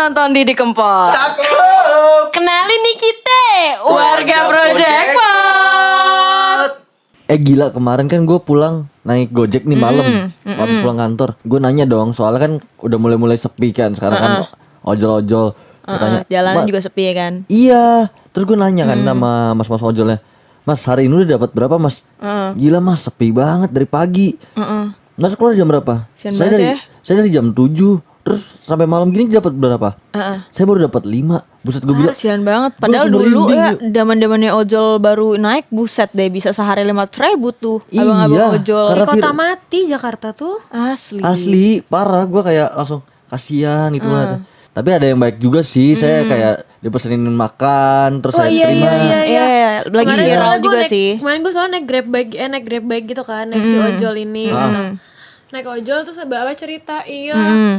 nonton 0.00 0.32
Didi 0.32 0.56
Kempot. 0.56 1.12
Cakep. 1.12 1.44
Kenalin 2.32 2.80
nih 2.80 2.96
kita 2.96 3.42
Warga 3.84 4.38
Project 4.46 5.08
Pot. 5.12 6.70
Eh 7.26 7.38
gila 7.38 7.68
kemarin 7.68 8.06
kan 8.06 8.24
gue 8.24 8.38
pulang 8.38 8.74
naik 9.02 9.30
gojek 9.30 9.62
nih 9.62 9.76
malam 9.76 10.34
Habis 10.42 10.82
pulang 10.82 10.98
kantor 10.98 11.38
Gue 11.40 11.58
nanya 11.58 11.86
dong 11.86 12.10
soalnya 12.10 12.40
kan 12.40 12.52
udah 12.80 12.98
mulai-mulai 12.98 13.38
sepi 13.38 13.70
kan 13.70 13.94
Sekarang 13.94 14.18
kan 14.18 14.32
ojol-ojol 14.82 15.54
tanya, 15.86 16.26
Jalanan 16.26 16.56
"Ma- 16.56 16.66
juga 16.66 16.80
sepi 16.80 17.02
ya 17.04 17.14
kan. 17.14 17.32
Iya 17.46 18.10
Terus 18.32 18.44
gue 18.46 18.58
nanya 18.58 18.82
kan 18.84 18.98
sama 19.00 19.54
mas-mas 19.54 19.78
ojolnya 19.80 20.18
Mas 20.60 20.82
hari 20.82 21.06
ini 21.06 21.22
udah 21.22 21.38
dapat 21.38 21.50
berapa 21.50 21.76
mas? 21.76 22.02
Gila 22.56 22.80
mas 22.80 23.04
sepi 23.04 23.30
banget 23.30 23.70
dari 23.70 23.86
pagi 23.86 24.34
Mas 25.14 25.36
keluar 25.36 25.52
jam 25.52 25.66
berapa? 25.66 26.10
Sian 26.14 26.32
saya 26.32 26.50
dari 26.50 26.66
ya. 26.66 26.76
saya 27.00 27.20
dari 27.20 27.30
jam 27.30 27.52
7 27.52 28.09
Terus 28.20 28.42
sampai 28.60 28.84
malam 28.84 29.08
gini 29.08 29.26
dapat 29.26 29.52
berapa? 29.52 29.96
Heeh. 30.12 30.38
Saya 30.52 30.64
baru 30.64 30.86
dapat 30.86 31.04
5 31.04 31.40
Buset 31.60 31.84
gue 31.84 31.92
bilang 31.92 32.12
Kasian 32.12 32.40
banget. 32.40 32.72
Padahal 32.80 33.12
dulu 33.12 33.52
ya, 33.52 33.76
zamannya 33.76 34.48
ojol 34.48 34.96
baru 34.96 35.36
naik, 35.36 35.68
buset 35.68 36.08
deh 36.10 36.32
bisa 36.32 36.56
sehari 36.56 36.88
lima 36.88 37.04
ribu 37.04 37.52
tuh. 37.52 37.84
Iya, 37.92 38.00
Abang-abang 38.00 38.50
ojol. 38.56 38.86
karena 38.88 39.04
Kota 39.04 39.30
mati 39.34 39.80
Jakarta 39.84 40.32
tuh 40.32 40.56
Asli. 40.68 41.20
Asli 41.20 41.84
parah 41.84 42.24
gue 42.24 42.40
kayak 42.40 42.72
langsung 42.72 43.04
kasihan 43.28 43.92
gitu 43.92 44.08
ngeliatnya. 44.08 44.40
Tapi 44.70 44.88
ada 44.88 45.04
yang 45.04 45.20
baik 45.20 45.36
juga 45.36 45.60
sih. 45.60 45.92
Saya 45.92 46.24
kayak 46.24 46.54
dipesenin 46.80 47.20
makan 47.20 48.24
terus 48.24 48.32
Oh, 48.32 48.40
saya 48.40 48.48
iya, 48.48 48.64
terima. 48.64 48.88
iya, 48.88 48.96
iya. 48.96 49.20
Iya, 49.20 49.70
lagi 49.86 50.06
Kemarin 50.06 50.24
viral 50.24 50.54
juga 50.58 50.78
naik- 50.80 50.88
sih. 50.88 51.08
Kemarin 51.20 51.38
gue 51.40 51.52
soalnya 51.52 51.72
naik 51.76 51.84
grab 51.84 52.06
bike, 52.08 52.32
eh 52.34 52.48
naik 52.48 52.64
grab 52.64 52.84
bike 52.86 53.06
gitu 53.06 53.22
kan, 53.22 53.44
naik 53.52 53.64
si 53.66 53.76
ojol 53.76 54.14
ini 54.16 54.44
gitu. 54.48 54.80
Naik 55.50 55.66
ojol 55.68 55.98
terus 56.08 56.16
bapak 56.24 56.56
cerita, 56.56 57.04
iya. 57.04 57.36
Hmm. 57.36 57.76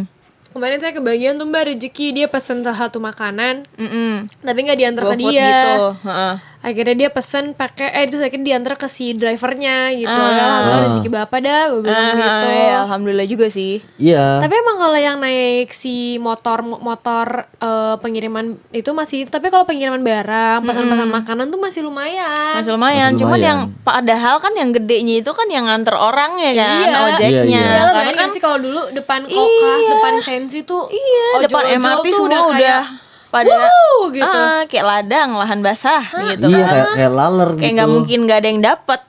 Kemarin 0.51 0.83
saya 0.83 0.91
kebagian 0.91 1.39
tuh 1.39 1.47
mbak 1.47 1.71
rezeki 1.71 2.11
dia 2.11 2.27
pesen 2.27 2.59
satu 2.59 2.99
makanan, 2.99 3.63
Mm-mm. 3.79 4.27
tapi 4.43 4.59
nggak 4.67 4.79
diantar 4.79 5.03
ke 5.07 5.15
dia. 5.15 5.47
gitu. 5.47 5.75
Heeh. 6.03 6.50
Akhirnya 6.61 6.95
dia 6.95 7.09
pesen 7.09 7.51
pakai, 7.51 7.89
eh 7.91 8.05
terus 8.05 8.21
akhirnya 8.21 8.53
diantar 8.53 8.73
ke 8.75 8.85
si 8.85 9.11
drivernya 9.11 9.89
gitu. 9.91 10.07
Ah. 10.07 10.29
Ya 10.29 10.41
alhamdulillah 10.43 10.81
rezeki 10.87 11.09
bapak 11.11 11.39
dah, 11.41 11.61
gue 11.67 11.81
bilang 11.81 11.97
Ah, 11.99 12.13
gitu. 12.13 12.47
iya, 12.47 12.75
alhamdulillah 12.85 13.27
juga 13.27 13.47
sih. 13.47 13.73
Iya. 13.97 14.39
Tapi 14.39 14.53
emang 14.53 14.77
kalau 14.77 14.93
yang 14.95 15.17
naik 15.17 15.69
si 15.69 15.95
motor 16.17 16.61
motor 16.61 17.27
eh, 17.57 17.95
pengiriman 17.97 18.45
itu 18.69 18.89
masih 18.91 19.25
tapi 19.25 19.49
kalau 19.49 19.63
pengiriman 19.63 19.99
barang, 19.99 20.61
pesan-pesan 20.61 21.09
makanan 21.11 21.45
tuh 21.47 21.57
masih 21.57 21.81
lumayan. 21.81 22.53
Masih 22.55 22.71
lumayan. 22.71 23.09
Masih 23.09 23.19
Cuman 23.19 23.31
lumayan. 23.33 23.47
yang 23.47 23.59
padahal 23.81 24.35
kan 24.37 24.53
yang 24.53 24.69
gedenya 24.69 25.15
itu 25.17 25.31
kan 25.31 25.47
yang 25.47 25.65
nganter 25.65 25.93
orangnya 25.93 26.51
kan, 26.53 26.77
Iya. 26.79 26.97
ojeknya. 27.09 27.41
Iya, 27.41 27.43
iya. 27.49 27.65
Ya 27.73 27.83
Karena 27.91 28.13
kan 28.15 28.27
sih 28.29 28.39
kalau 28.39 28.57
dulu 28.57 28.81
depan 28.91 29.25
kokas, 29.25 29.41
Iya. 29.81 29.89
depan 29.91 30.13
sensi 30.21 30.59
tuh 30.61 30.85
iya, 30.87 31.41
depan 31.41 31.63
ojol-ojol 31.63 31.81
MRT 31.81 32.05
tuh 32.05 32.13
semua 32.15 32.29
udah, 32.29 32.43
kayak, 32.53 32.83
pada 33.31 33.47
"Wuh," 33.49 34.11
gitu. 34.11 34.27
ah, 34.27 34.67
kayak 34.67 34.85
ladang, 34.85 35.29
lahan 35.33 35.59
basah 35.59 36.03
gitu 36.29 36.45
iya 36.45 36.59
kan. 36.59 36.69
kayak 36.69 36.87
kayak 36.93 37.11
laler 37.11 37.49
kayak 37.49 37.61
gitu. 37.61 37.73
nggak 37.73 37.89
mungkin 37.89 38.17
nggak 38.21 38.37
ada 38.37 38.49
yang 38.49 38.61
dapet 38.61 39.01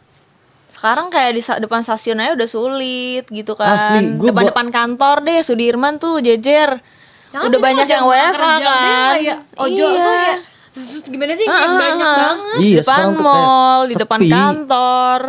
sekarang 0.72 1.06
kayak 1.08 1.30
di 1.32 1.42
depan 1.42 1.80
stasiun 1.80 2.18
aja 2.18 2.32
udah 2.32 2.48
sulit 2.48 3.24
gitu 3.28 3.52
kan 3.52 3.70
Asli, 3.72 4.14
gua 4.14 4.30
depan 4.30 4.44
depan 4.48 4.66
kantor 4.68 5.16
deh 5.20 5.40
Sudirman 5.40 5.94
tuh 5.96 6.18
jejer 6.18 6.78
kan 7.28 7.42
udah 7.42 7.58
banyak 7.60 7.86
yang 7.86 8.04
WFH 8.04 8.34
kan 8.36 8.60
kayak 8.62 9.38
ojol 9.56 9.88
iya. 9.88 9.98
tuh 9.98 10.14
kayak 10.16 10.38
"Zzz, 10.72 11.04
gimana 11.04 11.32
sih 11.34 11.44
kayak 11.44 11.68
Ah, 11.68 11.76
banyak 11.76 12.08
banget. 12.08 12.56
di 12.56 12.66
Iya, 12.66 12.76
depan 12.80 13.04
mall 13.16 13.80
di 13.84 13.94
depan 13.94 14.18
sepi. 14.18 14.30
kantor 14.32 15.20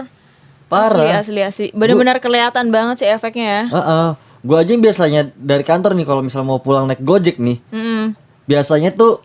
Parah. 0.66 0.90
asli 0.90 1.10
asli 1.12 1.42
asli 1.44 1.66
benar-benar 1.72 2.18
kelihatan 2.18 2.70
banget 2.70 2.96
sih 2.98 3.08
efeknya 3.08 3.46
ya 3.46 3.64
Heeh. 3.70 4.08
Gue 4.42 4.58
aja 4.58 4.70
yang 4.70 4.82
biasanya 4.82 5.22
dari 5.34 5.64
kantor 5.64 5.94
nih 5.94 6.04
kalau 6.04 6.20
misalnya 6.20 6.48
mau 6.50 6.60
pulang 6.60 6.84
naik 6.84 7.00
gojek 7.00 7.40
nih, 7.40 7.64
Mm-mm. 7.70 8.12
Biasanya 8.46 8.92
tuh 8.92 9.20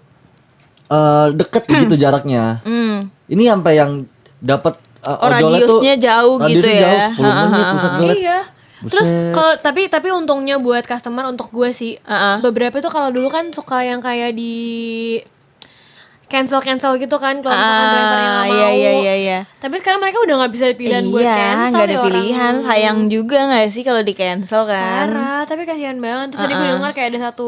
eh 0.86 1.26
deket 1.32 1.64
gitu 1.66 1.94
jaraknya. 1.94 2.62
Mm. 2.62 3.12
Ini 3.28 3.42
sampai 3.50 3.72
yang 3.74 3.92
dapat 4.38 4.74
eh, 4.98 5.10
Oh, 5.10 5.28
radiusnya 5.28 5.94
jauh 5.96 6.36
gitu 6.40 6.64
radiusnya 6.64 6.74
ya. 6.74 7.08
jauh 7.12 7.28
10 7.28 7.52
menit 7.52 7.66
buset 7.70 7.92
gue 7.92 8.06
liat. 8.06 8.18
Iya. 8.18 8.38
Terus 8.80 9.08
Buset. 9.08 9.34
kalau 9.34 9.52
tapi 9.58 9.82
tapi 9.86 10.08
untungnya 10.08 10.56
buat 10.56 10.82
customer 10.82 11.26
untuk 11.26 11.50
gue 11.50 11.70
sih 11.70 11.98
Ah, 12.00 12.14
ah. 12.14 12.36
beberapa 12.38 12.78
tuh 12.78 12.88
kalau 12.88 13.10
dulu 13.10 13.26
kan 13.26 13.50
suka 13.50 13.82
yang 13.82 13.98
kayak 13.98 14.32
di 14.32 15.18
cancel 16.24 16.60
cancel 16.60 16.94
gitu 16.94 17.16
kan 17.16 17.40
kalau 17.40 17.56
misalkan 17.56 17.74
Ah, 17.80 17.90
drivernya 17.90 18.28
nggak 18.28 18.44
mau. 18.44 18.54
iya 18.54 18.68
iya 18.70 18.90
iya 18.94 19.14
iya 19.16 19.38
Tapi 19.56 19.74
sekarang 19.76 19.98
mereka 19.98 20.20
udah 20.20 20.34
nggak 20.36 20.52
bisa 20.52 20.64
pilihan 20.72 21.04
buat 21.08 21.20
iya, 21.22 21.34
cancel 21.34 21.68
nggak 21.68 21.82
ada 21.82 21.88
ya 21.88 21.98
orang. 21.98 22.06
pilihan. 22.06 22.54
Sayang 22.62 22.98
juga 23.08 23.38
nggak 23.46 23.66
sih 23.68 23.82
kalau 23.82 24.02
di 24.02 24.14
cancel 24.14 24.62
kan? 24.62 25.06
Parah, 25.08 25.40
tapi 25.42 25.62
kasihan 25.64 25.98
banget. 25.98 26.26
Terus 26.30 26.40
tadi 26.40 26.52
gue 26.54 26.68
dengar 26.70 26.92
kayak 26.92 27.08
ada 27.10 27.20
satu 27.26 27.46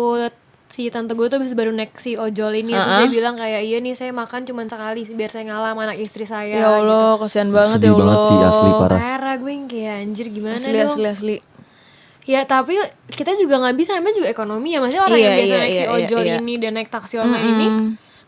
si 0.71 0.87
tante 0.87 1.13
gue 1.13 1.27
tuh 1.27 1.37
habis 1.37 1.51
baru 1.53 1.69
naik 1.71 1.93
si 1.95 2.15
ojol 2.15 2.55
ini 2.57 2.71
terus 2.73 2.95
dia 2.97 3.11
bilang 3.11 3.35
kayak 3.35 3.61
iya 3.61 3.77
nih 3.77 3.93
saya 3.93 4.11
makan 4.13 4.47
cuma 4.47 4.63
sekali 4.65 5.03
sih 5.03 5.13
biar 5.13 5.29
saya 5.29 5.43
ngalah 5.45 5.75
sama 5.75 5.83
anak 5.85 5.99
istri 5.99 6.23
saya 6.23 6.55
Ya 6.57 6.71
Allah, 6.73 7.19
kasihan 7.19 7.51
banget 7.51 7.77
Sedih 7.77 7.89
ya 7.89 7.93
Allah. 7.93 8.07
banget 8.07 8.21
sih, 8.23 8.37
asli, 8.41 8.63
gitu. 8.65 8.81
parah. 8.81 8.99
Parah 8.99 9.35
gue 9.37 9.51
yang 9.51 9.67
kayak 9.67 9.95
anjir 10.01 10.27
gimana 10.29 10.57
Asli 10.57 10.71
dong. 10.73 10.87
asli 10.89 11.07
asli. 11.09 11.37
Ya 12.23 12.41
tapi 12.45 12.79
kita 13.09 13.35
juga 13.35 13.59
nggak 13.59 13.75
bisa 13.75 13.91
namanya 13.93 14.15
juga 14.17 14.29
ekonomi 14.29 14.69
ya 14.69 14.79
maksudnya 14.79 15.03
orang 15.05 15.19
Iya, 15.19 15.25
yang 15.25 15.35
biasa 15.37 15.49
iya, 15.49 15.59
naik 15.59 15.67
si 15.67 15.75
iya, 15.75 15.83
iya, 15.83 15.97
ojol 15.99 16.23
iya. 16.23 16.35
ini 16.37 16.55
dan 16.57 16.73
naik 16.73 16.89
taksi 16.89 17.15
online 17.17 17.43
ini 17.45 17.67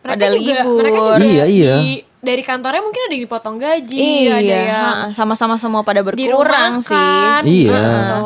mereka 0.03 0.11
Pada 0.13 0.27
juga 0.29 0.55
libur. 0.59 0.77
mereka 0.77 0.99
juga 0.99 1.15
Iya, 1.23 1.45
iya. 1.47 1.75
di 1.77 1.91
dari 2.19 2.43
kantornya 2.43 2.81
mungkin 2.81 3.01
ada 3.01 3.13
yang 3.13 3.25
dipotong 3.25 3.57
gaji, 3.57 3.99
Iya, 3.99 4.33
ada 4.37 4.57
yang 4.59 4.95
sama-sama 5.13 5.55
semua 5.57 5.83
pada 5.83 6.03
berkurang 6.03 6.79
sih. 6.81 6.95
Iya. 6.97 7.79
gitu. 7.79 8.19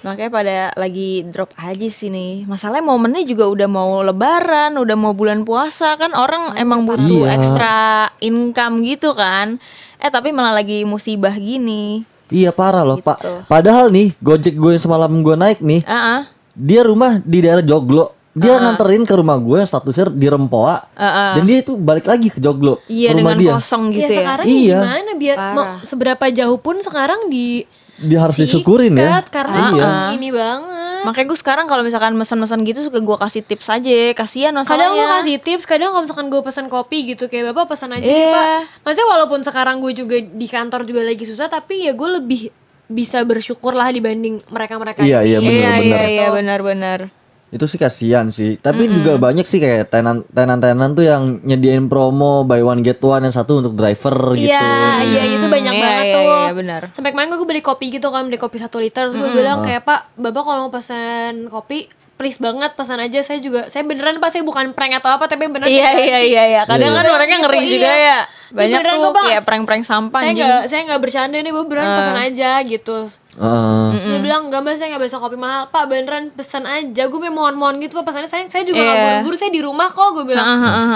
Makanya 0.00 0.30
pada 0.30 0.56
lagi 0.74 1.26
drop 1.26 1.50
aja 1.56 1.88
sih 1.88 2.06
nih. 2.06 2.44
Masalahnya 2.44 2.84
momennya 2.84 3.22
juga 3.22 3.46
udah 3.46 3.66
mau 3.66 3.98
lebaran, 4.00 4.74
udah 4.74 4.94
mau 4.94 5.10
bulan 5.10 5.42
puasa 5.42 5.94
kan 5.94 6.12
orang 6.12 6.54
emang 6.54 6.84
butuh 6.84 7.02
Iya. 7.24 7.34
ekstra 7.34 7.74
income 8.18 8.82
gitu 8.82 9.10
kan. 9.12 9.58
Eh 9.96 10.06
tapi 10.06 10.30
malah 10.30 10.54
lagi 10.54 10.82
musibah 10.82 11.34
gini. 11.34 12.06
Iya 12.28 12.50
parah 12.50 12.84
loh 12.84 12.98
pak. 12.98 13.18
Gitu. 13.18 13.32
Padahal 13.44 13.88
nih 13.88 14.14
gojek 14.18 14.54
gue 14.54 14.70
yang 14.70 14.82
semalam 14.82 15.10
gue 15.10 15.34
naik 15.34 15.58
nih, 15.58 15.82
Ah, 15.82 15.96
ah. 15.96 16.20
dia 16.52 16.82
rumah 16.82 17.18
di 17.18 17.38
daerah 17.40 17.60
Joglo. 17.60 18.14
Dia 18.30 18.54
nganterin 18.56 19.02
ke 19.02 19.10
rumah 19.12 19.34
gue 19.34 19.56
yang 19.56 19.66
statusnya 19.66 20.14
di 20.14 20.28
Rempoa. 20.28 20.86
Ah, 20.94 21.34
Dan 21.34 21.42
dia 21.42 21.58
itu 21.58 21.74
balik 21.74 22.06
lagi 22.06 22.30
ke 22.30 22.38
Joglo. 22.38 22.78
Iya 22.86 23.10
ke 23.10 23.14
rumah 23.16 23.34
dengan 23.34 23.38
dia. 23.40 23.52
kosong 23.56 23.84
Ya 23.88 23.94
gitu 23.96 24.12
ya. 24.12 24.20
sekarang 24.20 24.46
Iya. 24.46 24.62
ya 24.62 24.78
gimana 24.78 25.10
biar 25.16 25.36
Parah. 25.36 25.54
mau 25.54 25.64
seberapa 25.82 26.24
jauh 26.30 26.54
pun 26.56 26.76
sekarang 26.78 27.26
di 27.26 27.66
Dia 28.00 28.18
harus 28.20 28.36
disyukurin 28.36 28.94
ya. 28.94 29.18
sikat 29.18 29.26
karena 29.28 29.58
Iya. 29.70 29.90
ini 30.12 30.28
banget. 30.30 30.76
Makanya 31.00 31.26
gue 31.26 31.38
sekarang 31.38 31.66
kalau 31.66 31.82
misalkan 31.82 32.14
mesen-mesen 32.14 32.62
gitu 32.62 32.82
suka 32.82 32.98
gue 32.98 33.16
kasih 33.16 33.42
tips 33.42 33.66
aja. 33.68 33.90
Kasihan 34.12 34.54
Kadang 34.56 34.92
gue 34.92 34.98
masalahnya. 34.98 35.06
kasih 35.20 35.36
tips, 35.40 35.64
kadang 35.64 35.90
kalau 35.90 36.02
misalkan 36.02 36.26
gue 36.26 36.40
pesan 36.40 36.66
kopi 36.66 36.98
gitu 37.08 37.26
kayak 37.26 37.52
bapak 37.52 37.70
pesan 37.70 37.90
aja 37.92 38.02
nih 38.02 38.18
Iya. 38.20 38.34
pak. 38.34 38.46
Maksudnya 38.82 39.08
walaupun 39.08 39.40
sekarang 39.40 39.76
gue 39.78 39.92
juga 39.92 40.16
di 40.18 40.46
kantor 40.46 40.82
juga 40.84 41.02
lagi 41.02 41.22
susah, 41.22 41.46
tapi 41.46 41.84
ya 41.84 41.92
gue 41.92 42.08
lebih 42.16 42.50
bisa 42.86 43.20
bersyukur 43.22 43.72
lah 43.72 43.90
dibanding 43.90 44.42
mereka-mereka 44.46 45.02
Iya, 45.02 45.20
ini. 45.20 45.28
iya, 45.28 45.38
bener, 45.38 45.52
Iya 45.52 45.70
bener. 45.70 45.82
iya 45.82 46.02
iya 46.08 46.26
benar-benar. 46.32 47.00
Itu 47.48 47.64
sih 47.64 47.80
kasihan 47.80 48.28
sih. 48.28 48.60
Tapi 48.60 48.92
juga 48.92 49.16
banyak 49.16 49.48
sih 49.48 49.56
kayak 49.56 49.88
tenan 49.88 50.20
tenan-tenan 50.28 50.92
tuh 50.92 51.04
yang 51.08 51.40
nyediain 51.40 51.88
promo 51.88 52.44
buy 52.44 52.60
one 52.60 52.84
get 52.84 53.00
one 53.00 53.24
yang 53.24 53.32
satu 53.32 53.64
untuk 53.64 53.72
driver 53.72 54.36
gitu. 54.36 54.52
Iya, 54.52 55.00
iya 55.00 55.22
itu 55.32 55.46
banyak 55.48 55.74
iya, 55.74 55.82
banget 55.82 56.04
iya, 56.04 56.14
tuh. 56.14 56.28
iya, 56.28 56.52
benar. 56.52 56.80
Sampai 56.92 57.10
kemarin 57.16 57.32
gue 57.32 57.48
beli 57.48 57.62
kopi 57.64 57.88
gitu 57.88 58.12
kan, 58.12 58.28
beli 58.28 58.36
kopi 58.36 58.60
satu 58.60 58.76
liter, 58.76 59.08
terus 59.08 59.16
gue 59.16 59.30
bilang 59.32 59.64
kayak 59.64 59.82
Pak, 59.82 60.20
bapak 60.20 60.42
kalau 60.44 60.68
mau 60.68 60.72
pesan 60.72 61.48
kopi, 61.48 61.88
please 62.18 62.36
banget 62.36 62.74
pesan 62.74 62.98
aja. 62.98 63.22
Saya 63.22 63.38
juga, 63.38 63.64
saya 63.66 63.80
beneran 63.80 64.18
Pak, 64.18 64.28
saya 64.28 64.42
bukan 64.42 64.74
prank 64.74 64.98
atau 64.98 65.08
apa, 65.08 65.24
tapi 65.24 65.46
beneran. 65.46 65.70
Iya 65.70 65.88
iya 65.88 65.88
ganti. 65.88 66.28
iya 66.28 66.42
iya. 66.44 66.62
Kadang 66.64 66.82
Iya, 66.84 66.92
kan 66.92 67.04
iya. 67.04 67.12
orangnya 67.14 67.36
Gitu, 67.36 67.44
ngeri 67.46 67.58
iya. 67.58 67.70
juga 67.70 67.92
ya. 67.94 68.18
Ini 68.48 68.56
Banyak 68.58 68.78
beneran 68.80 68.96
tuh 68.98 69.12
kayak 69.22 69.44
prank-prank 69.44 69.84
sampah 69.84 70.18
Saya 70.18 70.30
anjing. 70.30 70.40
nggak, 70.42 70.62
saya 70.66 70.80
nggak 70.84 71.00
bercanda 71.00 71.36
nih, 71.38 71.52
bu 71.52 71.60
beneran 71.62 71.88
pesan 71.94 72.16
aja 72.18 72.50
gitu. 72.62 72.96
Heeh. 73.38 73.86
Dia 73.94 74.18
bilang 74.18 74.42
enggak 74.44 74.60
mbak 74.60 74.74
saya 74.74 74.88
nggak 74.90 75.02
besok 75.04 75.20
kopi 75.20 75.36
mahal 75.36 75.70
Pak 75.70 75.86
beneran 75.86 76.24
pesan 76.28 76.66
aja 76.66 77.06
Gue 77.06 77.22
mau 77.22 77.46
mohon-mohon 77.46 77.78
gitu 77.78 77.94
Pak 77.94 78.10
pesannya 78.10 78.26
saya, 78.26 78.42
saya 78.44 78.66
juga 78.66 78.82
nggak 78.82 78.90
Iya. 78.92 79.04
buru-buru 79.14 79.36
Saya 79.38 79.52
di 79.52 79.62
rumah 79.62 79.86
kok 79.86 80.10
gue 80.10 80.26
bilang 80.26 80.46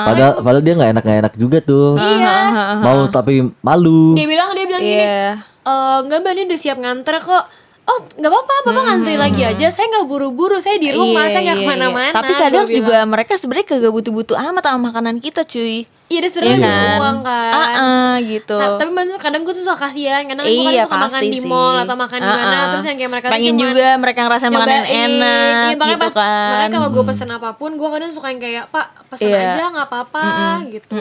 Padahal 0.02 0.32
padahal 0.36 0.58
dia 0.60 0.74
nggak 0.74 0.90
enak 0.90 1.02
nggak 1.02 1.18
enak 1.22 1.34
juga 1.36 1.58
tuh. 1.60 1.94
Iya 1.94 2.34
Mau 2.80 3.06
tapi 3.08 3.46
malu. 3.60 4.12
Dia 4.12 4.26
bilang 4.26 4.50
dia 4.52 4.66
bilang 4.66 4.82
gini 4.82 4.98
Iya. 4.98 5.30
"Eh, 5.38 5.96
Enggak 6.02 6.18
mbak 6.18 6.32
ini 6.32 6.42
udah 6.44 6.58
siap 6.58 6.76
nganter 6.76 7.16
kok 7.16 7.44
Oh 7.82 7.98
nggak 8.08 8.30
apa-apa 8.30 8.54
Bapak 8.62 8.82
ngantri 8.84 9.14
lagi 9.16 9.42
aja 9.42 9.66
Saya 9.68 9.90
nggak 9.90 10.06
buru-buru 10.06 10.54
Saya 10.56 10.78
di 10.78 10.90
rumah 10.90 11.24
Iya, 11.24 11.32
Saya 11.32 11.42
nggak 11.42 11.56
iya, 11.56 11.66
ke 11.66 11.70
mana-mana 11.72 12.06
iya. 12.06 12.14
Tapi 12.14 12.30
gua 12.30 12.40
kadang 12.40 12.64
bilang. 12.64 12.76
juga 12.78 12.98
mereka 13.04 13.32
sebenarnya 13.34 13.66
kagak 13.68 13.92
butuh-butuh 13.92 14.36
amat 14.38 14.62
sama 14.64 14.80
makanan 14.84 15.16
kita 15.18 15.42
cuy. 15.42 15.82
Iya 16.06 16.18
dia 16.20 16.30
sebenarnya 16.30 16.58
butuh 16.60 16.70
kan? 16.70 16.98
uang 17.00 17.18
kan 17.22 17.52
Ah, 17.52 17.68
ah, 17.74 18.14
gitu. 18.22 18.54
Ta- 18.54 18.76
Tapi 18.76 18.90
maksudnya 18.92 19.18
kadang 19.18 19.40
gue 19.42 19.52
tuh 19.52 19.64
suka 19.64 19.76
kasihan 19.80 20.22
Kadang 20.22 20.44
gue 20.44 20.60
kan 20.60 20.70
Iya, 20.70 20.84
suka 20.84 20.94
makan 20.94 21.10
pasti 21.10 21.26
di 21.26 21.40
sih. 21.40 21.48
mall 21.48 21.74
Atau 21.76 21.96
makan 21.96 22.18
di 22.18 22.28
Ah, 22.28 22.36
mana 22.36 22.54
ah. 22.54 22.64
Terus 22.68 22.84
yang 22.84 22.96
kayak 22.96 23.10
mereka 23.10 23.26
tuh 23.26 23.34
Pengen 23.34 23.52
cuman 23.52 23.64
juga 23.64 23.86
mereka 23.96 24.18
ngerasain 24.22 24.52
makanan 24.52 24.84
enak 24.84 25.64
Iya, 25.66 25.72
gitu 25.74 25.82
pas, 25.98 26.12
kan. 26.14 26.50
Makanya 26.52 26.70
kalau 26.70 26.88
gue 26.88 27.04
pesen 27.04 27.30
apa 27.30 27.50
pun, 27.52 27.70
gue 27.72 27.88
kadang 27.88 28.10
suka 28.10 28.26
yang 28.28 28.40
kayak 28.40 28.64
Pak 28.68 28.86
pesen 29.08 29.26
Iya. 29.26 29.38
aja 29.50 29.64
nggak 29.68 29.86
apa-apa 29.88 30.24
gitu. 30.70 30.94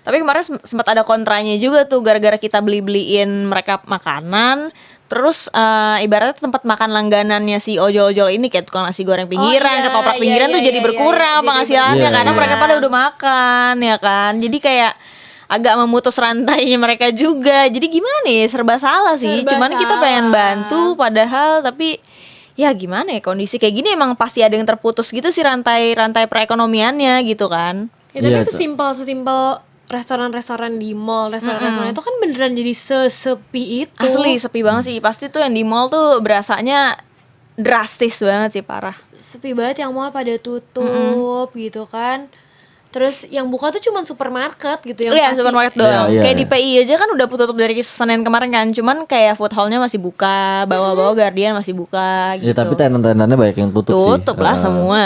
Tapi 0.00 0.16
kemarin 0.18 0.42
sem- 0.42 0.60
sempat 0.62 0.84
ada 0.90 1.00
kontranya 1.00 1.56
juga 1.56 1.84
tuh 1.84 2.00
gara-gara 2.00 2.36
kita 2.36 2.60
beli-beliin 2.60 3.24
mereka 3.44 3.80
makanan, 3.84 4.68
Terus 5.14 5.46
eh, 5.46 6.02
ibaratnya 6.02 6.34
tempat 6.34 6.66
makan 6.66 6.90
langganannya 6.90 7.58
si 7.58 7.78
ojol-ojol 7.78 8.34
ini 8.34 8.50
kayak 8.50 8.66
tukang 8.66 8.82
nasi 8.82 9.06
goreng 9.06 9.30
pinggiran, 9.30 9.78
iya, 9.78 9.84
ketoprak 9.86 10.18
iya, 10.18 10.20
pinggiran 10.20 10.48
iya, 10.50 10.54
tuh 10.54 10.62
jadi 10.64 10.74
iya, 10.74 10.84
berkurang 10.84 11.38
iya, 11.38 11.46
penghasilannya 11.46 11.94
berkurang. 11.94 12.12
karena 12.12 12.26
Iya, 12.26 12.38
mereka 12.42 12.54
iya. 12.54 12.62
pada 12.62 12.74
udah 12.74 12.92
makan 12.92 13.74
ya 13.78 13.96
kan. 13.96 14.32
Jadi 14.42 14.56
kayak 14.58 14.92
agak 15.46 15.74
memutus 15.78 16.18
rantainya 16.18 16.78
mereka 16.90 17.06
juga. 17.14 17.70
Jadi 17.70 17.86
gimana 17.86 18.26
ya 18.26 18.44
serba 18.50 18.74
salah 18.76 19.14
sih. 19.14 19.46
Serba 19.46 19.54
Cuman 19.54 19.70
kita 19.78 19.94
pengen 19.96 20.26
salah. 20.26 20.34
bantu 20.34 20.82
padahal 20.98 21.62
tapi 21.62 22.02
ya 22.54 22.74
gimana 22.74 23.14
ya 23.14 23.22
kondisi 23.22 23.58
kayak 23.58 23.74
gini 23.74 23.88
emang 23.94 24.14
pasti 24.14 24.42
ada 24.42 24.54
yang 24.54 24.66
terputus 24.66 25.10
gitu 25.10 25.30
sih 25.30 25.42
rantai 25.42 25.94
rantai 25.94 26.26
perekonomiannya 26.26 27.22
gitu 27.22 27.46
kan. 27.46 27.86
Ya 28.10 28.18
tapi 28.18 28.34
Iya, 28.34 28.42
tuh. 28.42 28.50
sesimpel 28.50 28.88
sesimpel 28.94 29.62
restoran-restoran 29.94 30.76
di 30.76 30.90
mall, 30.92 31.30
restoran-restoran 31.30 31.94
itu 31.94 32.02
kan 32.02 32.14
beneran 32.18 32.52
jadi 32.52 32.72
sesepi 32.74 33.86
itu. 33.86 34.02
Asli 34.02 34.36
sepi 34.36 34.60
banget 34.60 34.90
sih. 34.90 34.96
Pasti 34.98 35.30
tuh 35.30 35.40
yang 35.40 35.54
di 35.54 35.62
mall 35.62 35.86
tuh 35.86 36.18
berasanya 36.18 36.98
drastis 37.54 38.18
banget 38.18 38.58
sih 38.58 38.64
parah. 38.66 38.98
Sepi 39.14 39.54
banget 39.54 39.86
yang 39.86 39.94
mall 39.94 40.10
pada 40.10 40.34
tutup 40.36 41.54
gitu 41.54 41.86
kan. 41.86 42.26
Terus 42.90 43.26
yang 43.26 43.50
buka 43.50 43.74
tuh 43.74 43.82
cuman 43.82 44.06
supermarket 44.06 44.78
gitu 44.86 45.10
yang 45.10 45.18
Iya 45.18 45.34
supermarket 45.34 45.74
doang. 45.74 46.06
Iya, 46.06 46.14
iya, 46.14 46.22
kayak 46.22 46.36
di 46.38 46.46
iya. 46.46 46.52
PI 46.54 46.70
aja 46.86 46.94
kan 46.94 47.08
udah 47.10 47.26
tutup 47.26 47.58
dari 47.58 47.74
Senin 47.82 48.22
kemarin 48.22 48.54
kan. 48.54 48.66
Cuman 48.70 49.02
kayak 49.02 49.34
food 49.34 49.50
hallnya 49.50 49.82
masih 49.82 49.98
buka, 49.98 50.62
bawah-bawah 50.70 51.18
Guardian 51.18 51.58
masih 51.58 51.74
buka 51.74 52.38
gitu. 52.38 52.50
Ya 52.50 52.54
tapi 52.54 52.78
tenan-tenannya 52.78 53.34
banyak 53.34 53.56
yang 53.58 53.70
tutup, 53.74 53.98
sih. 53.98 54.02
tutup 54.22 54.38
lah 54.38 54.54
Ah. 54.54 54.62
semua. 54.62 55.04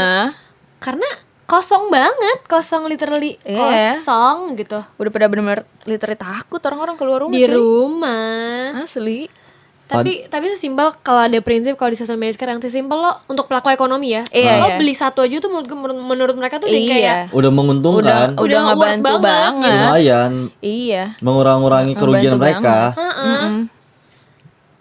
Karena 0.76 1.08
kosong 1.49 1.89
banget, 1.89 2.45
kosong 2.45 2.85
literally 2.85 3.41
Iya. 3.41 3.97
kosong 3.97 4.53
gitu. 4.55 4.85
Udah 5.00 5.11
pada 5.11 5.27
bener-bener 5.27 5.65
literally 5.89 6.21
takut 6.21 6.61
orang-orang 6.61 7.00
keluar 7.00 7.25
rumah. 7.25 7.33
Di 7.33 7.49
cuy. 7.49 7.56
rumah. 7.56 8.85
Asli. 8.85 9.21
Tapi 9.89 10.29
tapi 10.29 10.53
sesimpel 10.53 10.93
kalau 11.00 11.25
ada 11.25 11.41
prinsip 11.41 11.73
kalau 11.81 11.89
di 11.89 11.97
sosial 11.97 12.21
media 12.21 12.37
sekarang 12.37 12.61
sesimpel 12.61 13.00
lo 13.00 13.25
untuk 13.25 13.49
pelaku 13.49 13.73
ekonomi 13.73 14.12
ya. 14.12 14.29
Iya, 14.29 14.61
lo 14.61 14.69
iya. 14.69 14.77
beli 14.77 14.93
satu 14.93 15.25
aja 15.25 15.41
tuh 15.41 15.49
menurut 15.49 15.97
menurut 15.97 16.37
mereka 16.37 16.61
tuh 16.61 16.69
udah 16.69 16.77
Iya. 16.77 16.93
kayak 16.93 17.17
Udah 17.33 17.49
menguntungkan. 17.49 18.27
Udah 18.37 18.44
Udah 18.44 18.61
ngebantu 18.69 19.09
banget, 19.09 19.25
banget. 19.25 19.65
gitu. 19.65 19.81
Lumayan 19.81 20.33
Iya. 20.61 21.05
mengurang-urangi 21.25 21.93
kerugian 21.97 22.37
mereka. 22.37 22.93
"Heeh, 22.93 23.65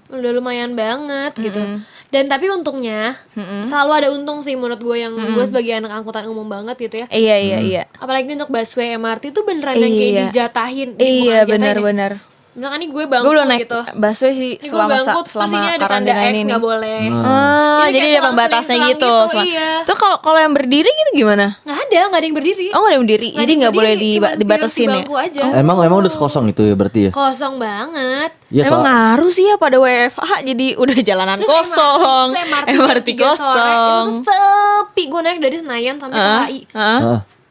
udah 0.08 0.32
lumayan 0.36 0.72
banget 0.76 1.32
gitu. 1.40 1.62
Dan 2.08 2.26
tapi 2.26 2.48
untungnya 2.48 3.20
selalu 3.62 3.92
ada 3.94 4.08
untung 4.10 4.40
sih 4.40 4.56
menurut 4.56 4.80
gue 4.80 4.98
yang 4.98 5.12
gue 5.12 5.44
sebagai 5.44 5.76
anak 5.76 5.92
angkutan 5.94 6.26
umum 6.26 6.48
banget 6.48 6.80
gitu 6.80 7.04
ya. 7.04 7.08
Iya 7.10 7.36
iya 7.38 7.58
iya. 7.60 7.84
Apalagi 7.94 8.32
untuk 8.32 8.48
busway 8.48 8.96
MRT 8.96 9.32
tuh 9.32 9.44
beneran 9.44 9.76
yang 9.76 9.92
kayak 9.92 10.08
Iya. 10.08 10.22
dijatahin. 10.26 10.90
Di- 10.94 11.04
Iya 11.22 11.38
ya. 11.38 11.44
benar-benar. 11.46 12.12
Misalkan 12.58 12.80
nih 12.80 12.90
gue 12.90 12.96
Gue 12.98 13.06
bangku 13.08 13.30
belum 13.30 13.46
naik 13.46 13.62
gitu. 13.64 13.80
busway 13.94 14.34
sih 14.34 14.52
Ini 14.52 14.60
gue 14.60 14.66
selama 14.68 14.90
bangku 14.92 15.06
sa- 15.08 15.14
terus 15.22 15.30
selama 15.32 15.54
ini 15.54 15.68
ada 15.68 15.78
tanda 15.78 15.86
karantina 15.86 16.18
X 16.18 16.26
ini. 16.28 16.42
nggak 16.44 16.64
boleh. 16.64 17.00
Ah, 17.14 17.86
Jadi 17.88 18.08
ada 18.10 18.22
pembatasnya 18.24 18.78
gitu. 18.84 18.90
gitu, 18.90 19.14
iya. 19.46 19.70
Tuh 19.86 19.94
kalau 19.94 20.18
kalau 20.18 20.40
yang 20.40 20.52
berdiri 20.52 20.90
gitu 20.90 21.12
gimana? 21.16 21.46
Nggak 21.62 21.78
ada, 21.80 22.00
nggak 22.04 22.18
ada 22.18 22.26
yang 22.26 22.36
berdiri. 22.36 22.68
Oh 22.68 22.80
nggak 22.80 22.90
ada 22.90 22.96
yang 22.96 23.06
berdiri, 23.06 23.30
jadi 23.32 23.52
nggak 23.54 23.72
boleh 23.72 23.94
pure 23.94 24.34
dibatasin 24.36 24.74
di 24.74 24.84
ya? 24.84 24.96
bangku 24.98 25.16
aja. 25.16 25.42
Emang 25.54 25.78
emang 25.80 25.98
udah 26.00 26.12
kosong 26.12 26.46
itu 26.48 26.62
ya 26.64 26.74
berarti 26.74 27.00
ya? 27.08 27.12
Kosong 27.14 27.54
banget. 27.56 28.32
Ya 28.48 28.64
Emang 28.64 28.72
soal 28.74 28.88
ngaruh 28.88 29.30
sih 29.30 29.46
ya 29.46 29.56
pada 29.56 29.78
WFH 29.78 30.32
jadi 30.42 30.68
udah 30.76 30.98
jalanan 31.00 31.38
Terus 31.38 31.52
kosong, 31.54 32.28
MRT, 32.28 32.34
terus 32.34 32.48
MRT, 32.48 32.68
MRT 32.74 33.08
jam 33.14 33.28
3 33.28 33.36
sore, 33.36 33.36
kosong. 33.38 33.76
itu 33.78 33.92
tuh 34.02 34.24
sepi. 34.26 35.04
Gue 35.06 35.22
naik 35.22 35.40
dari 35.40 35.58
Senayan 35.58 35.96
sampai 35.96 36.16
ke 36.16 36.24
Heeh, 36.24 36.46
HI. 36.48 36.60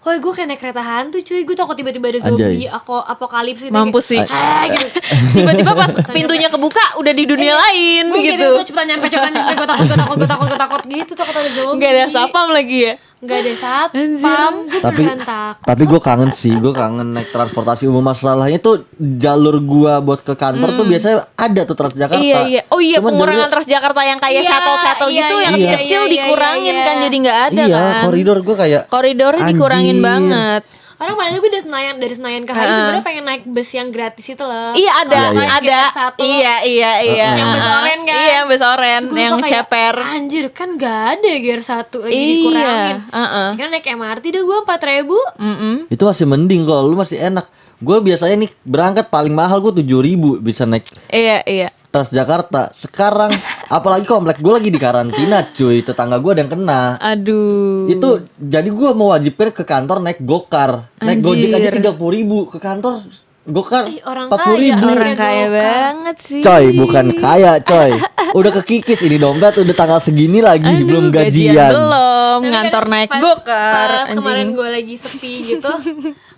Woi 0.06 0.22
gue 0.22 0.30
kayak 0.30 0.46
naik 0.46 0.60
kereta 0.62 0.78
hantu 0.78 1.18
cuy 1.18 1.42
Gue 1.42 1.58
takut 1.58 1.74
tiba-tiba 1.74 2.06
ada 2.06 2.22
zombie 2.22 2.62
Anjay. 2.62 2.70
Aku 2.70 2.94
apokalips 2.94 3.58
gitu 3.58 3.74
Mampus 3.74 4.06
sih. 4.06 4.22
Ah, 4.22 4.70
gitu 4.70 4.86
Tiba-tiba 5.34 5.72
pas 5.74 5.90
pintunya 6.14 6.46
kebuka 6.46 7.02
udah 7.02 7.10
di 7.10 7.24
dunia 7.26 7.58
lain 7.58 8.14
Gue 8.14 8.22
gitu. 8.22 8.46
Gue 8.54 8.62
cepetan 8.62 8.86
nyampe 8.86 9.10
cepetan 9.10 9.34
nyampe 9.34 9.52
Gue 9.52 9.66
takut 9.66 9.84
gue 9.84 9.98
takut 9.98 10.16
gue 10.16 10.28
takut 10.30 10.46
gue 10.46 10.60
takut 10.62 10.82
gitu 10.86 11.12
Takut 11.12 11.34
ada 11.34 11.50
zombie 11.50 11.82
Gak 11.82 11.90
ada 11.90 12.04
sapam 12.06 12.54
lagi 12.54 12.78
ya. 12.86 12.94
Gak 13.16 13.38
ada 13.40 13.54
satpam 13.56 14.52
Gue 14.68 14.76
tapi 14.78 15.02
takut 15.18 15.64
tapi 15.64 15.82
gue 15.82 16.00
kangen 16.00 16.30
sih 16.30 16.52
gue 16.52 16.68
kangen 16.68 17.16
naik 17.16 17.32
transportasi 17.32 17.84
umum 17.84 18.04
masalahnya 18.04 18.58
tuh 18.58 18.84
jalur 18.94 19.56
gua 19.58 19.98
buat 19.98 20.20
ke 20.20 20.32
kantor 20.32 20.76
tuh 20.76 20.84
biasanya 20.84 21.24
ada 21.32 21.64
tuh 21.64 21.72
Transjakarta 21.72 22.20
Iya 22.20 22.40
iya. 22.44 22.62
Oh 22.68 22.76
iya 22.76 23.00
Cuman 23.00 23.16
pengurangan 23.16 23.40
jalurnya- 23.42 23.52
Transjakarta 23.56 24.00
yang 24.02 24.18
kayak 24.18 24.36
Iya, 24.36 24.46
shuttle 24.46 24.76
shuttle 24.78 25.08
iya, 25.08 25.18
gitu 25.18 25.34
iya, 25.34 25.42
yang 25.42 25.52
iya, 25.52 25.64
kecil-kecil 25.64 25.96
iya, 25.96 26.04
iya, 26.04 26.12
dikurangin 26.12 26.76
iya. 26.76 26.84
kan 26.84 26.96
jadi 27.00 27.16
nggak 27.16 27.38
ada 27.40 27.62
iya 27.62 27.76
kan. 27.80 28.02
koridor 28.04 28.38
gue 28.38 28.56
kayak 28.56 28.82
Koridornya 28.86 29.44
dikurangin 29.48 29.96
Anjir. 29.96 30.04
banget. 30.04 30.62
Orang 30.96 31.12
padahal 31.14 31.38
gue 31.38 31.50
dari 31.50 31.60
Senayan 31.60 31.94
Dari 31.96 32.14
Senayan 32.14 32.42
ke 32.42 32.50
HI 32.50 32.58
Heeh. 32.58 32.72
sebenarnya 32.72 33.04
pengen 33.04 33.24
naik 33.24 33.42
bus 33.44 33.68
yang 33.70 33.88
gratis 33.88 34.24
itu 34.24 34.40
loh 34.40 34.72
Iya 34.72 34.92
ada, 34.98 35.12
Iya, 35.12 35.28
iya. 35.28 35.46
ada. 35.52 35.68
Yang 35.78 35.92
satu. 35.94 36.18
Iya 36.18 36.54
iya 36.64 36.92
iya. 37.02 37.28
Yang 37.34 37.48
bus 37.50 37.66
oren 37.70 38.00
kan? 38.02 38.16
Iya 38.18 38.38
bus 38.42 38.62
oren 38.62 39.02
yang 39.12 39.32
kayak, 39.36 39.50
ceper. 39.50 39.94
Anjir 40.00 40.46
kan 40.50 40.68
gak 40.74 41.00
ada 41.14 41.30
gear 41.36 41.60
satu 41.60 41.96
lagi 42.00 42.12
Iya, 42.12 42.26
dikurangin 42.30 42.96
heeh. 43.06 43.48
Akhirnya 43.52 43.72
naik 43.74 43.88
MRT 43.90 44.24
deh 44.30 44.42
gue 44.42 44.58
4 44.58 44.90
ribu 44.90 45.18
Mm-mm. 45.36 45.74
itu 45.86 46.02
masih 46.02 46.24
mending 46.24 46.62
kalau 46.64 46.86
lu 46.86 46.96
masih 46.96 47.18
enak 47.18 47.44
gue 47.76 47.96
biasanya 48.00 48.36
nih 48.38 48.50
berangkat 48.62 49.06
paling 49.06 49.30
mahal 49.30 49.60
gue 49.60 49.76
tujuh 49.76 50.00
ribu 50.00 50.40
bisa 50.40 50.64
naik 50.64 50.88
Iya 51.06 51.44
iya. 51.44 51.68
Transjakarta. 51.96 52.62
Sekarang 52.70 53.32
apalagi 53.66 54.04
komplek 54.04 54.36
gue 54.36 54.52
lagi 54.52 54.68
di 54.68 54.76
karantina 54.76 55.40
cuy. 55.48 55.80
Tetangga 55.80 56.20
gue 56.20 56.30
ada 56.30 56.40
yang 56.44 56.52
kena. 56.52 56.82
Aduh. 57.00 57.88
itu 57.88 58.08
jadi 58.36 58.68
gue 58.68 58.90
mewajibkan 58.92 59.48
ke 59.50 59.64
kantor 59.64 60.04
naik 60.04 60.20
gokar. 60.20 60.92
Naik 61.00 61.20
Anjir. 61.20 61.24
gojek 61.24 61.50
aja 61.52 61.70
tiga 61.72 61.92
puluh 61.96 62.12
ribu. 62.12 62.38
Ke 62.46 62.60
kantor 62.60 63.00
gokar 63.46 63.86
empat 63.86 64.38
puluh 64.42 64.58
kaya, 64.58 64.66
ribu 64.68 64.86
orang 64.86 65.06
Kayak 65.06 65.16
kaya 65.16 65.46
banget 65.48 66.16
sih. 66.18 66.42
coy 66.42 66.64
bukan 66.74 67.06
kaya 67.14 67.52
coy. 67.62 67.90
Udah 68.34 68.50
kekikis 68.52 69.00
ini 69.02 69.16
dompet 69.16 69.56
udah 69.56 69.72
tanggal 69.72 70.00
segini 70.02 70.42
lagi 70.42 70.66
Aduh, 70.68 70.84
belum 70.84 71.04
gajian 71.08 71.54
gajian. 71.54 71.72
belum. 71.72 72.04
Tapi 72.36 72.52
ngantor 72.52 72.84
kan 72.84 72.92
naik 72.92 73.08
pas- 73.08 73.22
gokar 73.22 73.88
pas 73.88 74.12
kemarin 74.12 74.48
gue 74.52 74.68
lagi 74.68 74.94
sepi 74.94 75.32
gitu 75.46 75.72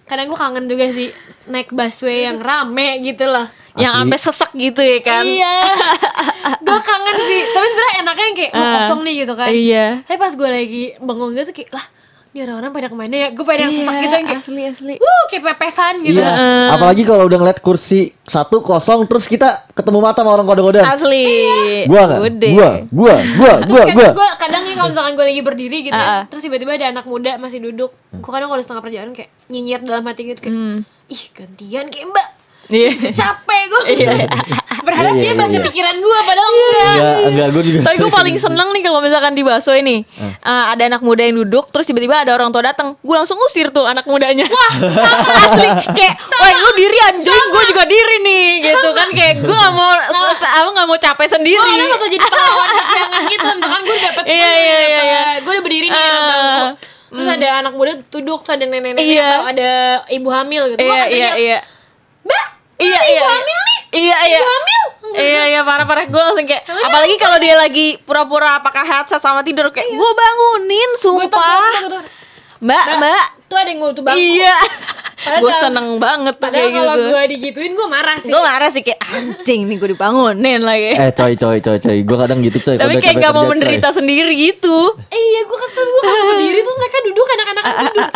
Kadang 0.06 0.30
gue 0.30 0.38
kangen 0.38 0.64
juga 0.70 0.86
sih 0.88 1.10
Naik 1.48 1.74
busway 1.74 2.22
yang 2.22 2.38
rame 2.38 3.02
gitu 3.02 3.26
loh 3.26 3.50
yang 3.78 3.92
Asli. 3.92 4.02
sampai 4.04 4.18
sesek 4.20 4.50
gitu 4.54 4.80
ya 4.80 4.98
kan. 5.00 5.22
Iya 5.22 5.54
Gue 6.64 6.78
kangen 6.78 7.16
sih 7.20 7.40
Tapi 7.46 7.66
sebenarnya 7.66 7.94
enaknya 8.00 8.24
yang 8.24 8.36
kayak 8.36 8.52
Ah, 8.52 8.64
kosong 8.76 9.00
nih 9.02 9.14
gitu 9.18 9.34
kan 9.34 9.48
Iya. 9.48 9.86
Tapi 10.02 10.16
pas 10.16 10.32
gue 10.32 10.48
lagi 10.48 10.82
bengong 10.98 11.32
gitu 11.34 11.52
kayak 11.54 11.70
Lah 11.72 11.86
ini 12.28 12.44
orang-orang 12.44 12.70
pada 12.70 12.86
ke 12.86 12.94
mana 12.94 13.14
ya 13.16 13.28
Gue 13.30 13.40
pada 13.40 13.56
yang 13.58 13.72
Iya, 13.72 13.80
sesak 13.80 13.94
gitu 13.98 14.14
yang 14.14 14.26
kayak 14.26 14.42
asli 14.42 14.62
asli. 14.66 14.94
Wuh 14.96 15.22
kayak 15.26 15.42
pepesan 15.46 15.94
gitu 16.02 16.18
Iya, 16.18 16.32
apalagi 16.70 17.02
kalau 17.02 17.24
udah 17.24 17.38
ngeliat 17.38 17.58
kursi 17.58 18.00
satu 18.22 18.60
kosong 18.60 19.06
terus 19.06 19.24
kita 19.24 19.48
ketemu 19.72 19.98
mata 19.98 20.20
sama 20.20 20.32
orang 20.32 20.44
kode-kodean. 20.44 20.84
Asli. 20.84 21.24
Gua 21.86 22.02
nggak? 22.04 22.20
Udah. 22.20 22.50
Gua, 22.52 22.70
gua, 22.86 23.14
gua, 23.32 23.52
Terus 23.56 23.66
gua, 23.66 23.82
kadang 23.82 23.96
gua. 23.96 24.10
gue 24.12 24.28
kadang 24.36 24.62
nih 24.62 24.74
kalau 24.74 24.88
misalkan 24.90 25.12
gue 25.14 25.26
lagi 25.26 25.42
berdiri 25.42 25.78
gitu 25.82 25.94
Ah, 25.94 26.04
ah. 26.04 26.20
ya 26.20 26.28
Terus 26.28 26.42
tiba-tiba 26.42 26.70
ada 26.74 26.86
anak 26.90 27.04
muda 27.04 27.32
masih 27.36 27.58
duduk 27.62 27.90
Gue 28.12 28.30
kadang 28.30 28.48
kalau 28.48 28.56
di 28.56 28.64
setengah 28.64 28.82
perjalanan 28.82 29.12
kayak 29.12 29.30
nyinyir 29.46 29.80
dalam 29.82 30.04
hati 30.04 30.22
gitu 30.26 30.40
kayak 30.42 30.52
Hmm. 30.54 30.78
Ih 31.06 31.22
gantian 31.32 31.88
kayak 31.88 32.06
mbak 32.06 32.28
Iya. 32.68 32.90
Capek 33.10 33.62
gue 33.66 33.82
Berharap 34.78 35.12
Iya, 35.12 35.20
dia 35.20 35.26
iya, 35.26 35.34
baca 35.34 35.50
iya. 35.50 35.64
pikiran 35.64 35.96
gue 35.96 36.18
Padahal 36.20 36.48
enggak 36.48 36.76
Enggak, 36.88 37.16
enggak 37.24 37.48
gue 37.48 37.62
juga. 37.64 37.78
Tapi 37.82 37.96
gue 37.98 38.10
paling 38.12 38.36
seneng 38.36 38.68
nih 38.70 38.82
kalau 38.82 39.00
misalkan 39.00 39.32
di 39.32 39.40
bakso 39.40 39.72
ini 39.72 40.04
eh, 40.18 40.64
ada 40.68 40.82
anak 40.86 41.00
muda 41.00 41.20
yang 41.20 41.36
duduk, 41.38 41.68
terus 41.68 41.84
tiba-tiba 41.84 42.20
ada 42.20 42.32
orang 42.32 42.48
tua 42.48 42.60
datang, 42.62 42.94
gue 42.94 43.14
langsung 43.14 43.36
usir 43.40 43.68
tuh 43.68 43.84
anak 43.84 44.04
mudanya. 44.04 44.44
Wah, 44.44 44.72
asli 45.44 45.64
kayak, 45.90 46.14
wah 46.16 46.50
lu 46.54 46.70
diri 46.74 46.98
anjing, 47.04 47.44
gue 47.48 47.62
juga 47.66 47.84
diri 47.84 48.16
nih, 48.22 48.46
gitu 48.64 48.88
kan 48.92 49.08
kayak 49.10 49.34
gue 49.38 49.52
gak 49.54 49.72
mau, 49.72 49.92
aku 49.92 50.70
gak 50.70 50.86
mau 50.86 50.98
capek 50.98 51.28
sendiri. 51.30 51.56
Gue 51.58 51.88
kadang 51.88 52.00
jadi 52.06 52.18
pahlawan 52.22 52.68
kesiangan 52.70 53.22
gitu 53.26 53.46
Misalkan 53.48 53.82
gue 53.82 53.96
dapet 53.98 54.22
Iya, 54.24 54.36
gue 54.48 54.58
iya, 54.58 54.76
dapet- 54.78 55.04
iya. 55.04 55.20
Gue 55.38 55.52
udah 55.52 55.64
berdiri 55.64 55.86
nih 55.86 55.96
di 55.96 56.08
Ah. 56.08 56.26
bangku 56.28 56.66
Terus 57.08 57.28
ada 57.30 57.48
anak 57.58 57.72
muda 57.72 57.92
duduk 58.06 58.38
Terus 58.42 58.54
ada 58.54 58.64
nenek-nenek 58.64 59.00
Iya. 59.02 59.24
atau 59.26 59.40
ada 59.46 59.70
ibu 60.08 60.28
hamil 60.28 60.62
gitu 60.70 60.80
Gue 60.80 60.92
Iya 60.92 61.04
iya 61.08 61.30
iya. 61.36 61.58
Mbak 62.22 62.44
Iya 62.78 63.00
ibu 63.02 63.10
iya. 63.12 63.26
hamil 63.26 63.60
nih? 63.60 63.78
Iya 63.90 64.18
iya. 64.22 64.40
Hamil? 64.40 64.82
Iya 65.08 65.42
iya 65.50 65.60
parah-parah. 65.66 66.06
Gue 66.06 66.22
langsung 66.22 66.46
kayak 66.46 66.62
apalagi 66.62 67.14
kalau 67.18 67.38
dia 67.38 67.54
lagi 67.54 67.98
pura-pura 68.00 68.56
apakah 68.56 68.86
headset 68.86 69.18
sama 69.18 69.42
tidur 69.42 69.68
kayak 69.68 69.90
gue 69.90 70.10
bangunin 70.14 70.90
Gue 70.94 71.26
tuh 71.26 71.34
sumpah. 71.34 72.06
mbak 72.58 72.84
mbak 72.98 73.26
Tuh 73.48 73.56
ada 73.56 73.70
yang 73.70 73.80
mau 73.80 73.90
tuh 73.90 74.02
bangku 74.02 74.18
iya 74.18 74.54
Padahal 75.28 75.44
gue 75.44 75.54
seneng 75.54 75.88
banget 75.96 76.34
tuh 76.34 76.42
Padahal 76.42 76.64
kayak 76.64 76.74
kalau 76.74 76.94
gitu 76.94 77.06
gue 77.06 77.22
digituin 77.28 77.72
gue 77.72 77.86
marah 77.86 78.16
sih. 78.16 78.30
Gue 78.30 78.40
marah 78.40 78.68
sih 78.68 78.82
kayak 78.82 79.00
anjing 79.04 79.60
nih 79.64 79.76
gue 79.76 79.88
dibangunin 79.92 80.60
lagi. 80.60 80.96
Eh 80.96 81.10
coy 81.12 81.32
coy 81.34 81.58
coy 81.58 81.76
coy, 81.76 81.98
gue 82.00 82.16
kadang 82.16 82.38
gitu 82.40 82.58
coy. 82.58 82.74
tapi 82.74 82.96
kayak 82.96 83.16
gak 83.18 83.32
mau 83.32 83.44
menderita 83.44 83.88
sendiri 83.90 84.32
gitu. 84.32 84.96
Eh, 85.06 85.18
Iya 85.18 85.40
gue 85.44 85.58
kesel 85.60 85.84
gue 85.84 86.00
kalau 86.00 86.24
berdiri 86.32 86.58
terus 86.58 86.76
mereka 86.76 86.98
duduk 87.04 87.26
anak-anak 87.28 87.64
tidur 87.68 88.06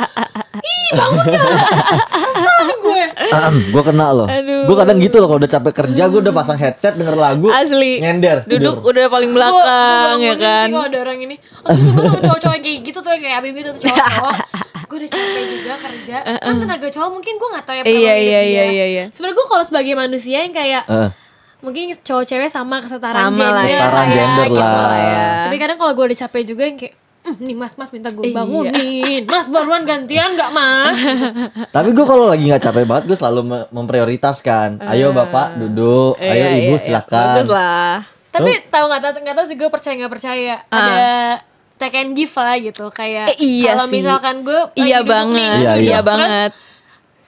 Ih 0.62 0.88
bangun 0.94 1.26
ya 1.26 1.42
Kesel 2.06 2.56
gue. 2.78 3.04
Gue 3.68 3.82
kena 3.82 4.06
loh. 4.10 4.28
Gue 4.62 4.76
kadang 4.76 4.96
gitu 4.96 5.16
loh 5.18 5.28
kalau 5.28 5.40
udah 5.40 5.50
capek 5.50 5.72
kerja 5.74 6.02
gue 6.08 6.20
udah 6.22 6.34
pasang 6.34 6.56
headset 6.56 6.94
denger 6.96 7.14
lagu. 7.14 7.48
asli. 7.52 8.00
Nyender. 8.00 8.48
duduk 8.48 8.80
udah 8.82 9.06
paling 9.06 9.30
belakang 9.30 10.16
ya 10.18 10.34
kan 10.34 10.66
sih 10.66 10.72
kalau 10.72 10.86
ada 10.86 10.98
orang 11.00 11.18
ini. 11.20 11.36
Oh 11.62 11.72
gue 11.72 12.02
sama 12.02 12.18
cowok-cowok 12.20 12.58
kayak 12.58 12.78
gitu 12.82 12.98
tuh 12.98 13.10
kayak 13.12 13.36
Abim 13.38 13.52
gitu 13.54 13.70
tuh 13.70 13.80
cowok-cowok 13.84 14.34
Gue 14.92 14.98
udah 14.98 15.10
capek 15.10 15.42
juga 15.48 15.74
kerja 15.78 16.16
Kan 16.44 16.54
tenaga 16.58 16.84
cowok 16.86 17.10
mungkin 17.10 17.34
gue 17.34 17.48
gak 17.50 17.64
tau 17.64 17.74
ya 17.74 17.82
Iya, 17.82 17.96
iya, 17.96 18.14
iya, 18.14 18.40
dia. 18.42 18.64
iya, 18.68 18.86
iya. 18.86 19.04
Sebenarnya 19.08 19.34
gue 19.34 19.46
kalau 19.48 19.64
sebagai 19.64 19.94
manusia 19.94 20.38
yang 20.38 20.52
kayak 20.52 20.84
Eh, 20.84 21.08
mungkin 21.58 21.96
cowok 21.96 22.24
cewek 22.26 22.46
sama 22.46 22.76
kesetaraan 22.78 23.30
Sama 23.30 23.38
gender 23.38 23.48
lah 23.48 23.64
ya. 23.64 23.68
Kesetaraan 23.70 23.96
lah 23.96 24.04
ya, 24.04 24.16
gender 24.18 24.46
gitu. 24.46 24.60
lah. 24.60 24.92
ya. 24.92 25.26
Tapi 25.42 25.56
kadang 25.56 25.78
kalau 25.78 25.92
gue 25.94 26.04
udah 26.04 26.18
capek 26.20 26.42
juga 26.44 26.62
yang 26.64 26.76
kayak 26.76 26.94
"Mm, 27.22 27.36
nih 27.40 27.54
mas 27.54 27.72
mas 27.72 27.88
minta 27.88 28.10
gue 28.10 28.24
Iya. 28.24 28.34
bangunin 28.34 29.22
mas 29.24 29.46
baruan 29.46 29.82
gantian 29.82 30.34
nggak 30.34 30.50
mas 30.50 30.98
Tapi 31.76 31.88
gue 31.88 32.02
kalau 32.02 32.26
lagi 32.26 32.44
nggak 32.44 32.60
capek 32.60 32.84
banget 32.84 33.04
gue 33.06 33.16
selalu 33.16 33.40
me- 33.44 33.68
memprioritaskan. 33.70 34.82
Ayo 34.82 35.10
bapak 35.12 35.54
duduk, 35.56 36.18
ayo 36.18 36.34
Iya, 36.34 36.48
ibu 36.58 36.66
iya, 36.66 36.68
iya. 36.68 36.78
silakan. 36.80 37.26
Bagus 37.32 37.48
lah. 37.48 37.94
tapi 38.28 38.48
tahu 38.66 38.84
nggak 38.86 39.00
tahu 39.02 39.12
nggak 39.20 39.36
tahu 39.36 39.46
sih 39.46 39.54
gue 39.54 39.68
percaya 39.68 39.94
nggak 39.94 40.08
percaya 40.10 40.54
ada 40.66 41.04
take 41.82 41.98
and 41.98 42.14
give 42.14 42.30
lah 42.38 42.54
gitu 42.62 42.86
kayak. 42.94 43.34
Eh, 43.34 43.38
iya 43.42 43.74
kalau 43.74 43.90
misalkan 43.90 44.46
gue 44.46 44.60
Iya 44.78 45.02
duduk 45.02 45.06
nih, 45.06 45.10
banget. 45.10 45.58
Iya, 45.58 45.72
duduk, 45.74 45.82
iya. 45.82 45.98
terus 45.98 46.06
banget. 46.06 46.52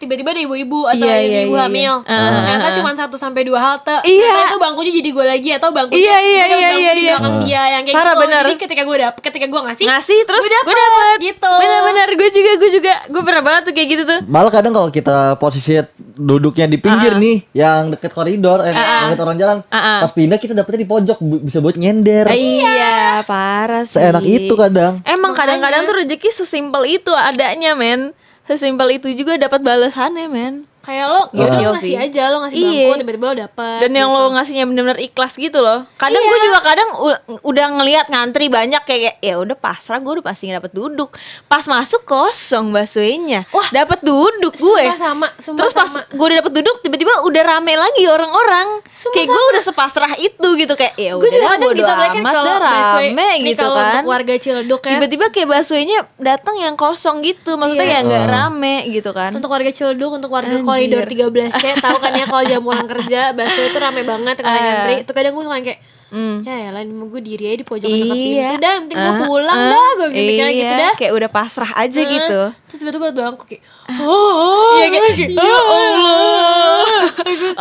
Tiba-tiba 0.05 0.31
ada 0.31 0.43
ibu-ibu 0.43 0.81
atau 0.85 1.01
Iya, 1.01 1.15
ada 1.17 1.25
iya, 1.25 1.41
ibu 1.43 1.57
iya, 1.57 1.65
hamil 1.65 1.95
iya. 1.99 2.13
Ah. 2.13 2.29
ternyata 2.31 2.67
cuma 2.77 2.91
satu 2.93 3.17
sampai 3.17 3.43
dua 3.43 3.59
halte 3.59 3.97
Iya. 4.05 4.21
ternyata 4.23 4.45
itu 4.47 4.59
bangkunya 4.61 4.93
jadi 4.95 5.09
gue 5.11 5.25
lagi 5.25 5.51
atau 5.51 5.69
bangkunya 5.73 5.99
Iya, 5.99 6.17
iya, 6.21 6.29
iya, 6.29 6.45
bangku 6.45 6.61
iya, 6.77 6.93
di 6.93 7.01
iya. 7.01 7.15
belakang 7.17 7.37
dia 7.41 7.63
yang 7.71 7.83
kayak 7.83 7.97
Parah, 7.97 8.13
gitu 8.13 8.23
bener. 8.23 8.43
jadi 8.45 8.55
ketika 8.61 8.83
gue 8.85 8.97
dapet 9.01 9.21
ketika 9.25 9.47
gue 9.49 9.61
ngasih 9.65 9.85
Ngasih 9.89 10.19
terus 10.23 10.43
gue 10.45 10.53
dapet, 10.53 10.75
dapet 10.77 11.17
gitu 11.25 11.53
Bener-bener 11.57 12.09
gue 12.15 12.29
juga 12.31 12.51
gue 12.55 12.71
juga 12.71 12.93
gue 13.05 13.23
pernah 13.25 13.43
banget 13.43 13.63
tuh 13.65 13.73
kayak 13.73 13.89
gitu 13.89 14.03
tuh. 14.05 14.19
Malah 14.27 14.53
kadang 14.53 14.73
kalau 14.73 14.89
kita 14.89 15.37
posisi 15.37 15.79
duduknya 16.15 16.67
di 16.67 16.79
pinggir 16.79 17.15
nih, 17.15 17.37
yang 17.53 17.91
deket 17.91 18.11
koridor, 18.11 18.63
eh, 18.63 18.71
deket 18.71 19.19
orang 19.19 19.37
jalan, 19.37 19.57
Ah, 19.69 19.77
ah. 19.77 19.99
pas 20.03 20.11
pindah 20.11 20.39
kita 20.39 20.53
dapetnya 20.53 20.83
di 20.83 20.89
pojok, 20.89 21.19
bisa 21.43 21.59
buat 21.59 21.75
nyender. 21.75 22.31
Iya, 22.31 23.23
parah 23.25 23.83
sih. 23.83 23.99
Seenak 23.99 24.23
itu 24.23 24.55
kadang. 24.55 25.03
Emang 25.03 25.33
kadang-kadang 25.33 25.85
tuh 25.85 25.95
rezeki 26.01 26.31
sesimpel 26.31 26.87
itu 26.87 27.11
adanya, 27.11 27.75
men. 27.75 28.15
Sesimpel 28.45 29.01
itu 29.01 29.09
juga 29.17 29.41
dapat 29.41 29.65
balasannya, 29.65 30.29
men. 30.29 30.69
Kayak 30.85 31.07
lo 31.07 31.23
ya 31.33 31.43
udah 31.43 31.61
ngasih 31.73 31.89
sih. 31.89 31.97
aja 31.97 32.23
lo 32.29 32.37
ngasih 32.39 32.57
Iya. 32.57 32.69
bangku 32.85 32.95
tiba-tiba 33.01 33.25
lo 33.25 33.35
dapet 33.41 33.79
Dan 33.81 33.91
yang 33.91 34.09
gitu. 34.09 34.21
lo 34.21 34.29
ngasihnya 34.31 34.65
bener-bener 34.65 34.99
ikhlas 35.01 35.33
gitu 35.35 35.59
loh. 35.59 35.81
Kadang 35.95 36.23
gue 36.23 36.37
Iya. 36.37 36.45
juga 36.45 36.61
kadang 36.61 36.89
u- 36.99 37.21
udah 37.43 37.67
ngelihat 37.73 38.07
ngantri 38.07 38.47
banyak 38.47 38.83
kayak 38.83 39.17
ya 39.19 39.35
udah 39.37 39.55
pasrah 39.55 39.97
gue 39.97 40.13
udah 40.15 40.25
pasti 40.25 40.47
dapat 40.47 40.71
duduk. 40.71 41.17
Pas 41.45 41.65
masuk 41.65 42.05
kosong 42.05 42.71
baksonya. 42.71 43.49
Wah. 43.51 43.65
dapat 43.71 44.01
duduk 44.01 44.53
gue. 44.55 44.85
Sumpah 44.85 44.99
sama, 45.01 45.27
sumpah 45.35 45.59
Terus 45.59 45.73
pas 45.73 45.89
sama. 45.89 46.05
gue 46.07 46.27
udah 46.27 46.39
dapet 46.39 46.53
duduk 46.55 46.77
tiba-tiba 46.81 47.13
udah 47.23 47.43
rame 47.43 47.73
lagi 47.75 48.05
orang-orang. 48.05 48.69
Sumpah 48.91 49.15
Kayak 49.15 49.29
gue 49.31 49.43
udah 49.51 49.63
sepasrah 49.65 50.13
itu 50.17 50.49
gitu 50.55 50.75
kayak 50.75 50.95
ya 50.95 51.13
gue 51.13 51.21
udah 51.21 51.33
juga 51.33 51.49
kadang 51.49 51.63
bodo 51.65 51.75
gitu 51.75 51.87
kan 51.87 52.11
amat 52.15 52.33
kalau 52.35 52.55
rame 52.61 53.11
nih 53.17 53.39
gitu 53.47 53.63
kalau 53.63 53.77
kan. 53.77 53.89
untuk 53.91 54.07
warga 54.07 54.35
Ciledug 54.37 54.81
ya 54.81 54.91
Tiba-tiba 54.91 55.25
kayak 55.31 55.49
baksonya 55.51 55.99
datang 56.17 56.57
yang 56.57 56.75
kosong 56.75 57.17
gitu, 57.21 57.55
maksudnya 57.55 57.85
Iya. 57.85 57.95
ya 57.95 58.01
nggak 58.03 58.25
rame 58.27 58.75
gitu 58.91 59.11
kan. 59.11 59.31
untuk 59.33 59.49
warga 59.49 59.71
Ciledug 59.71 60.13
untuk 60.13 60.31
warga 60.31 60.51
Anjir. 60.51 60.67
Koridor 60.75 61.05
13C 61.05 61.65
tahu 61.79 61.97
kan 61.97 62.13
ya 62.13 62.27
kalau 62.27 62.45
jam 62.45 62.61
pulang 62.61 62.87
kerja 62.87 63.21
bakso 63.31 63.61
itu 63.63 63.79
rame 63.79 64.03
banget 64.03 64.37
kalau 64.39 64.53
Ah. 64.53 64.65
ngantri 64.65 64.95
itu 65.01 65.13
kadang 65.13 65.33
gue 65.33 65.45
suka 65.45 65.59
kayak 65.63 65.81
Hmm. 66.07 66.47
ya 66.47 66.55
ya 66.55 66.71
lah 66.71 66.79
ini 66.79 66.95
mah 66.95 67.11
gue 67.11 67.19
diri 67.19 67.43
aja 67.45 67.59
di 67.59 67.67
pojok 67.67 67.91
dekat 67.91 68.15
pintu 68.15 68.39
Iya. 68.39 68.55
dah 68.55 68.71
yang 68.71 68.83
penting 68.87 68.99
gue 69.01 69.11
Ah, 69.11 69.19
pulang 69.25 69.51
ah, 69.57 69.67
dah 69.67 69.89
gue 69.97 70.07
mikirnya 70.13 70.47
iya, 70.47 70.55
gitu 70.55 70.75
dah 70.77 70.93
Kayak 70.95 71.13
udah 71.13 71.31
pasrah 71.33 71.71
aja 71.75 71.99
Ah, 71.99 72.07
gitu. 72.07 72.41
terus 72.63 72.79
tiba-tiba 72.79 73.01
gue 73.01 73.09
liat 73.09 73.17
belakangku 73.17 73.45
kayak 73.45 73.63
oh, 73.99 74.75
Iya 74.77 74.87
kayak 74.89 75.03
ya 75.27 75.43
Allah. 75.43 76.87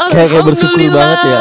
Kayak 0.08 0.28
kayak 0.30 0.46
bersyukur 0.46 0.80
banget 0.88 1.20
ya. 1.24 1.40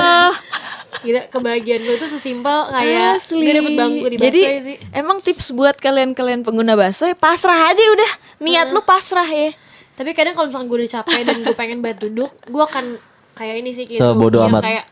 Gila, 1.03 1.21
kebahagiaan 1.29 1.83
gue 1.83 1.97
tuh 1.99 2.09
sesimpel 2.09 2.59
kayak 2.71 3.19
Asli. 3.19 3.43
gue 3.43 3.55
dapet 3.59 3.73
bangku 3.75 4.07
di 4.07 4.17
Jadi 4.17 4.41
sih 4.63 4.77
emang 4.95 5.19
tips 5.19 5.51
buat 5.51 5.75
kalian-kalian 5.77 6.41
pengguna 6.41 6.79
bakso 6.79 7.05
ya 7.05 7.13
pasrah 7.13 7.69
aja 7.69 7.83
udah. 7.93 8.13
Niat 8.39 8.71
lu 8.71 8.81
pasrah 8.81 9.27
ya. 9.27 9.51
Tapi 9.93 10.11
kadang 10.13 10.33
kalau 10.33 10.49
misalnya 10.49 10.67
gue 10.67 10.79
udah 10.79 10.91
capek 10.93 11.21
dan 11.23 11.37
gue 11.41 11.57
pengen 11.61 11.79
banget 11.81 11.99
duduk 12.03 12.31
gue 12.43 12.63
akan 12.63 12.85
kayak 13.33 13.55
ini 13.59 13.71
sih 13.73 13.85
kayak 13.87 14.01
Sebodo 14.01 14.39
zombie 14.39 14.41
yang 14.41 14.53
amat. 14.53 14.63
kayak 14.63 14.85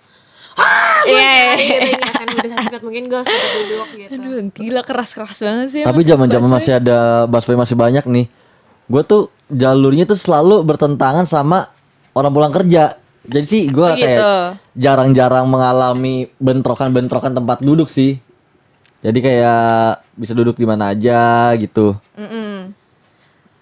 ah 0.53 0.99
gue 1.03 1.13
Iya. 1.13 1.25
nyari 1.25 1.65
gitu 1.65 1.89
ini 1.89 2.05
akan 2.05 2.27
udah 2.29 2.81
mungkin 2.83 3.03
gue 3.07 3.19
harus 3.19 3.33
duduk 3.55 3.89
gitu 3.95 4.11
Aduh, 4.13 4.39
gila 4.53 4.83
keras-keras 4.83 5.39
banget 5.41 5.69
sih. 5.71 5.83
Tapi 5.83 6.01
zaman-zaman 6.03 6.49
masih 6.51 6.73
ada 6.77 6.99
busway 7.25 7.57
masih 7.57 7.73
banyak 7.75 8.05
nih. 8.05 8.27
Gue 8.85 9.03
tuh 9.03 9.23
jalurnya 9.47 10.05
tuh 10.05 10.19
selalu 10.19 10.61
bertentangan 10.63 11.25
sama 11.25 11.71
orang 12.13 12.33
pulang 12.35 12.53
kerja. 12.53 12.99
Jadi 13.23 13.47
sih 13.47 13.63
gue 13.69 13.89
kayak 13.95 14.21
jarang-jarang 14.75 15.47
mengalami 15.47 16.29
bentrokan-bentrokan 16.37 17.33
tempat 17.33 17.63
duduk 17.63 17.87
sih. 17.87 18.19
Jadi 19.01 19.19
kayak 19.19 20.05
bisa 20.13 20.35
duduk 20.35 20.57
di 20.57 20.67
mana 20.69 20.93
aja 20.93 21.55
gitu. 21.57 21.97
Mm-mm. 22.13 22.75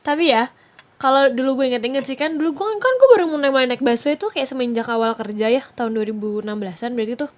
Tapi 0.01 0.33
ya 0.33 0.51
kalau 0.99 1.27
dulu 1.29 1.57
gue 1.57 1.71
inget-inget 1.71 2.03
sih 2.03 2.15
kan 2.15 2.35
dulu 2.35 2.53
gue 2.53 2.67
kan 2.77 2.93
gue 2.93 3.09
baru 3.09 3.25
mulai 3.27 3.49
mulai 3.49 3.67
naik 3.67 3.81
busway 3.81 4.15
tuh 4.15 4.29
kayak 4.29 4.45
semenjak 4.45 4.85
awal 4.85 5.15
kerja 5.15 5.47
ya 5.49 5.63
tahun 5.73 5.95
2016an 5.97 6.45
berarti 6.93 7.15
tuh 7.17 7.31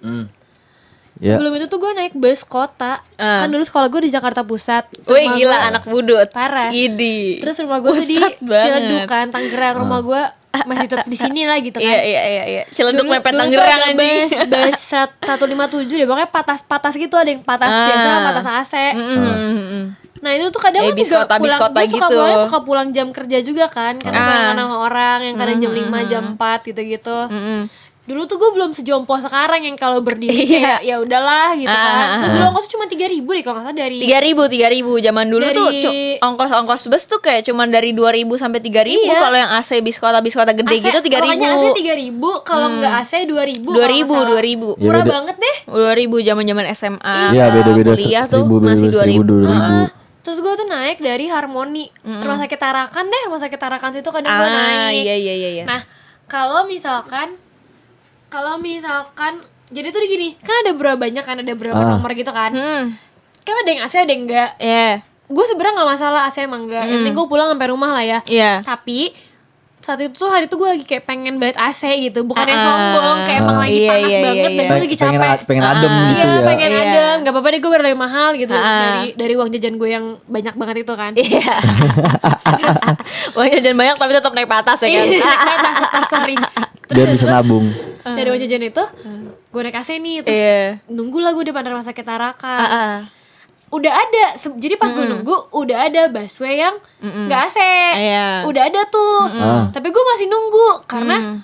Ya. 1.19 1.37
sebelum 1.37 1.53
itu 1.53 1.67
tuh 1.67 1.77
gue 1.77 1.91
naik 1.91 2.15
bus 2.15 2.41
kota 2.41 2.97
Ah. 3.13 3.45
kan 3.45 3.47
dulu 3.47 3.61
sekolah 3.61 3.87
gue 3.87 4.01
di 4.01 4.11
Jakarta 4.11 4.41
Pusat 4.41 5.05
Wih 5.05 5.21
Rumah 5.21 5.35
gila 5.35 5.53
gue- 5.53 5.67
anak 5.69 5.83
budut. 5.85 6.27
Parah. 6.27 6.73
Idi. 6.73 7.37
terus 7.37 7.61
rumah 7.61 7.77
gue 7.77 7.93
tuh 7.93 8.07
di. 8.07 8.17
Ciledug 8.41 9.05
kan 9.05 9.29
Tangerang 9.29 9.75
rumah 9.77 10.01
gue 10.01 10.21
masih 10.63 10.87
tetap 10.87 11.05
di 11.05 11.15
sini 11.15 11.45
lah 11.45 11.59
gitu 11.59 11.77
kan 11.77 11.85
Iya 11.85 11.99
iya 12.01 12.21
iya 12.25 12.43
iya. 12.49 12.63
Ciledug 12.67 13.05
mepet 13.05 13.37
Tangerang 13.37 13.69
ada 13.69 13.85
anjing. 13.85 14.01
bus 14.01 14.31
bus 14.49 14.79
157 15.85 15.93
deh 15.93 16.07
pokoknya 16.09 16.29
patas-patas 16.31 16.93
gitu 16.95 17.13
ada 17.13 17.29
yang 17.29 17.43
patas 17.43 17.69
Ah. 17.69 17.85
biasa 17.85 18.07
sama 18.07 18.19
patas 18.25 18.45
AC 18.49 18.73
Mm-mm. 18.91 19.83
Nah 20.21 20.31
itu 20.31 20.45
tuh 20.47 20.61
kadang 20.61 20.81
Eh, 20.81 20.87
lu 20.87 20.95
juga 20.95 21.25
pulang, 21.27 21.41
gue 21.41 21.49
suka 21.49 21.67
gitu. 21.89 22.07
pulang, 22.11 22.41
suka 22.45 22.59
pulang 22.61 22.87
jam 22.91 23.07
kerja 23.09 23.37
juga 23.39 23.65
kan 23.67 23.97
Karena 23.97 24.19
Ah. 24.19 24.27
barengan 24.27 24.57
sama 24.59 24.75
orang 24.79 25.19
yang 25.23 25.35
kadang 25.35 25.57
jam 25.59 25.71
5, 25.71 25.99
jam 26.05 26.23
4 26.31 26.59
gitu-gitu. 26.63 27.19
Mm-mm. 27.27 27.61
Dulu 28.01 28.25
tuh 28.25 28.33
gue 28.35 28.49
belum 28.51 28.71
sejompo 28.71 29.13
sekarang 29.15 29.61
yang 29.61 29.73
kalau 29.75 29.97
berdiri 29.99 30.33
Iya. 30.33 30.57
kayak 30.59 30.81
ya 30.83 30.95
udahlah 30.97 31.53
gitu 31.53 31.69
Ah, 31.69 31.77
kan. 31.77 31.95
ah, 31.95 32.17
Terus 32.19 32.33
dulu 32.33 32.45
ongkos 32.49 32.67
cuma 32.67 32.85
3 32.85 33.05
ribu 33.07 33.29
deh 33.29 33.41
kalau 33.41 33.55
nggak 33.55 33.67
salah 33.67 33.77
dari 33.79 33.97
tiga 33.99 34.19
ribu 34.19 34.41
tiga 34.47 34.67
ribu. 34.67 34.93
Zaman 34.97 35.25
dulu 35.27 35.43
Dari- 35.43 35.55
tuh 35.79 35.93
ongkos 36.19 36.49
ongkos 36.51 36.83
bus 36.87 37.03
tuh 37.07 37.19
kayak 37.19 37.41
cuman 37.43 37.69
dari 37.69 37.89
dua 37.91 38.09
ribu 38.09 38.35
sampai 38.35 38.57
tiga 38.59 38.81
ribu. 38.81 39.05
Iya. 39.05 39.21
kalau 39.21 39.37
yang 39.37 39.51
AC 39.53 39.69
bis 39.79 39.97
kota 39.97 40.17
bis 40.19 40.33
kota 40.33 40.49
gede 40.51 40.69
AC, 40.71 40.83
gitu 40.83 40.99
tiga 40.99 41.19
ribu. 41.19 41.29
Pokoknya 41.31 41.49
AC 41.55 41.65
3 41.71 41.93
ribu, 41.95 42.29
kalau 42.41 42.67
nggak 42.75 42.93
AC 42.99 43.13
2 43.23 43.41
ribu 43.43 43.69
dua 43.71 43.87
ribu 43.87 44.15
dua 44.17 44.41
ribu. 44.43 44.69
Ya, 44.73 44.81
Murah 44.83 45.01
beda. 45.01 45.11
banget 45.15 45.35
deh. 45.37 45.55
Dua 45.67 45.93
ribu 45.93 46.15
zaman 46.19 46.43
zaman 46.43 46.65
SMA 46.73 47.17
Iya 47.31 47.45
beda-beda. 47.53 47.91
Kuliah 47.95 48.25
tuh 48.25 48.43
masih 48.59 48.87
dua 48.89 49.05
ribu 49.05 49.23
dua 49.39 49.45
ribu. 49.45 49.61
Ah, 49.77 49.87
Terus 50.21 50.37
gue 50.37 50.53
tuh 50.55 50.65
naik 50.65 50.97
dari 50.97 51.25
Harmoni 51.25 51.89
Rumah 51.99 52.37
sakit 52.39 52.55
Tarakan 52.55 53.05
deh 53.05 53.21
Rumah 53.25 53.39
sakit 53.39 53.57
Tarakan 53.57 53.91
situ 53.91 54.05
kadang 54.07 54.31
gue 54.31 54.47
ah 54.47 54.53
naik 54.53 55.01
iya 55.01 55.15
iya 55.15 55.33
iya 55.35 55.49
iya 55.51 55.63
Nah, 55.63 55.81
kalau 56.25 56.63
misalkan 56.63 57.35
kalau 58.27 58.55
misalkan 58.55 59.41
jadi 59.67 59.87
tuh 59.89 60.03
gini, 60.03 60.35
kan 60.37 60.61
ada 60.61 60.71
berapa 60.71 60.95
banyak 60.95 61.19
kan 61.21 61.37
ada 61.37 61.53
berapa 61.53 61.75
Ah. 61.75 61.89
nomor 61.91 62.11
gitu 62.11 62.29
kan. 62.29 62.51
hmm 62.51 62.83
Kan 63.41 63.55
ada 63.57 63.69
yang 63.69 63.81
AC 63.81 63.93
ada 63.97 64.07
yang 64.07 64.23
enggak. 64.25 64.49
iya 64.57 65.01
Gue 65.25 65.43
sebenarnya 65.43 65.73
nggak 65.73 65.89
masalah 65.89 66.21
AC 66.25 66.37
emang 66.41 66.65
enggak. 66.65 66.83
Yang 66.85 66.97
penting 67.01 67.15
gue 67.15 67.27
pulang 67.27 67.47
sampai 67.49 67.67
rumah 67.67 67.89
lah 67.89 68.03
ya. 68.03 68.19
iya 68.25 68.59
Tapi 68.61 69.15
saat 69.81 69.97
itu 69.99 70.13
tuh 70.13 70.29
hari 70.29 70.45
itu 70.45 70.53
gue 70.53 70.69
lagi 70.69 70.85
kayak 70.85 71.03
pengen 71.03 71.35
banget 71.35 71.57
AC 71.57 71.81
gitu, 71.99 72.21
bukan 72.21 72.41
yang 72.43 72.53
Ah. 72.55 72.67
sombong, 72.67 73.17
kayak 73.23 73.39
emang 73.39 73.55
Ah. 73.55 73.61
lagi 73.61 73.73
Iya, 73.75 73.89
panas 73.89 74.05
iya, 74.07 74.19
banget 74.19 74.37
iya, 74.37 74.45
dan 74.47 74.61
iya. 74.61 74.69
gue 74.69 74.77
lagi 74.79 74.95
pengen, 74.95 75.17
capek. 75.17 75.29
a- 75.33 75.43
pengen 75.43 75.65
adem 75.65 75.89
Ah. 75.91 75.97
gitu 75.97 76.21
iya, 76.21 76.29
ya. 76.31 76.45
pengen 76.45 76.69
Iya. 76.69 76.81
adem, 76.83 77.15
nggak 77.19 77.33
apa-apa 77.33 77.47
deh 77.47 77.59
gue 77.59 77.71
lebih 77.81 77.99
mahal 77.99 78.29
gitu 78.35 78.53
Ah. 78.53 78.79
dari 78.79 79.05
dari 79.15 79.33
uang 79.35 79.49
jajan 79.49 79.75
gue 79.75 79.89
yang 79.89 80.05
banyak 80.23 80.53
banget 80.55 80.75
itu 80.79 80.93
kan. 80.93 81.11
iya 81.15 81.53
Wah 83.35 83.47
jajan 83.47 83.75
banyak 83.75 83.95
tapi 83.97 84.11
tetap 84.11 84.31
naik 84.31 84.47
patas 84.47 84.79
ya 84.79 84.87
kan 84.87 85.03
Iya, 85.03 85.17
naik 85.19 85.41
atas, 85.49 85.75
tetap 85.79 86.03
sorry. 86.07 86.35
Terus 86.83 86.93
Biar 86.93 87.07
dari 87.07 87.15
bisa 87.15 87.27
nabung. 87.27 87.65
dari 88.03 88.27
uang 88.27 88.39
jajan 88.39 88.63
itu 88.63 88.83
gue 89.47 89.61
naik 89.61 89.77
AC 89.77 89.89
nih 89.95 90.15
terus 90.21 90.37
Iya. 90.37 90.61
nunggu 90.87 91.17
lah 91.17 91.31
gue 91.31 91.43
depan 91.43 91.63
rumah 91.65 91.81
sakit 91.81 92.03
Tarakan 92.03 92.59
Ah, 92.59 92.69
ah. 92.71 92.95
Udah 93.71 93.87
ada. 93.89 94.23
Se- 94.35 94.53
jadi 94.53 94.75
pas 94.75 94.89
gue 94.89 95.01
nunggu 95.01 95.31
udah 95.49 95.77
ada 95.81 96.01
busway 96.07 96.59
yang 96.59 96.75
nggak 96.99 97.41
AC 97.41 97.57
Iya. 97.93 98.43
udah 98.43 98.63
ada 98.63 98.81
tuh. 98.85 99.31
Ah. 99.31 99.63
tapi 99.69 99.87
gue 99.87 100.03
masih 100.05 100.27
nunggu 100.27 100.83
karena 100.85 101.39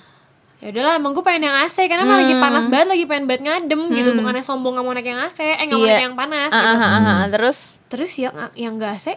ya 0.58 0.68
udahlah 0.68 0.94
emang 0.94 1.12
gue 1.12 1.22
pengen 1.22 1.46
yang 1.46 1.56
AC 1.58 1.76
karena 1.82 2.02
emang 2.02 2.20
lagi 2.20 2.34
panas 2.34 2.66
banget 2.66 2.88
lagi 2.90 3.04
pengen 3.04 3.24
banget 3.24 3.42
ngadem 3.42 3.80
gitu. 3.92 4.10
Bukannya 4.12 4.40
sombong 4.40 4.74
nggak 4.74 4.84
mau 4.84 4.92
naik 4.92 5.06
yang 5.06 5.20
AC 5.20 5.38
eh 5.40 5.64
nggak 5.64 5.74
mau 5.74 5.82
Iya. 5.82 5.94
naik 5.94 6.04
yang 6.04 6.16
panas 6.16 6.50
Ah, 6.50 6.58
gitu. 6.58 6.74
ah, 6.74 6.84
ah, 6.84 7.00
ah. 7.00 7.26
terus? 7.28 7.58
Terus 7.88 8.12
yang 8.14 8.34
yang 8.54 8.74
nggak 8.74 8.92
AC 8.92 9.08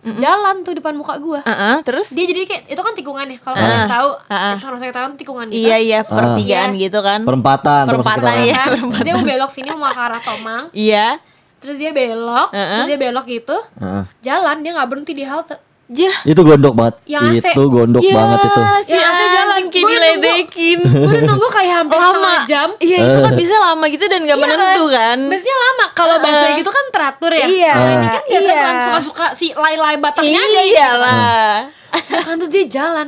jalan 0.00 0.64
tuh 0.64 0.72
depan 0.72 0.94
muka 0.94 1.18
gue 1.18 1.40
ah, 1.42 1.76
terus? 1.82 2.08
Dia 2.10 2.24
jadi 2.24 2.46
kayak 2.46 2.62
itu 2.68 2.80
kan 2.80 2.92
tikungan 2.94 3.26
ya 3.26 3.36
kalau 3.36 3.52
kalian 3.54 3.84
tahu 3.86 4.08
Ah, 4.24 4.32
ah. 4.32 4.52
itu 4.54 4.64
rumah 4.64 4.80
sakit 4.80 4.94
Tarakan 4.94 5.10
tuh 5.12 5.20
tikungan 5.20 5.46
gitu. 5.48 5.60
Iya 5.60 5.76
iya 5.76 5.98
pertigaan 6.02 6.70
Iya. 6.72 6.80
gitu 6.82 6.98
kan? 7.00 7.20
Perempatan, 7.20 7.84
Perempatan, 7.84 8.32
kan? 8.48 8.68
terus 8.80 9.02
dia 9.02 9.12
mau 9.12 9.26
belok 9.26 9.50
sini 9.50 9.68
mau 9.70 9.88
ke 9.88 10.00
arah 10.00 10.22
Tomang. 10.22 10.64
Iya 10.72 11.20
terus 11.60 11.76
dia 11.76 11.92
belok 11.92 12.48
Heeh. 12.50 12.72
terus 12.74 12.88
dia 12.88 12.98
belok 12.98 13.26
gitu 13.26 13.56
Heeh. 13.76 14.02
jalan 14.20 14.56
dia 14.58 14.72
nggak 14.72 14.88
berhenti 14.88 15.12
di 15.12 15.22
halte 15.22 15.56
jah 15.86 16.22
Itu 16.22 16.40
gondok 16.40 16.70
banget. 16.72 17.02
Yang 17.04 17.42
AC. 17.42 17.46
Itu 17.50 17.66
gondok 17.66 17.98
Ya, 18.00 18.14
banget 18.14 18.38
itu. 18.40 18.60
si 18.80 18.94
Yang 18.94 19.10
AC 19.10 19.20
jalan. 19.28 19.60
kayak 19.66 19.86
diledekin 19.90 20.78
gue 20.80 21.10
udah 21.10 21.22
nunggu 21.26 21.48
kayak 21.50 21.72
hampir 21.76 21.96
lama 21.96 22.06
setengah 22.06 22.38
jam 22.46 22.68
iya 22.78 22.96
itu 23.02 23.18
kan 23.18 23.32
bisa 23.34 23.54
lama 23.56 23.84
gitu 23.86 24.04
dan 24.04 24.20
gak 24.22 24.30
Iya 24.30 24.44
menentu 24.46 24.84
kan 24.88 25.18
Busnya 25.26 25.56
lama 25.58 25.84
kalau 25.92 26.16
busnya 26.16 26.50
gitu 26.54 26.70
kan 26.70 26.84
teratur 26.88 27.32
ya 27.32 27.42
Iya. 27.44 27.72
Kalau 27.72 27.90
ini 27.90 28.06
kan 28.08 28.22
dia 28.24 28.38
Iya. 28.40 28.54
kan 28.56 28.74
suka-suka 28.86 29.26
si 29.34 29.46
lay-lay 29.52 29.96
batangnya 29.96 30.38
aja 30.38 30.60
gitu 30.62 30.70
iyalah 30.72 31.58
Ya 32.06 32.20
kan 32.22 32.34
terus 32.36 32.50
dia 32.50 32.64
jalan 32.70 33.06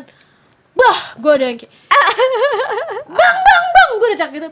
bah 0.74 0.98
gue 1.14 1.32
udah 1.32 1.46
yang 1.46 1.58
kayak 1.58 1.72
bang 3.08 3.36
bang 3.38 3.64
bang 3.68 3.88
gue 3.92 4.06
udah 4.08 4.18
cak 4.18 4.30
gitu 4.32 4.46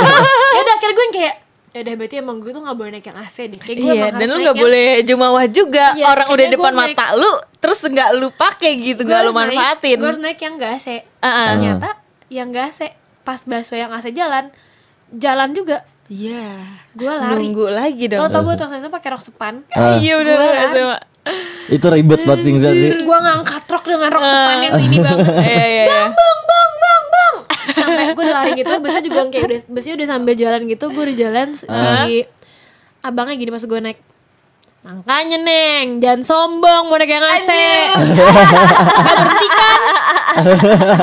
ya 0.54 0.60
udah 0.60 0.74
akhirnya 0.74 0.94
gue 0.94 1.02
yang 1.02 1.14
kayak 1.16 1.34
ya 1.74 1.82
udah 1.82 1.94
berarti 1.96 2.16
emang 2.16 2.38
gue 2.38 2.48
tuh 2.48 2.62
gak 2.62 2.72
boleh 2.72 2.90
naik 2.92 3.02
yang 3.04 3.18
AC 3.18 3.36
nih 3.44 3.58
kayak 3.58 3.76
gue 3.76 3.84
Iya, 3.84 3.94
emang 4.00 4.14
dan 4.14 4.26
lu 4.26 4.36
nggak 4.36 4.46
yang- 4.48 4.62
boleh 4.62 4.86
jumawah 5.02 5.44
juga. 5.48 5.86
Iya, 5.92 6.04
Orang 6.06 6.26
udah 6.28 6.46
depan 6.48 6.72
naik- 6.72 6.94
mata 6.94 7.06
lu, 7.12 7.32
terus 7.56 7.78
nggak 7.82 8.10
lu 8.14 8.28
pakai 8.30 8.72
gitu, 8.76 9.00
gue 9.00 9.04
nggak 9.04 9.20
lu 9.20 9.22
harus 9.24 9.34
naik- 9.34 9.50
manfaatin. 9.52 9.96
gue 9.96 10.08
harus 10.08 10.22
naik 10.22 10.38
yang 10.38 10.54
gak 10.54 10.70
AC 10.72 10.86
Ah, 11.18 11.34
ternyata 11.50 11.88
yang 12.28 12.46
gak 12.48 12.66
AC 12.68 12.80
pas 13.20 13.40
busway 13.40 13.78
yang 13.80 13.90
AC 13.90 14.06
jalan 14.08 14.54
jalan 15.10 15.50
juga 15.50 15.82
Iya. 16.06 16.78
gue 16.92 17.08
lari 17.10 17.42
Nunggu 17.42 17.66
lagi 17.68 18.04
dong. 18.06 18.20
Tau 18.20 18.30
tau 18.30 18.42
gue 18.44 18.54
terus 18.54 18.70
pakai 18.88 19.08
rok 19.10 19.22
sepan 19.24 19.54
Ah. 19.68 19.96
Iya 19.96 20.14
udah 20.16 20.30
udah 20.30 20.46
lari. 20.46 20.78
sama. 20.78 20.96
Itu 21.72 21.86
ribet 21.88 22.20
banget 22.28 22.44
sih 22.44 22.52
sih. 22.60 22.90
gue 23.00 23.18
ngangkat 23.24 23.64
rok 23.64 23.84
dengan 23.88 24.10
rok 24.12 24.24
sepan 24.24 24.56
yang 24.60 24.74
ini 24.76 24.96
banget 25.00 25.26
Iya 25.48 25.64
iya 25.64 25.84
iya. 25.88 26.04
bang 26.12 26.12
bang 26.44 26.70
bang 26.76 27.02
bang 27.08 27.34
sampai 27.72 28.04
gue 28.12 28.24
lari 28.28 28.52
gitu 28.54 28.72
busnya 28.84 29.02
juga 29.02 29.20
kayak 29.32 29.44
udah 29.48 29.60
busnya 29.72 29.92
udah 29.96 30.08
sambil 30.08 30.34
jalan 30.36 30.60
gitu 30.68 30.84
gue 30.92 31.02
udah 31.08 31.16
jalan 31.16 31.48
si 31.56 31.66
abangnya 33.00 33.34
gini 33.36 33.50
pas 33.52 33.64
gue 33.64 33.80
naik 33.80 33.98
makanya 34.84 35.40
neng 35.40 35.96
jangan 35.96 36.20
sombong 36.20 36.92
mau 36.92 37.00
naik 37.00 37.08
yang 37.08 37.24
AC 37.24 37.48
gak 38.84 39.16
berhenti 39.16 39.48
kan 39.48 39.80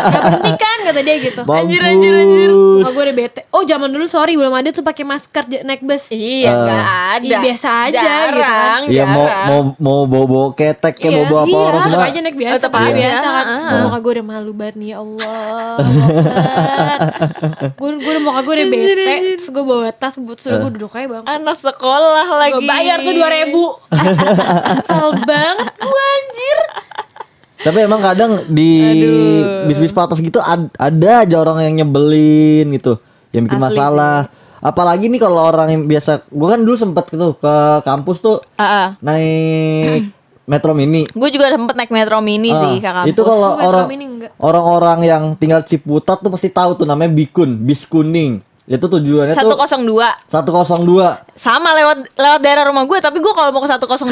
gak 0.06 0.22
berhenti 0.22 0.52
kan 0.54 0.78
kata 0.86 1.00
dia 1.02 1.16
gitu 1.18 1.42
Mampus. 1.42 2.86
Oh 2.86 2.92
gue 2.92 3.04
udah 3.04 3.16
bete 3.16 3.42
Oh 3.52 3.64
zaman 3.64 3.90
dulu 3.90 4.06
sorry 4.06 4.34
belum 4.36 4.52
ada 4.52 4.70
tuh 4.70 4.82
pakai 4.82 5.02
masker 5.02 5.44
naik 5.62 5.82
bus 5.82 6.10
Iya, 6.12 6.52
nggak 6.52 6.86
ada. 7.16 7.26
Iya, 7.26 7.38
biasa 7.40 7.70
aja 7.88 7.90
gitu 7.92 8.06
kan. 8.06 8.28
jarang, 8.42 8.82
Iya 8.86 9.04
mau 9.06 9.26
jarang. 9.26 9.66
mau 9.78 10.00
mau 10.06 10.26
bawa 10.26 10.50
ketek 10.52 10.94
kayak 10.98 11.14
mau 11.14 11.26
bawa 11.28 11.42
apa 11.42 11.50
iya, 11.50 11.62
orang 11.62 11.82
tetep 11.82 11.92
semua. 11.92 12.10
aja 12.10 12.20
naik 12.22 12.38
biasa, 12.38 12.56
Tetep 12.58 12.72
pakai 12.72 12.90
aja, 12.92 12.98
biasa 12.98 13.26
kan. 13.28 13.46
Terus 13.46 13.64
ah. 13.64 13.82
muka 13.82 13.98
gue 13.98 14.12
udah 14.12 14.26
malu 14.26 14.52
banget 14.52 14.76
nih, 14.76 14.90
ya 14.92 14.98
Allah. 15.00 15.76
gue 17.72 17.90
gue 17.96 18.12
udah 18.12 18.24
muka 18.24 18.40
gue 18.42 18.54
udah 18.54 18.68
bete, 18.68 19.16
terus 19.38 19.50
gue 19.50 19.64
bawa 19.64 19.90
tas, 19.94 20.14
terus 20.18 20.46
gue 20.58 20.72
duduk 20.76 20.92
aja 20.92 21.08
bang. 21.08 21.24
anak 21.24 21.58
sekolah 21.58 22.28
lagi. 22.28 22.54
gue 22.58 22.64
bayar 22.66 22.98
tuh 23.00 23.14
dua 23.14 23.30
ribu. 23.32 23.64
Kesel 24.82 25.08
banget 25.24 25.70
gue 25.76 26.04
anjir. 26.12 26.58
Tapi 27.62 27.78
emang 27.78 28.02
kadang 28.02 28.32
di 28.50 28.74
bis-bis 29.66 29.94
patas 29.94 30.18
gitu 30.18 30.42
ad- 30.42 30.74
ada 30.74 31.22
aja 31.22 31.36
orang 31.38 31.62
yang 31.62 31.86
nyebelin 31.86 32.74
gitu, 32.74 32.98
yang 33.30 33.46
bikin 33.46 33.62
Asli 33.62 33.70
masalah. 33.70 34.34
Apalagi 34.58 35.10
nih 35.10 35.18
kalau 35.18 35.42
orang 35.42 35.70
yang 35.70 35.84
biasa, 35.86 36.26
gua 36.30 36.54
kan 36.54 36.62
dulu 36.62 36.74
sempet 36.74 37.10
gitu 37.10 37.34
ke 37.34 37.54
kampus 37.82 38.18
tuh 38.18 38.42
Ah, 38.56 38.66
ah. 38.66 38.88
naik 39.02 40.10
metro 40.52 40.74
mini. 40.74 41.06
Gue 41.10 41.30
juga 41.30 41.50
sempet 41.50 41.78
naik 41.78 41.90
metro 41.90 42.18
mini 42.18 42.50
sih 42.50 42.78
ke 42.78 42.86
kampus. 42.86 43.10
itu 43.10 43.22
kalau 43.22 43.58
orang 43.58 43.86
orang-orang 44.38 45.00
yang 45.02 45.24
tinggal 45.34 45.62
Ciputat 45.62 46.18
tuh 46.18 46.30
pasti 46.30 46.50
tahu 46.50 46.74
tuh 46.74 46.86
namanya 46.86 47.10
Bikun, 47.10 47.62
bis 47.62 47.86
kuning. 47.86 48.42
Itu 48.72 48.88
tujuannya 48.88 49.34
tuh 49.34 49.52
102 49.52 50.32
102. 50.32 51.36
sama 51.36 51.70
lewat 51.74 51.98
lewat 52.14 52.40
daerah 52.40 52.64
rumah 52.64 52.84
gue 52.84 52.98
tapi 52.98 53.18
gue 53.18 53.32
kalau 53.32 53.50
mau 53.50 53.60
ke 53.60 53.68
102 53.68 54.08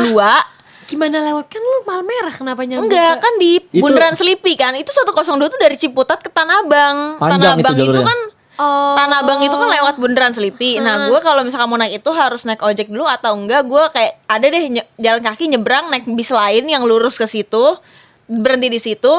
Gimana 0.86 1.22
lewat 1.24 1.46
kan 1.46 1.62
lu 1.62 1.80
mal 1.84 2.02
merah 2.02 2.34
kenapa 2.34 2.62
nyambung? 2.62 2.86
enggak 2.86 3.14
ke- 3.14 3.22
kan 3.22 3.34
di 3.38 3.52
Itu- 3.62 3.80
bundaran 3.80 4.14
Selipi 4.14 4.54
kan 4.54 4.74
itu 4.74 4.90
102 4.90 5.14
tuh 5.48 5.58
dari 5.58 5.76
Ciputat 5.76 6.18
ke 6.18 6.28
Tanah 6.28 6.62
Abang 6.62 6.98
Tanah 7.16 7.38
itu 7.38 7.62
Abang 7.62 7.74
itu, 7.74 7.82
jalurnya. 7.86 8.06
kan 8.06 8.20
Oh. 8.60 8.92
Tanah 8.92 9.24
Abang 9.24 9.40
itu 9.40 9.54
kan 9.54 9.70
lewat 9.70 9.96
bundaran 9.96 10.34
Selipi 10.34 10.76
nah 10.78 11.08
gue 11.08 11.20
kalau 11.20 11.42
misalkan 11.42 11.66
mau 11.66 11.78
naik 11.78 12.02
itu 12.02 12.12
harus 12.12 12.44
naik 12.44 12.60
ojek 12.60 12.88
dulu 12.88 13.06
atau 13.06 13.32
enggak 13.32 13.64
gue 13.64 13.84
kayak 13.90 14.20
ada 14.26 14.46
deh 14.46 14.64
nye- 14.68 14.90
jalan 14.98 15.22
kaki 15.22 15.48
nyebrang 15.48 15.88
naik 15.88 16.04
bis 16.10 16.28
lain 16.30 16.66
yang 16.66 16.84
lurus 16.84 17.16
ke 17.16 17.24
situ 17.24 17.80
berhenti 18.26 18.68
di 18.68 18.78
situ 18.78 19.14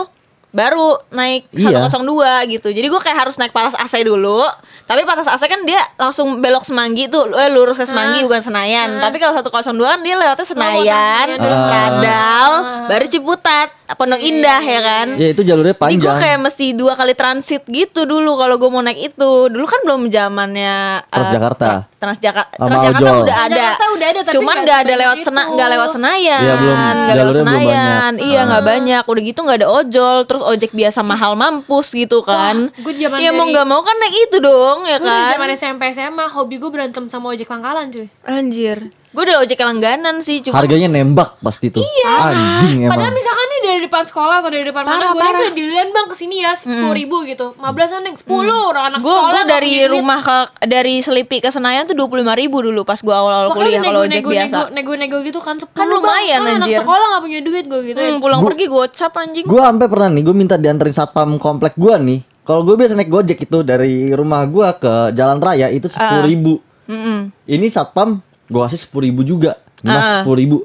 baru 0.51 0.99
naik 1.09 1.47
Iya. 1.55 1.87
102 1.87 2.51
gitu. 2.51 2.69
Jadi 2.69 2.87
gue 2.87 3.01
kayak 3.01 3.27
harus 3.27 3.39
naik 3.39 3.51
patas 3.51 3.75
AC 3.75 4.03
dulu. 4.03 4.43
Tapi 4.85 5.07
patas 5.07 5.27
AC 5.27 5.47
kan 5.47 5.63
dia 5.63 5.79
langsung 5.97 6.39
belok 6.39 6.67
Semanggi 6.67 7.07
tuh, 7.07 7.31
eh, 7.33 7.49
lurus 7.49 7.79
ke 7.79 7.87
Semanggi 7.87 8.23
bukan 8.23 8.43
Senayan. 8.43 8.99
Tapi 8.99 9.17
kalau 9.17 9.33
102 9.33 9.63
kan 9.89 10.01
dia 10.03 10.15
lewatnya 10.15 10.47
Senayan, 10.47 11.27
Senayan 11.27 11.39
dulu. 11.39 11.57
Kadal, 11.71 12.51
baru 12.87 13.07
Ciputat, 13.07 13.69
Pondok 13.93 14.19
Indah 14.19 14.61
ya 14.61 14.81
kan. 14.81 15.07
Ya 15.15 15.29
itu 15.29 15.41
jalurnya 15.41 15.73
Jadi 15.73 15.81
gue 15.97 16.05
panjang. 16.05 16.19
kayak 16.19 16.39
mesti 16.41 16.67
dua 16.73 16.93
kali 16.93 17.13
transit 17.13 17.63
gitu 17.65 18.03
dulu 18.03 18.35
kalau 18.35 18.55
gue 18.55 18.67
mau 18.67 18.81
naik 18.81 19.11
itu. 19.11 19.31
Dulu 19.47 19.65
kan 19.65 19.81
belum 19.83 20.01
zamannya 20.09 20.77
eh, 21.01 21.11
Transjakarta. 21.11 21.67
tra- 21.67 21.85
Transjakarta, 22.01 22.57
Transjakarta 22.57 23.11
udah 23.19 23.37
ada. 23.37 23.49
Transjakarta 23.51 23.85
udah 23.91 24.07
ada, 24.07 24.21
tapi 24.23 24.35
Cuman 24.35 24.57
nggak 24.59 24.79
ada 24.81 24.95
lewat 24.97 25.19
sena, 25.21 25.43
nggak 25.49 25.69
lewat 25.71 25.89
Senayan. 25.91 26.41
Iya, 26.41 26.55
belum. 26.57 26.77
Nggak 26.77 27.15
lewat 27.15 27.29
belum 27.31 27.41
Senayan. 27.43 27.61
banyak. 27.61 28.13
Iya 28.25 28.41
nggak 28.43 28.65
banyak. 28.65 29.03
Udah 29.05 29.23
gitu 29.23 29.39
nggak 29.41 29.59
ada 29.59 29.69
ojol. 29.71 30.17
Terus 30.25 30.43
ojek 30.43 30.71
biasa 30.71 31.01
mahal 31.03 31.33
mampus 31.35 31.87
gitu 31.91 32.19
kan. 32.21 32.57
gua 32.75 32.91
di 32.91 33.01
zaman 33.01 33.19
Iya 33.19 33.31
mau 33.31 33.45
nggak 33.45 33.67
mau 33.67 33.81
kan 33.81 33.97
naik 33.97 34.17
itu 34.23 34.37
dong 34.39 34.79
ya 34.85 34.97
Gue 34.97 35.07
kan. 35.07 35.31
zaman 35.31 35.49
SMP 35.51 35.83
SMA 35.91 36.25
hobi 36.27 36.57
gue 36.57 36.71
berantem 36.71 37.05
sama 37.07 37.31
ojek 37.31 37.45
pangkalan 37.45 37.89
cuy. 37.89 38.09
Anjir. 38.23 38.89
Gue 39.11 39.27
udah 39.27 39.43
ojek 39.43 39.59
langganan 39.59 40.23
sih. 40.23 40.39
Cuma 40.39 40.55
Harganya 40.55 40.87
nembak 40.87 41.35
pasti 41.39 41.67
tuh. 41.69 41.83
Anjing 41.83 42.87
emang. 42.87 42.95
Padahal 42.95 43.11
misalkan 43.11 43.47
nih 43.49 43.61
dari 43.61 43.81
depan 43.83 44.03
sekolah 44.05 44.37
atau 44.39 44.51
dari 44.51 44.63
depan 44.63 44.83
mana 44.83 44.95
Parah, 44.97 45.11
gue 45.11 45.19
parah. 45.21 45.39
sudah 45.41 45.53
dilihat 45.53 45.89
bang 45.91 46.07
ke 46.07 46.15
sini 46.15 46.37
ya 46.39 46.53
sepuluh 46.55 46.95
ribu 46.95 47.17
gitu. 47.25 47.47
15 47.55 47.67
an 47.91 48.03
neng 48.03 48.15
sepuluh 48.15 48.71
orang 48.71 48.85
anak 48.89 48.99
gue 48.99 49.11
sekolah. 49.11 49.33
gue 49.33 49.43
dari 49.45 49.73
rumah 49.85 50.19
ke 50.21 50.37
dari 50.65 50.95
Selipi 51.01 51.37
ke 51.39 51.51
Senayan 51.51 51.85
tuh 51.85 51.93
dua 51.93 52.07
puluh 52.07 52.23
ribu 52.23 52.63
dulu 52.63 52.83
pas 52.83 52.97
gue 52.97 53.11
awal-awal 53.11 53.51
kuliah 53.51 53.81
kalau 53.81 54.07
ojek 54.07 54.23
nego, 54.23 54.31
biasa. 54.31 54.71
nego, 54.71 54.71
nego, 54.71 54.93
nego 54.95 55.27
gitu 55.27 55.41
kan 55.43 55.59
10 55.59 55.67
Kan 55.69 55.87
lumayan, 55.87 56.39
bang. 56.39 56.47
Kan 56.47 56.55
anak 56.57 56.69
anjir. 56.69 56.81
sekolah 56.81 57.07
gak 57.11 57.23
punya 57.23 57.41
duit 57.43 57.65
gue 57.67 57.81
gitu 57.85 57.99
Hmm, 58.01 58.19
pulang 58.19 58.41
pergi 58.41 58.65
gocap 58.67 59.13
anjing. 59.17 59.45
Gue 59.45 59.61
sampai 59.61 59.87
pernah 59.87 60.09
nih, 60.09 60.23
gue 60.23 60.35
minta 60.35 60.55
dianterin 60.55 60.95
satpam 60.95 61.35
komplek 61.37 61.75
gue 61.75 61.95
nih. 61.99 62.21
Kalau 62.41 62.63
gue 62.63 62.75
biasa 62.75 62.95
naik 62.95 63.11
gojek 63.11 63.39
itu 63.41 63.59
dari 63.63 64.11
rumah 64.11 64.47
gue 64.47 64.69
ke 64.77 64.93
jalan 65.13 65.39
raya 65.39 65.67
itu 65.67 65.87
sepuluh 65.87 66.23
ribu. 66.25 66.55
Mm-mm. 66.87 67.31
Ini 67.45 67.67
satpam 67.67 68.23
gue 68.51 68.61
kasih 68.61 68.79
sepuluh 68.79 69.07
ribu 69.07 69.23
juga. 69.23 69.57
Mas 69.81 70.03
Ah. 70.03 70.15
sepuluh 70.21 70.37
ribu. 70.37 70.57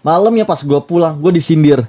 Malam 0.00 0.32
ya 0.34 0.44
pas 0.44 0.58
gue 0.58 0.80
pulang 0.82 1.14
gue 1.14 1.30
disindir. 1.30 1.86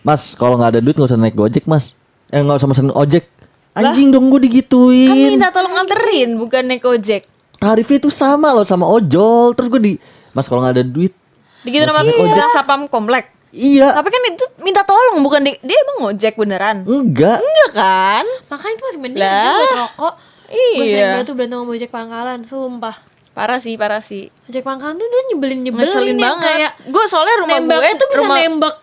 Mas 0.00 0.34
kalau 0.34 0.56
nggak 0.56 0.70
ada 0.70 0.80
duit 0.80 0.92
nggak 0.92 1.08
usah 1.08 1.16
naik 1.16 1.34
gojek 1.34 1.64
mas. 1.64 1.94
Eh 2.28 2.38
nggak 2.38 2.58
usah 2.58 2.68
mesen 2.68 2.90
ojek. 2.90 3.24
Anjing 3.72 4.10
dong 4.10 4.26
gue 4.26 4.36
Kan 4.36 4.44
digituin. 4.44 5.30
minta 5.30 5.48
tolong 5.48 5.70
nganterin 5.70 6.34
bukan 6.34 6.66
naik 6.66 6.82
ojek. 6.82 7.22
Tarifnya 7.56 7.98
itu 7.98 8.10
sama 8.10 8.50
loh 8.50 8.62
sama 8.62 8.84
ojol. 8.84 9.54
Terus 9.54 9.68
gue 9.68 9.80
di 9.80 9.92
Mas 10.30 10.44
kalau 10.44 10.60
nggak 10.60 10.74
ada 10.74 10.84
duit. 10.84 11.14
Digitu 11.60 11.84
nama 11.84 12.02
ojek 12.02 12.46
sapam 12.50 12.86
komplek. 12.86 13.30
Iya. 13.48 13.90
Tapi 13.92 14.08
kan 14.08 14.22
itu 14.28 14.44
minta 14.58 14.82
tolong 14.82 15.18
bukan 15.18 15.40
di, 15.40 15.56
dia 15.58 15.78
emang 15.78 15.96
ngojek 16.04 16.36
beneran. 16.36 16.84
Enggak. 16.84 17.40
Enggak 17.40 17.70
kan? 17.72 18.24
Makanya 18.46 18.74
itu 18.74 18.84
masih 18.84 19.00
mending 19.00 19.20
Lah. 19.20 19.56
buat 19.56 19.76
rokok. 19.78 20.14
Gue 20.48 20.56
Iya. 20.78 20.84
sering 20.86 21.08
banget 21.10 21.26
tuh 21.26 21.34
berantem 21.34 21.58
sama 21.58 21.70
ojek 21.70 21.90
pangkalan, 21.90 22.38
sumpah. 22.42 22.96
Parah 23.38 23.58
sih, 23.58 23.74
parah 23.74 24.02
sih. 24.02 24.26
Ojek 24.44 24.60
pangkalan 24.60 24.94
tuh 24.94 25.06
dulu 25.06 25.22
nyebelin-nyebelin 25.30 25.86
Ngeselin 25.86 26.10
yang 26.10 26.34
banget. 26.34 26.46
kayak 26.50 26.72
Gue 26.86 27.04
soalnya 27.06 27.36
rumah 27.38 27.56
nembak 27.56 27.78
gue 27.78 27.88
itu 27.88 28.04
bisa 28.04 28.18
rumah, 28.20 28.36
nembak 28.36 28.74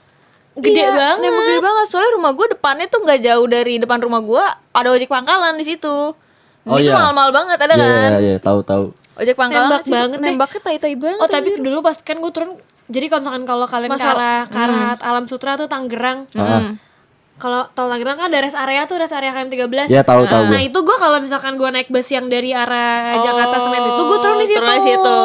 gede 0.56 0.72
Iya, 0.74 0.90
banget. 0.90 1.18
Nembak 1.20 1.44
gede 1.44 1.60
banget. 1.62 1.86
Soalnya 1.86 2.12
rumah 2.14 2.32
gue 2.32 2.48
depannya 2.50 2.86
tuh 2.88 3.00
nggak 3.02 3.20
jauh 3.22 3.46
dari 3.46 3.74
depan 3.78 4.00
rumah 4.00 4.22
gue 4.22 4.44
ada 4.72 4.88
ojek 4.90 5.08
pangkalan 5.08 5.54
di 5.54 5.66
situ. 5.66 6.16
Oh, 6.64 6.78
itu 6.78 6.88
iya. 6.88 6.96
mahal-mahal 6.96 7.30
banget 7.30 7.58
ada 7.60 7.74
Iya 7.74 7.84
kan? 7.84 8.10
iya 8.10 8.18
iya 8.24 8.36
tahu 8.40 8.60
tahu. 8.64 8.86
Ojek 9.16 9.36
pangkalan 9.36 9.68
Nembak 9.68 9.84
sih, 9.84 9.92
banget 9.92 10.18
deh. 10.18 10.26
nembaknya 10.26 10.60
tai-tai 10.62 10.96
banget. 10.96 11.20
Oh 11.20 11.28
tapi 11.28 11.50
dulu 11.58 11.78
pas 11.80 11.98
kan 11.98 12.16
gue 12.16 12.32
turun 12.32 12.52
jadi 12.86 13.06
kalau 13.08 13.22
misalkan 13.22 13.44
kalau 13.44 13.66
kalian 13.66 13.90
ke 13.90 13.98
Masa- 13.98 14.14
arah 14.14 14.42
ke 14.46 14.58
arah 14.58 14.94
Alam 15.02 15.26
Sutra 15.26 15.56
tuh 15.56 15.66
Tangerang. 15.66 16.32
Ah. 16.34 16.80
Kalau 17.36 17.68
tol 17.70 17.88
Tangerang 17.88 18.16
kan 18.16 18.26
ada 18.28 18.40
rest 18.40 18.56
area 18.56 18.84
tuh 18.84 18.96
rest 18.96 19.12
area 19.12 19.30
KM 19.30 19.52
13. 19.52 19.92
Ya 19.92 20.02
tahu 20.02 20.24
tahu 20.24 20.48
Nah 20.48 20.56
gue. 20.56 20.68
itu 20.68 20.80
gue 20.80 20.98
kalau 20.98 21.20
misalkan 21.20 21.56
gue 21.56 21.68
naik 21.68 21.88
bus 21.88 22.08
yang 22.08 22.26
dari 22.26 22.52
arah 22.52 23.20
Oh, 23.20 23.22
Jakarta 23.22 23.60
Senen 23.60 23.84
itu 23.86 24.02
gue 24.02 24.20
turun 24.20 24.38
di 24.38 24.48
situ. 24.48 24.56
turun 24.58 24.72
di 24.72 24.84
situ. 24.86 25.18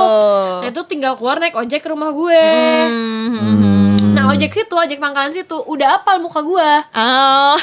Nah 0.58 0.68
itu 0.68 0.82
tinggal 0.84 1.12
keluar 1.14 1.38
naik 1.38 1.54
ojek 1.54 1.78
ke 1.78 1.88
rumah 1.88 2.10
gue. 2.10 2.44
Hmm. 2.84 3.94
Nah 4.10 4.26
ojek 4.28 4.50
situ, 4.50 4.74
ojek 4.74 4.98
pangkalan 4.98 5.30
situ 5.30 5.54
udah 5.54 5.96
apal 5.96 6.18
muka 6.18 6.42
gue. 6.42 6.70
Oh. 6.92 7.56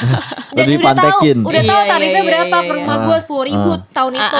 Dan 0.50 0.64
Udah 0.70 0.96
tahu, 0.96 1.20
udah 1.44 1.62
tahu 1.62 1.78
Iya, 1.78 1.84
iya, 1.84 1.92
tarifnya 1.92 2.18
iya, 2.18 2.26
berapa 2.26 2.56
ke 2.58 2.72
rumah 2.74 2.96
gue 3.04 3.16
sepuluh 3.20 3.44
ribu 3.44 3.70
tahun 3.90 4.12
itu. 4.16 4.36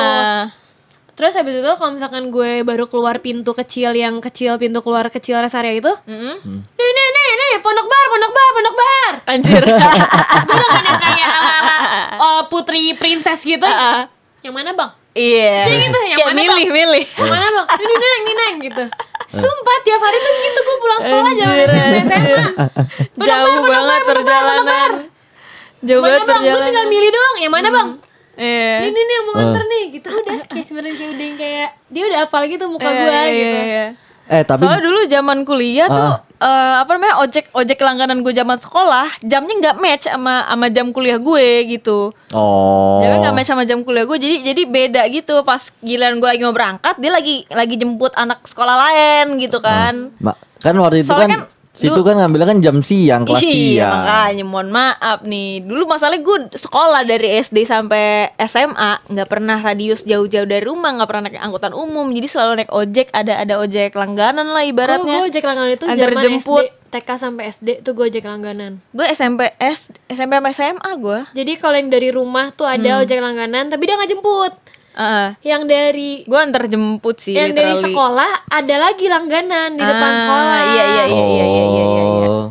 Terus 1.19 1.35
habis 1.35 1.51
itu 1.53 1.67
kalau 1.75 1.91
misalkan 1.91 2.31
gue 2.31 2.63
baru 2.63 2.87
keluar 2.87 3.19
pintu 3.19 3.51
kecil 3.51 3.91
yang 3.91 4.23
kecil 4.23 4.55
pintu 4.55 4.79
keluar 4.79 5.11
kecil 5.11 5.35
rest 5.37 5.53
area 5.53 5.75
itu, 5.75 5.91
Mm-mm. 6.07 6.39
nih 6.71 6.91
nih 6.95 7.07
nih 7.11 7.29
nih 7.35 7.53
pondok 7.59 7.85
bar 7.85 8.07
pondok 8.09 8.31
bar 8.31 8.51
pondok 8.55 8.75
bar. 8.77 9.13
Anjir. 9.27 9.63
Gue 10.47 10.55
udah 10.55 10.71
kan 10.71 10.85
yang 10.85 11.01
kayak 11.01 11.29
ala 11.29 11.51
ala 11.51 12.43
putri 12.47 12.95
princess 12.95 13.43
gitu. 13.43 13.67
Ah. 13.67 14.07
Yang 14.41 14.55
mana 14.55 14.71
bang? 14.73 14.91
Iya. 15.13 15.67
Sini 15.67 15.77
gitu, 15.83 15.99
yang 16.07 16.19
Kayak 16.23 16.29
mana, 16.31 16.39
milih, 16.39 16.63
Bang? 16.63 16.77
milih. 16.79 17.05
Yang 17.11 17.31
mana 17.35 17.47
bang? 17.51 17.67
Ini 17.75 17.95
neng, 17.99 18.23
ini 18.23 18.33
neng 18.33 18.55
gitu. 18.63 18.85
Sumpah 19.29 19.77
tiap 19.83 19.99
hari 19.99 20.17
tuh 20.17 20.33
gitu 20.39 20.59
gue 20.63 20.77
pulang 20.79 21.01
sekolah 21.03 21.33
zaman. 21.35 21.57
SMP 21.59 21.95
SMA. 22.07 22.47
Pondok 23.13 23.19
bar, 23.19 23.27
Jauh 23.27 23.43
pondok 23.43 23.59
bar, 23.59 23.75
banget 23.75 23.99
pondok 23.99 23.99
bar, 23.99 23.99
pondok 23.99 24.15
perjalanan. 24.15 24.65
bar. 24.65 24.93
Jauh 25.83 25.99
Mana 26.01 26.11
banget 26.15 26.27
bang? 26.29 26.39
Gue 26.39 26.47
tinggal 26.47 26.63
perjalanan. 26.63 26.87
milih 26.89 27.11
doang. 27.11 27.35
Yang 27.37 27.53
mana 27.53 27.69
bang? 27.69 27.89
Iya. 28.39 28.87
Ini 28.87 28.95
nih 28.97 29.15
yang 29.15 29.25
mau 29.27 29.35
nganter 29.37 29.65
nih 29.65 29.83
gitu 29.93 30.09
udah 30.09 30.37
kayak 30.47 30.63
sebenarnya 30.63 30.95
kayak 30.97 31.13
udah 31.13 31.29
kayak 31.35 31.69
dia 31.89 32.03
udah 32.07 32.19
apal 32.23 32.43
gitu 32.45 32.65
muka 32.67 32.87
Iya, 32.87 32.95
gue 32.95 33.11
iya, 33.11 33.23
gitu. 33.29 33.59
iya, 33.59 33.65
iya. 33.67 33.87
Eh 34.29 34.43
tapi 34.43 34.61
Soalnya 34.61 34.85
dulu 34.85 35.01
zaman 35.07 35.39
kuliah 35.43 35.89
tuh 35.89 36.13
Ah. 36.15 36.21
eh, 36.39 36.75
apa 36.79 36.91
namanya 36.93 37.17
ojek 37.19 37.49
ojek 37.51 37.79
langganan 37.79 38.21
gue 38.21 38.31
zaman 38.31 38.55
sekolah 38.57 39.09
jamnya 39.23 39.55
nggak 39.59 39.77
match 39.77 40.05
sama 40.07 40.45
sama 40.45 40.67
jam 40.69 40.87
kuliah 40.89 41.19
gue 41.19 41.49
gitu 41.67 42.13
Oh. 42.31 43.01
jamnya 43.01 43.19
nggak 43.23 43.35
match 43.35 43.49
sama 43.49 43.65
jam 43.65 43.81
kuliah 43.81 44.05
gue 44.05 44.15
jadi 44.17 44.37
jadi 44.47 44.63
beda 44.65 45.03
gitu 45.09 45.43
pas 45.43 45.59
giliran 45.79 46.17
gue 46.17 46.29
lagi 46.29 46.43
mau 46.43 46.53
berangkat 46.53 46.95
dia 46.95 47.09
lagi 47.09 47.43
lagi 47.49 47.75
jemput 47.75 48.13
anak 48.15 48.45
sekolah 48.45 48.77
lain 48.79 49.35
gitu 49.39 49.59
kan 49.59 50.13
Ma- 50.19 50.37
kan 50.57 50.77
waktu 50.77 51.01
itu 51.01 51.09
Soalnya 51.09 51.27
kan, 51.27 51.43
kan 51.43 51.58
situ 51.79 51.95
dulu- 51.95 52.03
kan 52.03 52.15
ngambilnya 52.17 52.49
kan 52.49 52.59
jam 52.59 52.77
siang 52.81 53.23
kelas 53.23 53.39
Iya 53.39 53.51
siang. 53.79 53.95
makanya 54.03 54.45
mohon 54.45 54.69
maaf 54.69 55.19
nih 55.23 55.63
Dulu 55.63 55.87
masalahnya 55.87 56.21
gue 56.21 56.37
sekolah 56.53 57.03
dari 57.03 57.39
SD 57.39 57.63
sampai 57.63 58.05
SMA 58.41 59.07
nggak 59.07 59.29
pernah 59.29 59.57
radius 59.57 60.03
jauh-jauh 60.03 60.45
dari 60.45 60.61
rumah 60.61 60.91
nggak 60.93 61.07
pernah 61.07 61.23
naik 61.25 61.39
angkutan 61.39 61.71
umum 61.73 62.11
Jadi 62.11 62.27
selalu 62.27 62.53
naik 62.59 62.73
ojek 62.73 63.07
Ada 63.11 63.41
ada 63.41 63.55
ojek 63.57 63.95
langganan 63.95 64.49
lah 64.49 64.61
Gue 64.61 64.71
ibaratnya 64.75 65.23
ojek 65.23 65.41
langganan 65.41 65.73
itu 65.73 65.85
Antar 65.85 66.11
zaman 66.11 66.23
jemput. 66.25 66.65
SD, 66.65 66.91
TK 66.91 67.09
sampai 67.15 67.43
SD 67.47 67.69
tuh 67.81 67.93
gue 67.93 68.05
ojek 68.07 68.25
langganan. 68.25 68.81
Gue 68.91 69.07
SMP 69.09 69.55
S, 69.55 69.79
SMP 70.07 70.33
sampai 70.35 70.53
SMA 70.53 70.91
gue 70.97 71.19
Jadi 71.33 71.53
kalau 71.57 71.77
yang 71.77 71.89
dari 71.89 72.09
rumah 72.09 72.51
tuh 72.51 72.65
Hmm. 72.65 72.75
ada 72.77 72.91
ojek 72.99 73.19
langganan, 73.19 73.69
tapi 73.69 73.85
dia 73.85 73.95
nggak 73.95 74.11
jemput. 74.11 74.53
Yang 75.41 75.63
dari 75.65 76.11
Gue 76.27 76.41
antar 76.43 76.67
jemput 76.67 77.17
sih 77.17 77.33
yang 77.33 77.55
dari 77.55 77.71
literally. 77.71 77.87
sekolah 77.95 78.31
ada 78.51 78.77
lagi 78.83 79.07
langganan 79.07 79.71
di 79.73 79.85
depan 79.85 80.11
Ah, 80.11 80.19
sekolah. 80.19 80.59
Iya 80.59 80.85
iya 80.85 81.05
iya 81.05 81.05
iya 81.07 81.25
iya 81.25 81.47
iya 81.47 81.65
iya, 81.65 81.85
iya. 81.87 82.05
Oh. 82.29 82.45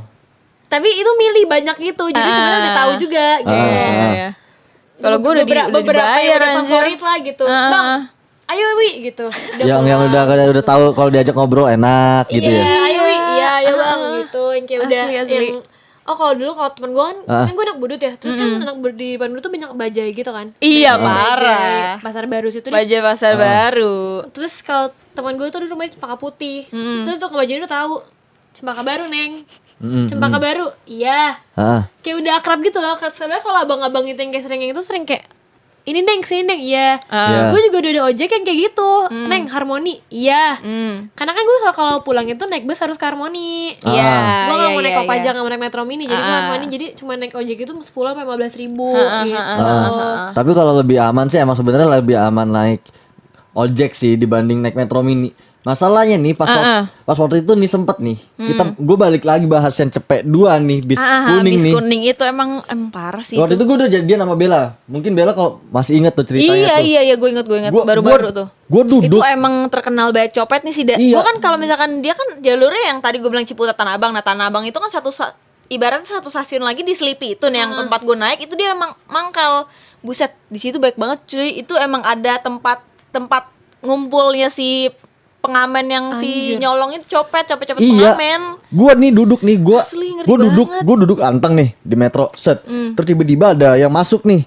Tapi 0.67 0.89
itu 0.91 1.11
milih 1.13 1.43
banyak 1.47 1.77
gitu, 1.79 2.05
jadi 2.07 2.27
sebenarnya 2.27 2.59
udah 2.61 2.75
tahu 2.75 2.91
juga 2.97 3.27
gitu. 3.39 3.55
Iya, 3.55 3.87
iya, 3.87 4.07
iya. 4.11 4.29
Kalau 4.97 5.17
gue 5.19 5.31
udah, 5.31 5.45
di, 5.45 5.53
udah 5.53 5.65
beberapa 5.69 6.03
yang 6.03 6.19
dibayar 6.19 6.39
udah 6.39 6.49
anjir. 6.51 6.67
favorit 6.67 6.99
lah 6.99 7.17
gitu. 7.21 7.43
Ah, 7.45 7.69
Bang, 7.71 7.85
ah. 7.87 8.01
ayo 8.51 8.65
wi 8.75 8.89
gitu. 9.05 9.25
Udah 9.27 9.65
Yang 9.67 9.81
yang 9.85 10.01
udah 10.07 10.21
udah 10.51 10.63
tahu 10.65 10.83
kalau 10.91 11.09
diajak 11.09 11.35
ngobrol 11.35 11.67
enak 11.67 12.27
gitu 12.27 12.47
iya, 12.47 12.63
ya. 12.63 12.77
ayo 12.83 12.99
wi, 13.03 13.17
iya, 13.35 13.49
ayo 13.59 13.73
bang 13.75 13.99
gitu. 14.23 14.43
Yang 14.55 14.65
kayak 14.67 14.81
udah 14.87 15.01
Asli, 15.03 15.15
asli. 15.19 15.35
yang 15.35 15.57
Oh 16.07 16.15
kalau 16.15 16.33
dulu 16.33 16.55
kalau 16.55 16.71
temen 16.71 16.91
gue 16.91 17.03
kan, 17.03 17.17
Ah. 17.27 17.43
kan 17.43 17.51
gue 17.51 17.65
anak 17.67 17.77
budut 17.77 17.99
ya. 17.99 18.15
Terus 18.15 18.33
kan 18.33 18.47
anak 18.57 18.79
budut 18.79 18.95
di 18.95 19.15
budut 19.15 19.39
tuh 19.39 19.51
banyak 19.51 19.71
bajai 19.75 20.09
gitu 20.11 20.31
kan. 20.31 20.55
Iya 20.57 20.95
Bajai, 20.95 21.03
parah. 21.05 21.91
Pasar 21.99 22.23
baru 22.25 22.47
situ 22.47 22.67
deh. 22.67 22.73
Baja 22.73 22.97
pasar 23.03 23.33
baru. 23.35 24.23
Terus 24.31 24.63
kalau 24.63 24.89
teman 25.11 25.35
gue 25.35 25.47
tuh 25.47 25.59
di 25.59 25.67
rumahnya 25.67 25.93
cempaka 25.93 26.15
putih. 26.15 26.65
Terus 27.03 27.17
tuh 27.17 27.27
bajai 27.29 27.59
udah 27.59 27.71
tahu 27.71 27.95
Cempaka 28.57 28.81
baru 28.81 29.05
neng. 29.05 29.45
Mm-mm. 29.77 30.09
Cempaka 30.09 30.41
baru 30.41 30.65
Iya. 30.89 31.37
Ah. 31.53 31.85
Kayak 32.01 32.25
udah 32.25 32.33
akrab 32.41 32.59
gitu 32.65 32.81
loh. 32.81 32.97
Sebenarnya 32.97 33.45
kalau 33.45 33.59
abang-abang 33.61 34.01
itu 34.09 34.17
yang 34.17 34.33
kayak 34.33 34.45
sering 34.49 34.65
yang 34.65 34.73
itu 34.73 34.81
sering 34.81 35.05
kayak 35.05 35.29
ini 35.87 36.03
neng 36.03 36.19
sini 36.21 36.43
neng. 36.43 36.59
Iya. 36.59 36.99
Iya. 37.07 37.39
gue 37.47 37.61
juga 37.63 37.77
udah 37.79 37.91
ada 37.95 38.03
ojek 38.11 38.29
yang 38.29 38.43
kayak 38.43 38.59
gitu. 38.69 38.91
Neng 39.07 39.47
harmoni 39.47 40.03
iya. 40.11 40.59
Hmm. 40.59 41.07
karena 41.15 41.31
kan 41.31 41.43
gue 41.43 41.57
kalau 41.71 41.95
pulang 42.03 42.27
itu 42.27 42.43
naik 42.43 42.67
bus 42.67 42.77
harus 42.77 42.99
ke 42.99 43.05
harmoni 43.07 43.71
Iya 43.79 44.13
gue 44.45 44.53
gak 44.53 44.67
iya, 44.67 44.75
mau 44.75 44.81
naik 44.83 44.93
iya, 44.93 44.99
kopaja 44.99 45.23
iya. 45.23 45.35
gak 45.35 45.43
mau 45.43 45.51
naik 45.51 45.63
metro 45.63 45.81
mini. 45.87 46.03
Jadi 46.05 46.19
gue 46.19 46.27
Ah. 46.27 46.35
harus 46.35 46.49
mandi. 46.51 46.67
Jadi 46.67 46.85
cuma 46.93 47.15
naik 47.15 47.31
ojek 47.31 47.57
itu 47.57 47.71
10 47.71 47.87
sampai 47.87 48.25
15 48.27 48.59
ribu 48.59 48.91
Ah, 48.91 49.23
gitu. 49.23 49.67
Tapi 50.35 50.51
kalau 50.51 50.73
lebih 50.75 50.97
aman 50.99 51.31
sih 51.31 51.39
emang 51.39 51.55
sebenarnya 51.55 51.87
lebih 51.87 52.19
aman 52.19 52.47
naik 52.51 52.81
ojek 53.55 53.95
sih 53.95 54.19
dibanding 54.19 54.59
naik 54.59 54.75
metro 54.75 54.99
mini. 54.99 55.31
Masalahnya 55.59 56.15
nih 56.15 56.31
pas 56.31 56.45
Ah, 56.45 56.53
waktu, 56.53 56.71
pas 57.03 57.17
waktu 57.17 57.35
itu 57.41 57.51
nih 57.51 57.67
sempet 57.67 57.97
nih 57.97 58.15
kita 58.37 58.63
gue 58.73 58.95
balik 58.95 59.21
lagi 59.21 59.43
bahas 59.43 59.73
yang 59.73 59.89
cepet 59.89 60.23
dua 60.23 60.55
nih 60.57 60.79
bis 60.79 60.95
Ah, 60.95 61.27
kuning 61.33 61.53
bis 61.53 61.63
nih. 61.63 61.73
kuning 61.73 62.01
itu 62.05 62.23
emang 62.23 62.63
emang 62.65 62.87
parah 62.87 63.19
sih 63.19 63.35
Waktu 63.35 63.53
itu. 63.53 63.59
itu 63.59 63.63
gue 63.65 63.75
udah 63.77 63.89
jadian 63.91 64.19
sama 64.21 64.33
Bella. 64.33 64.79
Mungkin 64.85 65.11
Bella 65.11 65.31
kalau 65.31 65.59
masih 65.67 65.97
inget 65.97 66.13
tuh 66.13 66.23
ceritanya 66.23 66.55
Iya 66.55 66.71
tuh. 66.73 66.85
iya 66.85 67.01
iya 67.03 67.15
gue 67.15 67.29
inget 67.29 67.45
gue 67.45 67.57
inget 67.57 67.71
Gua- 67.71 67.83
baru-baru 67.83 68.23
gua- 68.23 68.37
tuh. 68.37 68.47
gua 68.65 68.83
duduk. 68.85 69.11
Itu 69.11 69.19
emang 69.21 69.53
terkenal 69.67 70.09
banyak 70.09 70.31
copet 70.31 70.61
nih 70.61 70.71
sih. 70.71 70.83
Da. 70.83 70.95
Iya. 70.95 71.13
Gue 71.13 71.23
kan 71.25 71.35
kalau 71.41 71.57
misalkan 71.57 71.99
dia 71.99 72.13
kan 72.13 72.39
jalurnya 72.39 72.83
yang 72.87 72.99
tadi 72.99 73.17
gue 73.17 73.27
bilang 73.27 73.43
Ciputat 73.43 73.75
Tanah 73.75 73.95
Abang. 73.95 74.11
Nah 74.11 74.21
Tanah 74.21 74.47
Abang 74.47 74.63
itu 74.63 74.75
kan 74.75 74.87
satu 74.87 75.09
sa- 75.09 75.35
ibaratnya 75.67 76.07
satu 76.13 76.27
stasiun 76.27 76.61
lagi 76.61 76.79
di 76.79 76.91
Sleepy 76.91 77.33
itu 77.33 77.45
nih 77.45 77.59
yang 77.59 77.75
tempat 77.75 77.99
gue 78.01 78.15
naik 78.15 78.39
itu 78.41 78.53
dia 78.53 78.71
emang 78.71 78.95
mangkal. 79.05 79.67
Buset 79.99 80.31
di 80.47 80.57
situ 80.57 80.77
baik 80.77 80.95
banget 80.95 81.19
cuy. 81.25 81.59
Itu 81.59 81.75
emang 81.75 81.99
ada 82.01 82.37
tempat 82.37 82.79
tempat 83.09 83.51
ngumpulnya 83.79 84.47
si 84.47 84.87
pengamen 85.47 85.85
yang 85.87 86.05
si 86.13 86.27
Anjir. 86.27 86.57
nyolong 86.59 86.91
itu 86.91 87.05
copet 87.09 87.43
copet 87.45 87.65
copet 87.65 87.81
Iya. 87.81 88.13
pengamen. 88.13 88.41
Gua 88.69 88.91
nih 88.93 89.11
duduk 89.11 89.39
nih, 89.41 89.57
gua 89.57 89.79
Asli, 89.81 90.11
ngeri 90.13 90.25
gua 90.25 90.37
duduk, 90.37 90.67
banget. 90.67 90.83
gua 90.83 90.95
duduk 90.99 91.19
anteng 91.21 91.53
nih 91.55 91.69
di 91.77 91.95
metro 91.95 92.29
set. 92.33 92.61
Hmm. 92.61 92.91
Terus 92.93 93.07
tiba-tiba 93.07 93.45
ada 93.53 93.73
yang 93.73 93.89
masuk 93.89 94.21
nih. 94.23 94.43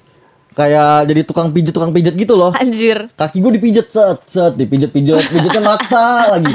Kayak 0.51 1.07
jadi 1.07 1.21
tukang 1.23 1.49
pijet 1.49 1.71
tukang 1.71 1.91
pijet 1.91 2.13
gitu 2.13 2.35
loh. 2.35 2.51
Anjir. 2.53 3.07
Kaki 3.13 3.39
gue 3.39 3.53
dipijet 3.55 3.87
set 3.87 4.19
set 4.25 4.53
dipijet 4.53 4.91
pijet 4.91 5.23
pijetnya 5.25 5.63
maksa 5.65 6.03
lagi. 6.29 6.53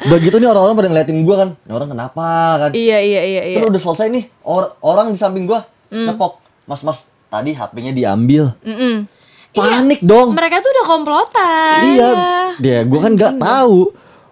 Udah 0.00 0.18
gitu 0.18 0.36
nih 0.36 0.46
orang-orang 0.46 0.74
pada 0.74 0.88
ngeliatin 0.88 1.18
gua 1.20 1.36
kan. 1.38 1.48
Ini 1.58 1.72
orang 1.72 1.88
kenapa 1.88 2.28
kan? 2.58 2.70
Iya 2.70 2.98
iya 2.98 3.22
iya 3.22 3.42
iya. 3.46 3.56
Terus 3.58 3.68
udah 3.70 3.82
selesai 3.82 4.06
nih 4.08 4.24
or- 4.42 4.76
orang 4.80 5.08
di 5.08 5.16
samping 5.16 5.44
gua 5.44 5.64
Hmm. 5.88 6.06
nepok. 6.06 6.38
Mas 6.64 6.80
mas 6.80 6.98
tadi 7.26 7.50
HP-nya 7.50 7.90
diambil. 7.90 8.54
Mm-mm. 8.60 9.08
Panik 9.50 10.00
dong. 10.00 10.30
mereka 10.30 10.62
tuh 10.62 10.70
udah 10.70 10.86
komplotan 10.86 11.80
Iya, 11.82 12.08
dia 12.56 12.78
gue 12.86 12.98
kan 12.98 13.12
nggak 13.12 13.34
tahu. 13.36 13.90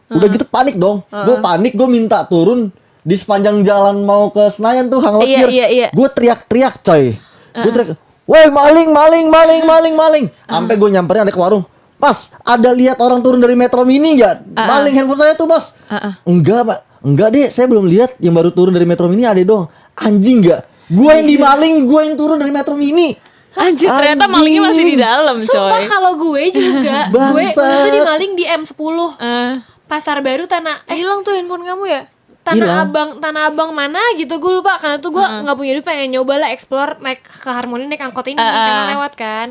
Udah 0.08 0.28
gitu 0.30 0.44
panik 0.46 0.78
dong. 0.78 1.02
Gue 1.04 1.36
panik, 1.38 1.74
gue 1.74 1.84
minta 1.84 2.22
turun 2.24 2.70
di 3.02 3.14
sepanjang 3.14 3.60
jalan 3.60 4.04
mau 4.04 4.28
ke 4.28 4.46
Senayan 4.48 4.86
tuh 4.86 5.02
Hang 5.02 5.20
Iya, 5.20 5.44
Lekir. 5.44 5.48
iya, 5.50 5.66
iya. 5.68 5.88
Gue 5.90 6.08
teriak-teriak 6.08 6.80
coy. 6.80 7.18
Gue 7.52 7.70
teriak, 7.74 7.98
woi 8.24 8.46
maling, 8.48 8.88
maling, 8.88 9.26
maling, 9.26 9.62
maling, 9.64 9.94
maling. 9.94 10.24
Sampai 10.44 10.78
gue 10.78 10.88
nyamperin 10.88 11.26
ada 11.26 11.32
ke 11.32 11.40
warung. 11.40 11.66
Mas, 11.98 12.30
ada 12.46 12.70
lihat 12.70 13.02
orang 13.02 13.18
turun 13.18 13.42
dari 13.42 13.58
Metro 13.58 13.82
Mini 13.82 14.14
nggak? 14.14 14.54
Maling 14.54 14.94
handphone 14.94 15.18
saya 15.18 15.34
tuh 15.34 15.50
mas. 15.50 15.74
Enggak, 16.22 16.62
pak. 16.62 16.78
Enggak 17.02 17.28
deh, 17.34 17.46
saya 17.50 17.66
belum 17.66 17.90
lihat 17.90 18.14
yang 18.22 18.38
baru 18.38 18.54
turun 18.54 18.70
dari 18.70 18.86
Metro 18.86 19.10
Mini 19.10 19.26
ada 19.26 19.42
dong. 19.42 19.66
Anjing 19.98 20.46
nggak? 20.46 20.62
Gue 20.88 21.10
yang 21.10 21.26
dimaling, 21.26 21.84
gue 21.84 22.00
yang 22.00 22.14
turun 22.14 22.38
dari 22.38 22.54
Metro 22.54 22.78
Mini. 22.78 23.18
Anjir 23.58 23.88
ternyata 23.88 24.24
malingnya 24.26 24.62
masih 24.64 24.84
di 24.86 24.96
dalam 24.96 25.36
Sumpah 25.36 25.76
coy. 25.76 25.84
kalau 25.84 26.12
gue 26.14 26.42
juga 26.48 26.98
Gue 27.12 27.42
itu 27.42 27.60
dimaling 27.92 28.32
di 28.32 28.44
M10 28.44 28.96
Eh, 29.18 29.52
Pasar 29.84 30.20
baru 30.20 30.44
Tanah 30.44 30.86
Eh. 30.86 30.96
Hilang 30.96 31.20
tuh 31.20 31.32
handphone 31.32 31.62
kamu 31.62 31.84
ya? 31.84 32.02
Tanah 32.40 32.54
Hilang. 32.56 32.78
Abang 32.84 33.08
Tanah 33.18 33.42
Abang 33.46 33.70
mana 33.72 33.98
gitu 34.14 34.36
gue 34.36 34.52
lupa. 34.54 34.76
Karena 34.76 34.96
tuh 34.96 35.10
gue 35.10 35.20
nggak 35.20 35.54
punya 35.54 35.72
duit 35.74 35.82
pengen 35.82 36.08
nyoba 36.12 36.38
lah 36.38 36.48
explore 36.48 36.96
Naik 36.98 37.20
ke 37.20 37.48
Harmoni 37.48 37.84
naik 37.84 38.00
angkot 38.00 38.26
ini 38.26 38.36
Karena 38.36 38.94
lewat 38.94 39.12
kan. 39.14 39.48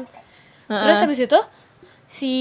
Terus 0.67 0.97
habis 0.99 1.19
itu 1.19 1.39
Si 2.07 2.33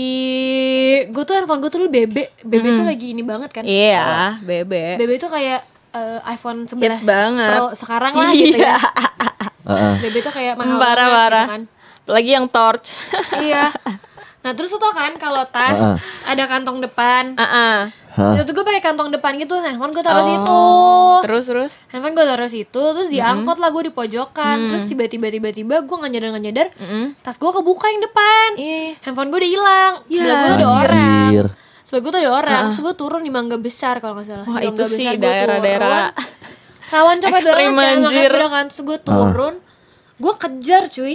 Gue 1.07 1.23
tuh 1.23 1.35
handphone 1.35 1.59
gue 1.59 1.69
tuh 1.69 1.81
dulu 1.81 1.91
Bebe. 1.91 2.25
Bebe 2.41 2.69
tuh 2.73 2.85
lagi 2.85 3.11
ini 3.11 3.21
banget 3.21 3.51
kan. 3.51 3.67
Iya, 3.67 4.39
bebe. 4.41 4.95
Bebe 4.95 5.15
tuh 5.17 5.27
kayak 5.27 5.61
eh, 5.91 6.19
iPhone 6.29 6.65
11 6.65 6.79
Hits 6.79 7.03
banget. 7.03 7.51
Pro 7.51 7.67
sekarang 7.73 8.13
lah 8.13 8.31
gitu 8.37 8.55
Iya. 8.57 8.77
ya 8.77 8.79
Heeh. 9.67 9.95
Bebe 10.01 10.19
tuh 10.21 10.31
kayak 10.31 10.55
mahal 10.55 10.77
Parah 10.77 10.95
banget 10.97 11.17
parah. 11.17 11.41
gitu 11.41 11.53
kan 11.53 11.63
Apalagi 12.03 12.31
yang 12.33 12.47
torch. 12.47 12.89
Iya 13.43 13.75
Nah 14.41 14.55
terus 14.55 14.71
tuh 14.71 14.79
tau 14.79 14.91
kan 14.91 15.11
kalau 15.17 15.43
tas 15.45 15.75
Heeh. 15.75 15.97
ada 16.25 16.45
kantong 16.47 16.79
depan 16.81 17.35
Heeh. 17.35 17.91
Hah? 18.17 18.33
Itu 18.33 18.49
tuh 18.49 18.53
gue 18.55 18.65
pakai 18.65 18.81
kantong 18.81 19.13
depan 19.13 19.37
gitu, 19.37 19.61
handphone 19.61 19.93
gue 19.93 20.01
taruh 20.01 20.25
Oh, 20.25 20.29
situ. 20.33 20.65
Terus 21.21 21.45
terus. 21.45 21.73
Handphone 21.87 22.17
gue 22.17 22.25
taruh 22.25 22.49
situ, 22.49 22.83
terus 22.97 23.13
diangkot 23.13 23.61
lah 23.61 23.69
gue 23.69 23.83
di 23.83 23.93
pojokan. 23.93 24.73
Terus 24.73 24.89
tiba-tiba 24.89 25.29
tiba-tiba 25.29 25.85
gue 25.85 25.97
nggak 26.01 26.09
nyadar 26.11 26.29
nggak 26.33 26.45
nyadar, 26.47 26.69
Mm-mm. 26.81 27.13
tas 27.21 27.37
gue 27.37 27.45
kebuka 27.47 27.93
yang 27.93 28.01
depan. 28.01 28.49
Iya. 28.57 28.81
Handphone 29.05 29.29
gue 29.29 29.37
udah 29.37 29.53
hilang. 29.53 29.93
Ya. 30.09 30.17
Sebelah 30.17 30.33
gue 30.33 30.49
tuh 30.49 30.57
ada 30.57 30.69
orang. 30.73 31.29
Sebelah 31.85 32.01
gue 32.01 32.11
tuh 32.11 32.21
ada 32.25 32.33
orang. 32.33 32.63
Terus 32.67 32.81
gue 32.81 32.95
turun 32.97 33.21
di 33.21 33.29
Mangga 33.29 33.59
Besar 33.59 34.01
kalau 34.01 34.17
nggak 34.17 34.27
salah. 34.27 34.47
Wah, 34.49 34.57
Di 34.57 34.65
itu 34.65 34.73
Mangga 34.73 34.87
sih 34.89 35.05
Besar 35.05 35.17
daerah-daerah. 35.21 36.05
Turun. 36.87 36.95
Rawan 36.95 37.17
copet 37.19 37.33
banget 37.37 37.55
kan, 37.57 37.73
makanya 37.73 37.97
anjir. 38.01 38.31
sepeda 38.31 38.47
kan. 38.49 38.65
Terus 38.67 38.81
gue 38.81 38.99
turun, 39.01 39.55
gue 40.17 40.35
kejar 40.37 40.85
cuy. 40.89 41.15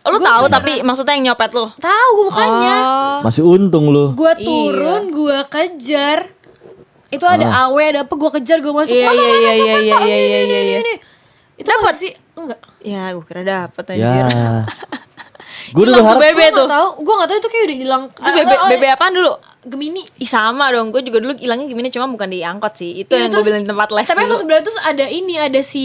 Oh, 0.00 0.10
lu 0.10 0.18
tahu 0.18 0.44
tapi 0.48 0.72
maksudnya 0.80 1.12
yang 1.12 1.24
nyopet 1.28 1.50
lu. 1.52 1.66
Tahu 1.74 2.08
gue 2.14 2.24
mukanya. 2.26 2.74
Oh. 2.80 3.18
Masih 3.22 3.42
untung 3.42 3.90
lu. 3.90 4.14
Gue 4.14 4.32
Iya. 4.32 4.46
turun, 4.46 5.02
gue 5.10 5.38
kejar. 5.46 6.18
Itu 7.08 7.24
ada 7.24 7.46
awe, 7.66 7.82
ada 7.82 8.00
apa? 8.04 8.14
Gue 8.14 8.30
kejar, 8.30 8.58
gue 8.58 8.70
masuk. 8.70 8.92
Iya, 8.92 9.08
Mana, 9.08 9.16
iya, 9.16 9.26
mana, 9.26 9.36
iya, 9.36 9.52
iya, 9.52 9.76
iya, 9.76 9.96
Ini, 9.98 10.06
iya, 10.06 10.16
ini, 10.16 10.16
iya, 10.24 10.38
ini, 10.38 10.54
iya. 10.64 10.78
ini. 10.78 10.94
Itu 11.56 11.66
Dapet? 11.66 11.82
masih 11.82 11.98
sih? 11.98 12.12
Enggak. 12.36 12.60
Ya, 12.80 13.02
gue 13.10 13.24
kira 13.26 13.42
dapet 13.42 13.84
Ya. 13.90 13.94
anjir. 13.96 14.24
Gue 15.68 15.82
udah 15.84 15.94
berharap 15.98 16.20
bebe 16.22 16.38
Gue 16.38 16.48
tuh. 16.54 16.64
gak 16.64 16.72
tau, 16.72 16.88
gue 16.96 17.14
gak 17.14 17.28
tau 17.28 17.36
itu 17.36 17.48
kayak 17.50 17.64
udah 17.66 17.76
hilang. 17.76 18.02
Itu 18.08 18.28
bebe, 18.30 18.48
Ah, 18.48 18.62
oh, 18.62 18.68
bebe 18.70 18.86
apaan 18.88 19.12
dulu? 19.12 19.32
Gemini. 19.68 20.02
Ih 20.16 20.26
sama 20.26 20.68
dong, 20.68 20.88
gue 20.88 21.00
juga 21.00 21.20
dulu 21.20 21.32
hilangnya 21.34 21.66
gimana 21.66 21.88
cuma 21.88 22.06
bukan 22.06 22.26
di 22.26 22.40
angkot 22.40 22.74
sih. 22.74 22.98
Itu 22.98 23.12
Iya, 23.12 23.28
yang 23.28 23.30
gue 23.30 23.44
bilang 23.44 23.62
di 23.62 23.68
tempat 23.68 23.88
les 23.92 24.04
Tapi 24.04 24.20
emang 24.22 24.36
sebelah 24.36 24.60
itu 24.60 24.72
ada 24.78 25.04
ini, 25.06 25.34
ada 25.36 25.60
si 25.60 25.84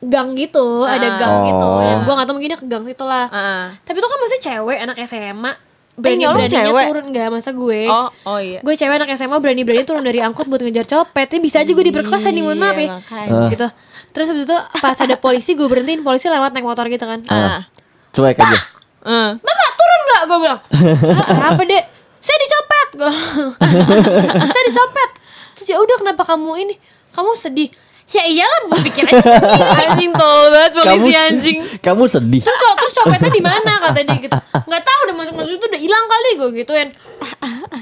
gang 0.00 0.32
gitu, 0.34 0.82
ada 0.82 1.06
Ah. 1.06 1.16
gang 1.16 1.36
gitu. 1.44 1.68
Oh. 1.68 1.80
Yang 1.80 2.00
gue 2.02 2.12
gak 2.12 2.24
tau 2.24 2.34
mungkin 2.34 2.50
dia 2.50 2.60
ke 2.60 2.66
gang 2.66 2.84
situ 2.84 3.04
lah. 3.04 3.26
Heeh. 3.26 3.64
Tapi 3.82 3.96
itu 3.96 4.06
kan 4.06 4.18
masih 4.18 4.38
cewek, 4.40 4.78
anak 4.78 4.96
SMA. 5.02 5.52
nyolong 5.94 6.02
Berani-beraninya 6.02 6.50
cewek? 6.50 6.86
turun, 6.90 7.04
gak 7.08 7.28
masa 7.30 7.50
gue. 7.50 7.80
Oh, 7.86 8.08
oh 8.26 8.38
iya. 8.38 8.58
Gue 8.60 8.74
cewek 8.74 8.94
anak 8.96 9.10
SMA 9.14 9.38
berani-berani 9.38 9.82
turun 9.82 10.02
dari 10.02 10.18
angkot 10.18 10.44
buat 10.44 10.58
ngejar 10.58 10.84
copet. 10.84 11.30
Ini 11.30 11.38
bisa 11.38 11.62
aja 11.62 11.70
gue 11.70 11.84
diperkosa 11.84 12.28
nih, 12.28 12.42
mohon 12.42 12.58
maaf 12.58 12.74
Iya, 12.74 12.84
ya. 12.84 12.90
makanya. 12.98 13.42
Gitu. 13.48 13.66
Terus 14.10 14.26
habis 14.28 14.44
itu 14.44 14.56
pas 14.76 14.94
ada 14.96 15.14
polisi 15.14 15.54
gue 15.54 15.64
berhentiin, 15.64 16.02
polisi 16.02 16.26
lewat 16.26 16.50
naik 16.50 16.62
motor 16.62 16.86
gitu 16.86 17.02
kan. 17.02 17.22
Ah. 17.26 17.62
cuek 18.10 18.34
aja. 18.36 18.58
Eh. 19.04 19.30
Bapak 19.36 19.70
turun 19.74 20.00
nggak? 20.02 20.22
Gue 20.24 20.38
bilang. 20.40 20.60
"Hah, 20.64 21.26
Kenapa 21.28 21.62
dek? 21.62 21.84
Saya 22.18 22.36
dicopet. 22.38 22.63
Gue. 22.94 23.10
saya 24.52 24.64
dicopet. 24.64 25.10
Terus 25.54 25.68
ya 25.68 25.78
udah 25.78 25.96
kenapa 25.98 26.22
kamu 26.24 26.52
ini? 26.60 26.74
kamu 27.10 27.30
sedih 27.38 27.70
ya 28.04 28.26
iyalah 28.26 28.60
gue 28.66 28.78
pikir 28.84 29.06
aja 29.06 29.22
sedih 29.22 29.62
Anjing 29.86 30.10
tol 30.12 30.50
banget 30.50 30.70
polisi 30.76 31.14
anjing. 31.14 31.58
kamu 31.78 32.04
sedih. 32.04 32.42
terus 32.42 32.58
co- 32.58 32.74
terus 32.74 32.92
copetnya 32.92 33.30
di 33.30 33.38
mana 33.38 33.72
kata 33.80 34.02
dia 34.02 34.18
gitu 34.18 34.34
nggak 34.50 34.82
tahu 34.82 34.98
udah 35.06 35.14
masuk 35.14 35.34
masuk 35.34 35.52
itu 35.54 35.66
udah 35.70 35.80
hilang 35.80 36.04
kali 36.04 36.30
gue 36.34 36.48
gituin 36.58 36.88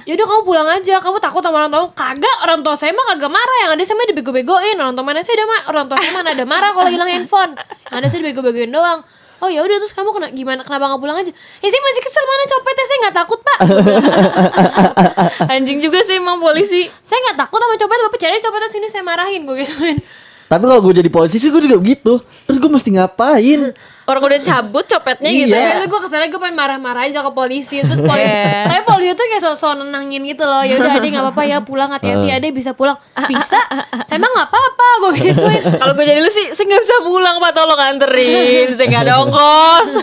ya 0.04 0.12
udah 0.14 0.26
kamu 0.28 0.40
pulang 0.44 0.68
aja 0.68 1.00
kamu 1.00 1.16
takut 1.16 1.40
sama 1.40 1.64
orang 1.64 1.72
tua 1.72 1.88
kagak 1.90 2.36
orang 2.44 2.60
tua 2.60 2.74
saya 2.76 2.92
mah 2.92 3.08
kagak 3.08 3.32
marah 3.32 3.56
yang 3.64 3.70
ada 3.72 3.82
saya 3.82 3.96
mah 3.96 4.06
dibego-begoin 4.06 4.76
orang 4.76 4.92
tua 4.92 5.04
mana 5.04 5.24
saya 5.24 5.34
ada 5.40 5.44
orang 5.66 5.84
tua 5.88 5.96
saya 5.96 6.12
mana 6.12 6.28
ada 6.36 6.44
marah 6.44 6.70
kalau 6.70 6.88
hilang 6.92 7.08
handphone 7.08 7.52
yang 7.88 7.96
ada 7.96 8.06
saya 8.06 8.20
dibego-begoin 8.20 8.68
doang 8.68 9.00
oh 9.42 9.50
ya 9.50 9.60
udah 9.66 9.76
terus 9.82 9.90
kamu 9.90 10.14
kena 10.14 10.28
gimana? 10.30 10.60
Kenapa 10.62 10.86
nggak 10.94 11.02
pulang 11.02 11.18
aja? 11.18 11.32
Ya 11.34 11.68
saya 11.68 11.82
masih 11.82 12.02
kesel 12.06 12.24
mana 12.24 12.44
copetnya? 12.46 12.84
Saya 12.86 12.98
nggak 13.02 13.16
takut 13.18 13.38
pak. 13.42 13.58
Anjing 15.58 15.78
juga 15.82 15.98
sih 16.06 16.22
emang 16.22 16.38
polisi. 16.38 16.86
saya 17.02 17.18
nggak 17.28 17.38
takut 17.46 17.58
sama 17.58 17.74
copet 17.74 17.98
bapak 18.06 18.18
cari 18.22 18.38
copetnya 18.38 18.70
sini 18.70 18.86
saya 18.88 19.02
marahin 19.02 19.42
gue 19.42 19.56
gituin 19.66 19.98
Tapi 20.52 20.64
kalau 20.68 20.84
gue 20.84 21.00
jadi 21.00 21.08
polisi 21.08 21.40
sih 21.40 21.48
gue 21.48 21.64
juga 21.64 21.80
gitu. 21.80 22.20
Terus 22.44 22.60
gue 22.60 22.68
mesti 22.68 22.92
ngapain? 22.92 23.72
Orang 24.02 24.18
udah 24.18 24.42
cabut 24.42 24.82
copetnya 24.84 25.30
Iya. 25.30 25.40
gitu 25.46 25.54
ya. 25.54 25.68
Tapi 25.72 25.86
gue 25.86 26.00
keselnya 26.02 26.28
gue 26.28 26.40
pengen 26.42 26.58
marah-marah 26.58 27.06
aja 27.06 27.22
ke 27.22 27.30
polisi 27.30 27.80
Terus 27.80 28.02
polisi 28.02 28.26
Iya. 28.28 28.66
Tapi 28.66 28.80
polisi 28.82 29.14
tuh 29.14 29.24
kayak 29.24 29.42
so-so 29.46 29.78
nenangin 29.78 30.26
gitu 30.26 30.42
loh 30.42 30.66
Ya 30.66 30.76
udah 30.76 30.98
adek 30.98 31.14
gak 31.14 31.22
apa-apa 31.22 31.42
ya 31.46 31.58
pulang 31.62 31.88
hati-hati 31.88 32.28
adek 32.28 32.50
bisa 32.50 32.74
pulang 32.74 32.98
Bisa? 33.30 33.62
Saya 34.04 34.18
emang 34.18 34.34
gak 34.34 34.50
apa-apa 34.50 34.86
gue 35.00 35.12
gituin 35.30 35.62
Kalau 35.78 35.94
gue 35.94 36.02
jadi 36.04 36.18
lu 36.18 36.28
sih, 36.28 36.50
saya 36.50 36.66
nggak 36.66 36.82
bisa 36.82 36.96
pulang 37.00 37.36
pak 37.38 37.52
tolong 37.54 37.80
anterin, 37.80 38.68
saya 38.74 38.86
nggak 38.90 39.02
ada 39.06 39.14
ongkos. 39.22 39.90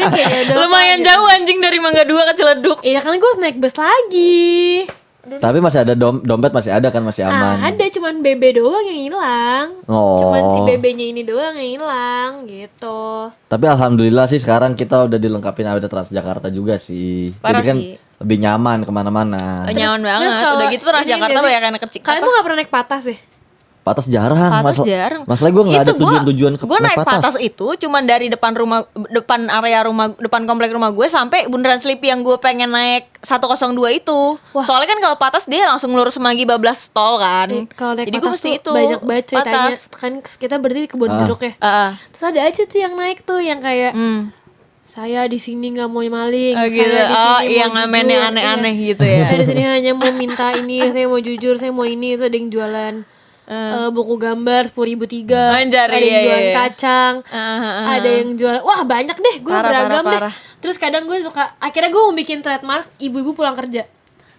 Ya 0.00 0.56
Lumayan 0.56 1.04
jauh 1.04 1.28
anjing 1.30 1.60
dari 1.60 1.78
Mangga 1.78 2.04
Dua 2.08 2.24
ke 2.32 2.40
Ciledug. 2.40 2.78
Iya 2.80 3.04
kan 3.04 3.12
gue 3.12 3.30
naik 3.38 3.56
bus 3.60 3.76
lagi 3.76 4.88
Tapi 5.20 5.58
masih 5.60 5.84
ada 5.84 5.92
dom 5.92 6.24
dompet 6.24 6.48
masih 6.48 6.72
ada 6.72 6.88
kan 6.88 7.04
masih 7.04 7.22
aman. 7.22 7.60
ah, 7.60 7.68
Ada 7.68 7.92
cuman 7.92 8.24
BB 8.24 8.56
doang 8.56 8.80
yang 8.82 9.00
hilang 9.04 9.66
Oh. 9.84 10.16
Cuman 10.18 10.42
si 10.50 10.58
BB-nya 10.64 11.06
ini 11.06 11.22
doang 11.22 11.54
yang 11.54 11.70
hilang 11.76 12.30
gitu 12.44 13.28
Tapi 13.44 13.64
alhamdulillah 13.66 14.26
sih 14.26 14.40
sekarang 14.40 14.72
kita 14.72 15.04
udah 15.04 15.18
dilengkapin 15.18 15.68
ada 15.68 15.84
Transjakarta 15.84 16.48
juga 16.48 16.80
sih. 16.80 17.36
Parah 17.36 17.60
Jadi 17.60 17.68
kan 17.68 17.76
sih. 17.76 17.94
lebih 18.20 18.36
nyaman 18.40 18.78
ke 18.80 18.90
mana-mana. 18.90 19.68
Oh, 19.68 19.74
nyaman 19.74 20.00
banget. 20.00 20.30
kalau 20.40 20.56
Udah 20.56 20.68
gitu 20.72 20.84
Transjakarta 20.84 21.38
banyak 21.38 21.64
anak 21.68 21.80
kecil. 21.84 22.00
Kalian 22.00 22.20
tuh 22.22 22.32
gak 22.32 22.44
pernah 22.44 22.58
naik 22.58 22.72
patas 22.72 23.02
sih? 23.04 23.18
Patas 23.80 24.06
jarang. 24.06 24.36
Patas 24.36 24.76
Masal- 24.76 24.86
jarang. 24.86 25.22
Masalahnya 25.24 25.54
gue 25.54 25.64
nggak 25.64 25.80
ada 25.80 25.94
tujuan-tujuan 25.94 26.52
ke 26.54 26.62
Gue 26.62 26.78
naik 26.78 26.98
patas. 26.98 27.12
patas 27.24 27.36
itu 27.38 27.66
cuman 27.78 28.02
dari 28.02 28.26
depan 28.26 28.52
rumah 28.52 28.80
depan 29.08 29.48
area 29.48 29.80
rumah 29.82 30.12
depan 30.14 30.44
komplek 30.44 30.68
rumah 30.68 30.90
gue 30.90 31.06
sampai 31.06 31.46
bundaran 31.46 31.76
Sleepy 31.76 32.06
yang 32.06 32.20
gue 32.20 32.36
pengen 32.36 32.68
naik 32.68 33.08
102 33.20 33.72
itu. 33.94 34.36
Wah. 34.52 34.62
Soalnya 34.62 34.84
kan 34.86 35.00
kalau 35.00 35.16
patas 35.16 35.44
dia 35.44 35.64
langsung 35.64 35.90
lurus 35.90 36.12
semanggi 36.12 36.44
bablas 36.44 36.88
tol 36.88 37.16
kan. 37.16 37.48
Eh, 37.48 37.64
Kalau 37.70 37.94
naik 37.94 38.06
Jadi 38.06 38.16
gue 38.18 38.30
mesti 38.30 38.50
itu. 38.54 38.70
banyak 38.70 39.00
banget 39.00 39.24
ceritanya 39.26 39.72
Patas. 39.72 39.80
Kan 39.90 40.12
kita 40.20 40.54
berarti 40.56 40.80
di 40.80 40.88
kebun 40.88 41.08
Ah. 41.08 41.18
jeruk 41.18 41.40
ya 41.40 41.52
Ah. 41.58 41.90
Terus 42.06 42.24
ada 42.26 42.40
aja 42.42 42.62
tuh 42.62 42.78
yang 42.78 42.94
naik 42.94 43.18
tuh 43.22 43.40
yang 43.40 43.58
kayak 43.58 43.92
Hmm. 43.92 44.28
saya 44.82 45.24
di 45.24 45.38
sini 45.38 45.70
nggak 45.72 45.86
mau 45.86 46.02
maling, 46.02 46.52
Oh, 46.52 46.62
saya 46.62 46.68
gitu. 46.68 46.82
di 46.82 47.14
Oh, 47.14 47.38
sini 47.38 47.48
iya, 47.48 47.64
mau 47.64 47.74
ngamen 47.78 47.94
jujur, 47.96 48.10
yang 48.10 48.24
aneh-aneh 48.28 48.74
iya. 48.74 48.86
gitu 48.86 49.04
ya. 49.04 49.22
Saya 49.24 49.38
di 49.38 49.46
sini 49.46 49.62
hanya 49.64 49.92
mau 49.94 50.10
minta 50.12 50.46
ini, 50.52 50.78
saya 50.92 51.06
mau 51.06 51.16
jujur, 51.18 51.54
saya 51.56 51.70
mau 51.70 51.86
ini, 51.86 52.08
itu 52.12 52.22
ada 52.22 52.34
yang 52.34 52.50
jualan 52.50 52.94
eh, 53.50 53.88
buku 53.90 54.14
gambar 54.16 54.62
sepuluh 54.66 54.88
ribu 54.88 55.04
tiga, 55.04 55.52
Anjar, 55.52 55.86
ada 55.86 55.98
yang 55.98 56.06
iya, 56.06 56.22
jualan 56.22 56.44
iya. 56.44 56.54
kacang, 56.56 57.14
Ah, 57.26 57.34
ah, 57.34 57.62
ah. 57.64 57.84
ada 57.92 58.08
yang 58.08 58.30
jual, 58.32 58.56
wah 58.60 58.80
banyak 58.84 59.16
deh, 59.16 59.36
gue 59.38 59.50
Parah, 59.50 59.66
beragam 59.66 59.90
parah, 60.00 60.06
deh. 60.06 60.20
parah. 60.22 60.34
Terus 60.58 60.76
kadang 60.76 61.04
gue 61.04 61.18
suka, 61.18 61.56
akhirnya 61.58 61.88
gue 61.88 61.98
mau 62.00 62.12
bikin 62.12 62.38
trademark 62.38 62.86
ibu-ibu 62.96 63.32
pulang 63.32 63.54
kerja. 63.54 63.90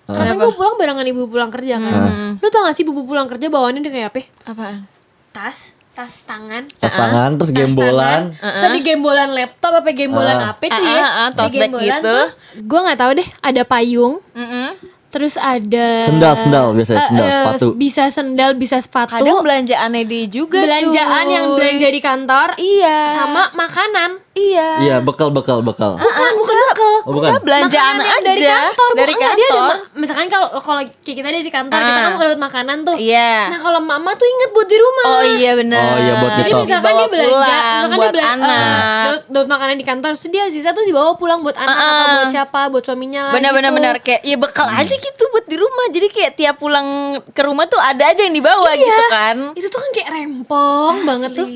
Karena 0.03 0.33
gue 0.33 0.51
pulang 0.51 0.75
barengan 0.75 1.03
ibu 1.05 1.23
pulang 1.25 1.47
kerja 1.47 1.75
kan. 1.77 1.93
Lu 2.35 2.47
tau 2.47 2.63
gak 2.63 2.73
sih 2.73 2.83
ibu 2.83 3.01
pulang 3.01 3.25
kerja 3.25 3.47
bawaannya 3.47 3.79
udah 3.79 3.91
kayak 3.91 4.07
apa? 4.09 4.21
Apaan? 4.45 4.83
Tas, 5.31 5.71
tas 5.91 6.11
tangan, 6.21 6.67
Tas 6.73 6.91
tangan 6.91 7.35
terus 7.35 7.49
tas 7.49 7.57
gembolan. 7.57 8.31
tangan, 8.31 8.53
terus 8.53 8.71
di 8.73 8.81
gembolan 8.81 9.29
laptop 9.29 9.71
apa 9.73 9.89
gembolan 9.91 10.37
Ah. 10.37 10.51
apa 10.51 10.63
itu 10.65 10.75
Ah, 10.77 10.87
ya 10.89 11.03
ah, 11.03 11.27
di 11.27 11.35
tote 11.37 11.47
bag 11.49 11.55
gembolan 11.65 11.87
gitu. 11.97 12.03
tuh 12.05 12.25
gue 12.61 12.79
nggak 12.81 12.97
tahu 12.97 13.11
deh 13.13 13.27
ada 13.41 13.61
payung 13.63 14.13
Mm-mm. 14.31 14.67
Terus 15.11 15.35
ada 15.35 16.07
Sendal, 16.07 16.33
sendal 16.33 16.65
biasanya, 16.71 16.97
eh, 16.97 17.05
sendal, 17.05 17.21
eh, 17.21 17.33
sepatu. 17.35 17.67
bisa 17.75 18.03
sendal 18.07 18.51
bisa 18.55 18.77
sepatu 18.79 19.11
Kadang 19.13 19.43
belanjaannya 19.43 20.03
dia 20.03 20.25
juga 20.25 20.57
belanjaan 20.57 21.23
cuy. 21.23 21.35
yang 21.35 21.45
belanja 21.51 21.87
di 21.87 21.99
kantor 21.99 22.47
Iya. 22.55 22.97
sama 23.13 23.43
makanan 23.53 24.09
Iya. 24.31 24.67
Iya, 24.79 24.95
bekal 24.99 25.27
bekal 25.27 25.59
bekal. 25.59 25.95
bukan 25.95 26.31
bukan 26.37 26.55
bekal 26.65 26.93
Oh, 27.01 27.11
bukan. 27.11 27.29
Enggak, 27.29 27.43
belanjaan 27.43 27.95
Makanan 27.95 28.13
aja 28.13 28.21
dari 28.23 28.43
kantor 28.45 28.89
dari 28.93 29.11
bukan, 29.11 29.25
dia 29.27 29.43
ada 29.43 29.51
kantor. 29.51 29.75
misalkan 29.93 30.27
kalau 30.29 30.47
kalau 30.55 30.81
kita 31.01 31.19
ada 31.25 31.39
di 31.39 31.51
kantor 31.51 31.79
kita 31.79 31.91
Ah. 31.91 31.99
kan 31.99 32.11
suka 32.13 32.23
dapat 32.23 32.41
makanan 32.41 32.77
tuh 32.81 32.95
Iya. 32.95 33.33
nah 33.49 33.59
kalau 33.59 33.79
mama 33.81 34.11
tuh 34.13 34.23
inget 34.23 34.49
buat 34.51 34.67
di 34.67 34.77
rumah 34.77 35.03
Oh 35.03 35.23
iya 35.27 35.51
benar. 35.53 35.83
Oh, 35.83 35.97
iya, 35.97 36.13
buat 36.15 36.31
Jadi 36.31 36.47
nyetok. 36.47 36.61
misalkan 36.63 36.85
Dibawa 36.85 37.01
dia 37.01 37.09
belanja, 37.09 37.27
pulang 37.27 37.49
misalkan 37.51 37.89
buat 37.91 38.05
dia 38.05 38.13
belanja, 38.13 38.45
anak. 38.45 39.03
dapat 39.03 39.21
dapat 39.27 39.47
makanan 39.49 39.75
di 39.75 39.85
kantor, 39.85 40.09
terus 40.13 40.29
dia 40.29 40.43
sisa 40.47 40.69
tuh 40.71 40.85
dibawa 40.85 41.09
pulang 41.13 41.39
buat 41.41 41.57
anak 41.57 41.75
atau 41.75 41.83
Ah, 41.83 41.99
ah. 41.99 42.13
buat 42.15 42.31
siapa, 42.31 42.59
buat 42.69 42.83
suaminya 42.83 43.21
lah. 43.21 43.33
Benar 43.33 43.49
gitu. 43.49 43.57
benar 43.57 43.71
benar 43.73 43.95
kayak 43.99 44.21
ya 44.21 44.37
bekal 44.37 44.67
aja 44.69 44.93
gitu 44.95 45.23
buat 45.27 45.45
di 45.45 45.57
rumah. 45.57 45.85
Jadi 45.89 46.07
kayak 46.07 46.31
tiap 46.35 46.55
pulang 46.55 46.87
ke 47.27 47.41
rumah 47.41 47.65
tuh 47.65 47.79
ada 47.79 48.03
aja 48.05 48.21
yang 48.21 48.33
dibawa 48.33 48.69
Iya. 48.69 48.79
gitu 48.79 49.03
kan. 49.09 49.35
Itu 49.53 49.67
tuh 49.67 49.79
kan 49.81 49.91
kayak 49.91 50.09
rempong 50.13 50.95
banget 51.03 51.31
tuh. 51.33 51.47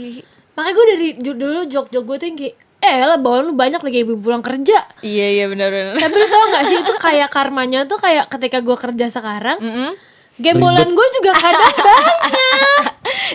Makanya 0.53 0.73
gue 0.73 0.85
dari 0.89 1.07
dulu 1.19 1.59
jok-jok 1.65 2.03
gue 2.05 2.17
tuh 2.17 2.25
yang 2.25 2.38
kayak, 2.38 2.55
eh 2.77 2.97
lah 2.99 3.17
bawaan 3.17 3.45
lu 3.45 3.53
banyak 3.53 3.79
lagi 3.79 3.99
ibu 4.01 4.15
pulang 4.15 4.39
kerja. 4.39 4.77
Iya 4.99 5.27
iya 5.33 5.45
benar 5.45 5.69
benar. 5.69 5.95
Tapi 5.97 6.15
lu 6.15 6.27
tau 6.27 6.43
gak 6.49 6.63
sih 6.65 6.77
itu 6.77 6.93
kayak 6.95 7.29
karmanya 7.29 7.83
tuh 7.83 7.97
kayak 7.97 8.29
ketika 8.29 8.59
gue 8.59 8.75
kerja 8.75 9.05
sekarang, 9.09 9.57
Mm-mm. 9.57 9.91
gembolan 10.38 10.88
gue 10.88 11.07
juga 11.13 11.31
kadang 11.33 11.73
banyak. 11.81 12.83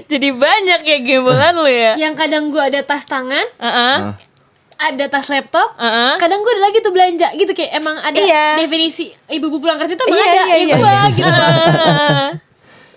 Jadi 0.06 0.28
banyak 0.30 0.80
ya 0.82 0.98
gembolan 1.00 1.54
lu 1.56 1.66
ya. 1.66 1.92
Yang 1.96 2.14
kadang 2.16 2.44
gue 2.48 2.62
ada 2.62 2.80
tas 2.80 3.02
tangan, 3.04 3.42
Heeh. 3.56 3.96
Ah. 4.00 4.14
ada 4.80 5.04
tas 5.08 5.26
laptop, 5.26 5.74
Heeh. 5.74 6.14
kadang 6.16 6.40
gue 6.40 6.52
ada 6.52 6.62
lagi 6.62 6.78
tuh 6.78 6.88
belanja 6.90 7.28
gitu 7.34 7.50
kayak 7.50 7.72
emang 7.74 7.96
ada 7.98 8.16
Iya. 8.16 8.54
definisi 8.56 9.10
ibu-ibu 9.26 9.58
pulang 9.58 9.76
kerja 9.76 9.92
tuh 9.92 10.06
emang 10.06 10.16
Iya, 10.16 10.24
ada 10.26 10.32
iya, 10.32 10.46
ya 10.46 10.56
iya. 10.58 10.74
gue 10.74 10.94
gitu 11.12 11.26
loh 11.34 12.30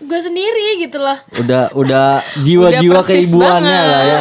gue 0.03 0.19
sendiri 0.21 0.67
gitu 0.79 0.99
loh 0.99 1.15
Udah 1.33 1.71
udah 1.71 2.19
jiwa-jiwa 2.37 2.91
Udah 2.93 3.01
persis 3.01 3.31
keibuannya 3.31 3.63
banget. 3.73 3.89
lah 3.89 4.03
ya. 4.03 4.19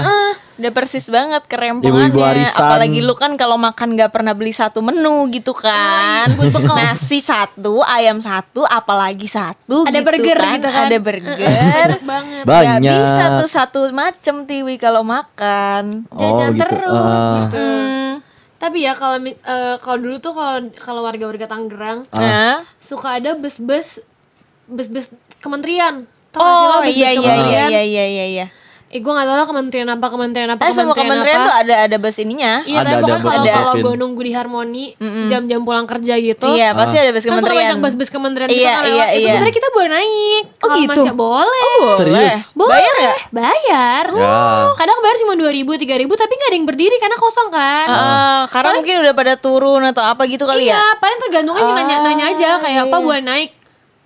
Udah 0.63 0.71
persis 0.73 1.07
banget 1.07 1.43
kerempongannya. 1.45 2.07
Ibu-ibu 2.07 2.23
arisan. 2.23 2.63
Apalagi 2.63 3.03
lu 3.03 3.13
kan 3.13 3.35
kalau 3.35 3.59
makan 3.59 3.93
gak 3.93 4.09
pernah 4.09 4.31
beli 4.31 4.51
satu 4.51 4.79
menu 4.79 5.27
gitu 5.29 5.51
kan. 5.53 6.31
iya, 6.31 6.49
bekal. 6.49 6.77
Nasi 6.77 7.19
satu, 7.19 7.83
ayam 7.83 8.19
satu, 8.19 8.63
apalagi 8.63 9.27
satu 9.27 9.83
Ada 9.83 9.91
gitu 9.93 10.07
burger 10.07 10.39
kan. 10.39 10.55
gitu 10.55 10.69
kan. 10.69 10.87
Ada 10.87 10.99
burger. 10.99 11.35
banyak 11.35 12.03
banget 12.05 12.43
Gak 12.43 12.47
Banyak. 12.47 12.79
bisa 12.79 13.25
tuh 13.37 13.49
satu 13.49 13.79
macem 13.91 14.37
tiwi 14.45 14.75
kalau 14.77 15.03
makan. 15.03 16.07
jajan 16.13 16.31
Oh, 16.47 16.55
gitu. 16.55 16.63
terus 16.63 16.95
Ah. 16.95 17.35
gitu 17.43 17.59
Hmm. 17.59 18.13
tapi 18.57 18.79
ya 18.81 18.95
kalau 18.95 19.19
eh, 19.19 19.35
kalau 19.77 19.99
dulu 19.99 20.17
tuh 20.19 20.31
kalau 20.31 20.55
kalau 20.77 21.01
warga-warga 21.03 21.47
Tangerang 21.47 22.07
Nah. 22.13 22.63
suka 22.79 23.19
ada 23.19 23.35
bus-bus 23.35 23.99
bus-bus 24.65 25.11
kementerian 25.39 26.07
tau 26.31 26.39
gak 26.39 26.55
sih 26.55 26.63
lo 26.63 26.71
Oh 26.71 26.81
bus-bus 26.81 26.95
iya 26.95 27.11
iya 27.11 27.35
iya 27.35 27.65
iya 27.83 28.05
iya 28.07 28.25
iya. 28.29 28.47
Eh 28.93 29.01
gue 29.01 29.09
gak 29.11 29.25
tau 29.25 29.35
lah 29.35 29.49
kementerian 29.49 29.89
apa 29.89 30.07
kementerian 30.07 30.51
apa 30.51 30.63
Eh, 30.63 30.71
semua 30.71 30.93
kementerian 30.93 31.33
apa 31.35 31.49
tuh 31.49 31.55
ada 31.57 31.75
ada 31.83 31.97
bus 31.97 32.13
ininya. 32.15 32.61
Iya, 32.63 32.79
Ada- 32.79 32.91
tapi 32.93 33.03
ada 33.03 33.15
pokoknya 33.17 33.33
kalau 33.33 33.65
kalau 33.65 33.75
gue 33.81 33.95
nunggu 33.97 34.21
di 34.21 34.33
Harmoni 34.33 34.85
jam-jam 35.27 35.61
pulang 35.63 35.89
kerja 35.89 36.15
gitu, 36.15 36.45
Iya, 36.47 36.77
pasti 36.77 36.97
ada 36.99 37.09
bus 37.09 37.19
kan 37.19 37.33
suka 37.33 37.41
kementerian. 37.41 37.61
banyak 37.73 37.79
bus-bus 37.81 38.11
kementerian 38.11 38.49
gitu 38.49 38.61
Iya, 38.61 38.75
kan 38.75 38.85
iya. 38.87 39.07
Itu 39.09 39.17
iya. 39.19 39.31
sebenarnya 39.33 39.57
kita 39.57 39.69
boleh 39.71 39.89
naik. 39.89 40.45
Oh, 40.45 40.59
Kalau 40.61 40.77
gitu? 40.77 40.93
masih 40.93 41.15
boleh. 41.15 41.73
Boleh. 41.73 41.97
Serius? 41.97 42.37
Boleh. 42.53 42.73
Bayar 42.75 42.97
ya? 42.99 43.15
Bayar. 43.33 44.05
Ya. 44.13 44.37
Kadang 44.77 44.99
bayar 45.01 45.17
cuma 45.19 45.33
2000, 45.35 45.73
3000 45.75 46.13
tapi 46.15 46.33
gak 46.35 46.49
ada 46.49 46.57
yang 46.59 46.69
berdiri 46.69 46.97
karena 46.99 47.17
kosong 47.17 47.49
kan. 47.49 47.87
Ah, 47.89 48.43
karena 48.47 48.77
mungkin 48.77 48.95
udah 49.01 49.15
pada 49.15 49.35
turun 49.35 49.83
atau 49.85 50.05
apa 50.05 50.23
gitu 50.27 50.45
kali 50.45 50.69
iya, 50.69 50.77
ya. 50.77 50.85
paling 50.97 51.17
tergantung 51.19 51.57
aja 51.57 51.73
nanya-nanya 51.73 52.25
aja 52.31 52.49
kayak 52.59 52.87
apa 52.87 52.97
boleh 52.99 53.21
naik. 53.21 53.51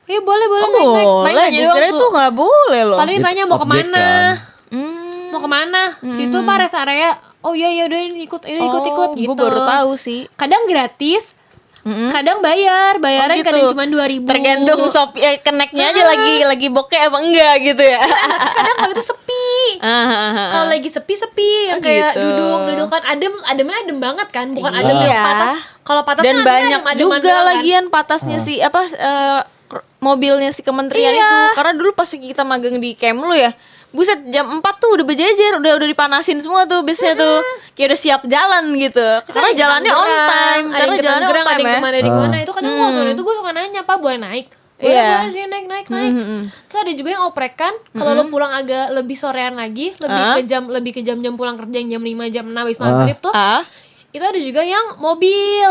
Iya 0.06 0.22
boleh 0.22 0.46
boleh 0.46 0.62
Oh, 0.62 0.70
naik 0.70 0.86
naik. 0.86 0.86
Paling 0.86 1.34
boleh, 1.34 1.34
nanya 1.42 1.58
doang 1.60 1.74
tuh. 1.76 1.90
itu 1.90 2.04
nggak 2.08 2.32
boleh 2.32 2.82
loh. 2.84 2.98
Paling 3.02 3.18
tanya 3.20 3.42
mau 3.44 3.58
ke 3.58 3.66
mana? 3.66 3.98
kan. 3.98 4.54
Hmm. 5.36 5.38
Mau 5.38 5.42
ke 5.42 5.50
mana? 5.50 5.82
Situ 6.00 6.38
pak 6.38 6.56
rest 6.58 6.74
area. 6.74 7.12
Oh 7.40 7.52
iya 7.52 7.68
iya 7.68 7.84
udah 7.84 8.00
ikut 8.18 8.42
ini 8.42 8.58
ikut 8.62 8.84
ikut 8.86 9.10
Oh, 9.10 9.14
gitu. 9.14 9.28
Gue 9.28 9.36
baru 9.38 9.60
tahu 9.60 9.92
sih. 9.94 10.26
Kadang 10.34 10.64
gratis, 10.64 11.36
Mm-mm. 11.82 12.10
kadang 12.10 12.40
bayar, 12.40 12.96
bayaran 12.96 13.30
Oh, 13.30 13.38
gitu. 13.38 13.46
kadang 13.46 13.70
cuma 13.70 13.84
dua 13.84 14.04
ribu. 14.04 14.26
Tergantung 14.26 14.80
shop 14.86 15.14
eh, 15.14 15.38
keneknya 15.38 15.84
aja 15.88 16.02
lagi 16.04 16.32
lagi 16.42 16.66
bokeh 16.68 16.98
apa 16.98 17.18
enggak 17.18 17.54
gitu 17.64 17.82
ya. 17.84 18.00
kadang 18.50 18.76
kalau 18.76 18.92
itu 18.92 19.04
sepi. 19.04 19.46
Ah, 19.78 19.86
ah, 19.86 20.08
ah. 20.08 20.48
Kalau 20.50 20.66
lagi 20.70 20.88
sepi 20.88 21.14
sepi 21.14 21.50
yang 21.68 21.78
Oh, 21.78 21.84
kayak 21.84 22.10
gitu. 22.10 22.22
duduk 22.24 22.58
dudukan 22.66 23.02
adem 23.04 23.34
ademnya 23.44 23.76
adem 23.78 23.98
banget 24.00 24.28
kan 24.30 24.46
bukan 24.50 24.72
Iya. 24.72 24.80
adem 24.80 24.96
yang 24.98 25.20
patas 25.22 25.54
kalau 25.84 26.02
patas 26.02 26.22
Dan 26.24 26.34
kan 26.34 26.42
banyak 26.42 26.80
adem-ademan 26.80 26.98
juga 27.14 27.18
doang 27.22 27.36
kan. 27.36 27.50
lagian 27.52 27.84
patasnya 27.86 28.38
si 28.40 28.58
apa 28.58 28.80
r- 29.68 29.84
mobilnya 29.98 30.50
si 30.50 30.60
kementerian 30.60 31.12
Iya. 31.12 31.22
itu. 31.22 31.36
Karena 31.54 31.72
dulu 31.72 31.90
pas 31.92 32.08
kita 32.08 32.42
magang 32.42 32.74
di 32.76 32.90
Kemlu 32.92 33.30
ya. 33.32 33.54
Buset 33.96 34.20
jam 34.28 34.44
4 34.52 34.76
tuh 34.76 34.90
udah 34.92 35.04
berjejer, 35.04 35.56
udah 35.56 35.72
udah 35.74 35.88
dipanasin 35.88 36.36
semua 36.38 36.62
tuh 36.62 36.84
biasanya 36.84 37.16
tuh. 37.16 37.40
Kayak 37.72 37.88
udah 37.90 37.98
siap 37.98 38.22
jalan 38.24 38.64
gitu. 38.76 39.00
Itu 39.18 39.32
Karena 39.32 39.50
jalannya 39.50 39.88
on 39.90 40.04
time, 40.06 40.64
ada 40.66 40.76
karena 40.76 40.96
jalannya 40.96 41.24
on 41.24 41.32
Tangerang, 41.32 41.46
ada 41.46 41.48
time 41.48 41.56
yang 41.56 41.66
ya. 41.66 41.72
ke 41.72 41.80
mana 41.80 41.88
ada 41.88 41.96
yang 41.96 42.06
Ah. 42.06 42.12
ke 42.12 42.22
mana 42.22 42.36
itu 42.38 42.52
kadang 42.52 42.70
gua 42.70 42.84
waktu 42.86 43.00
itu 43.08 43.22
gue 43.22 43.34
suka 43.34 43.50
nanya 43.50 43.80
pak 43.82 43.96
boleh 43.96 44.18
naik 44.18 44.46
boleh 44.76 44.92
Iya. 44.92 45.08
boleh 45.16 45.30
sih 45.30 45.42
naik 45.46 45.66
naik 45.66 45.86
naik 45.88 46.12
Mhm. 46.12 46.40
terus 46.68 46.78
ada 46.78 46.92
juga 46.92 47.08
yang 47.10 47.24
oprekan 47.24 47.72
kalau 47.90 48.12
lo 48.12 48.22
pulang 48.26 48.52
agak 48.52 48.92
lebih 48.92 49.16
sorean 49.16 49.54
lagi 49.54 49.96
lebih 49.96 50.22
Ah. 50.22 50.36
ke 50.36 50.44
jam 50.44 50.62
lebih 50.66 50.92
ke 50.92 51.00
jam-jam 51.00 51.32
pulang 51.32 51.56
kerja 51.56 51.76
yang 51.78 51.88
jam 51.90 52.02
5 52.02 52.28
jam 52.28 52.44
6 52.44 52.60
habis 52.62 52.76
maghrib 52.76 53.16
tuh 53.18 53.32
Ah, 53.32 53.64
itu 54.10 54.20
ada 54.20 54.36
juga 54.36 54.60
yang 54.62 54.96
mobil 54.96 55.70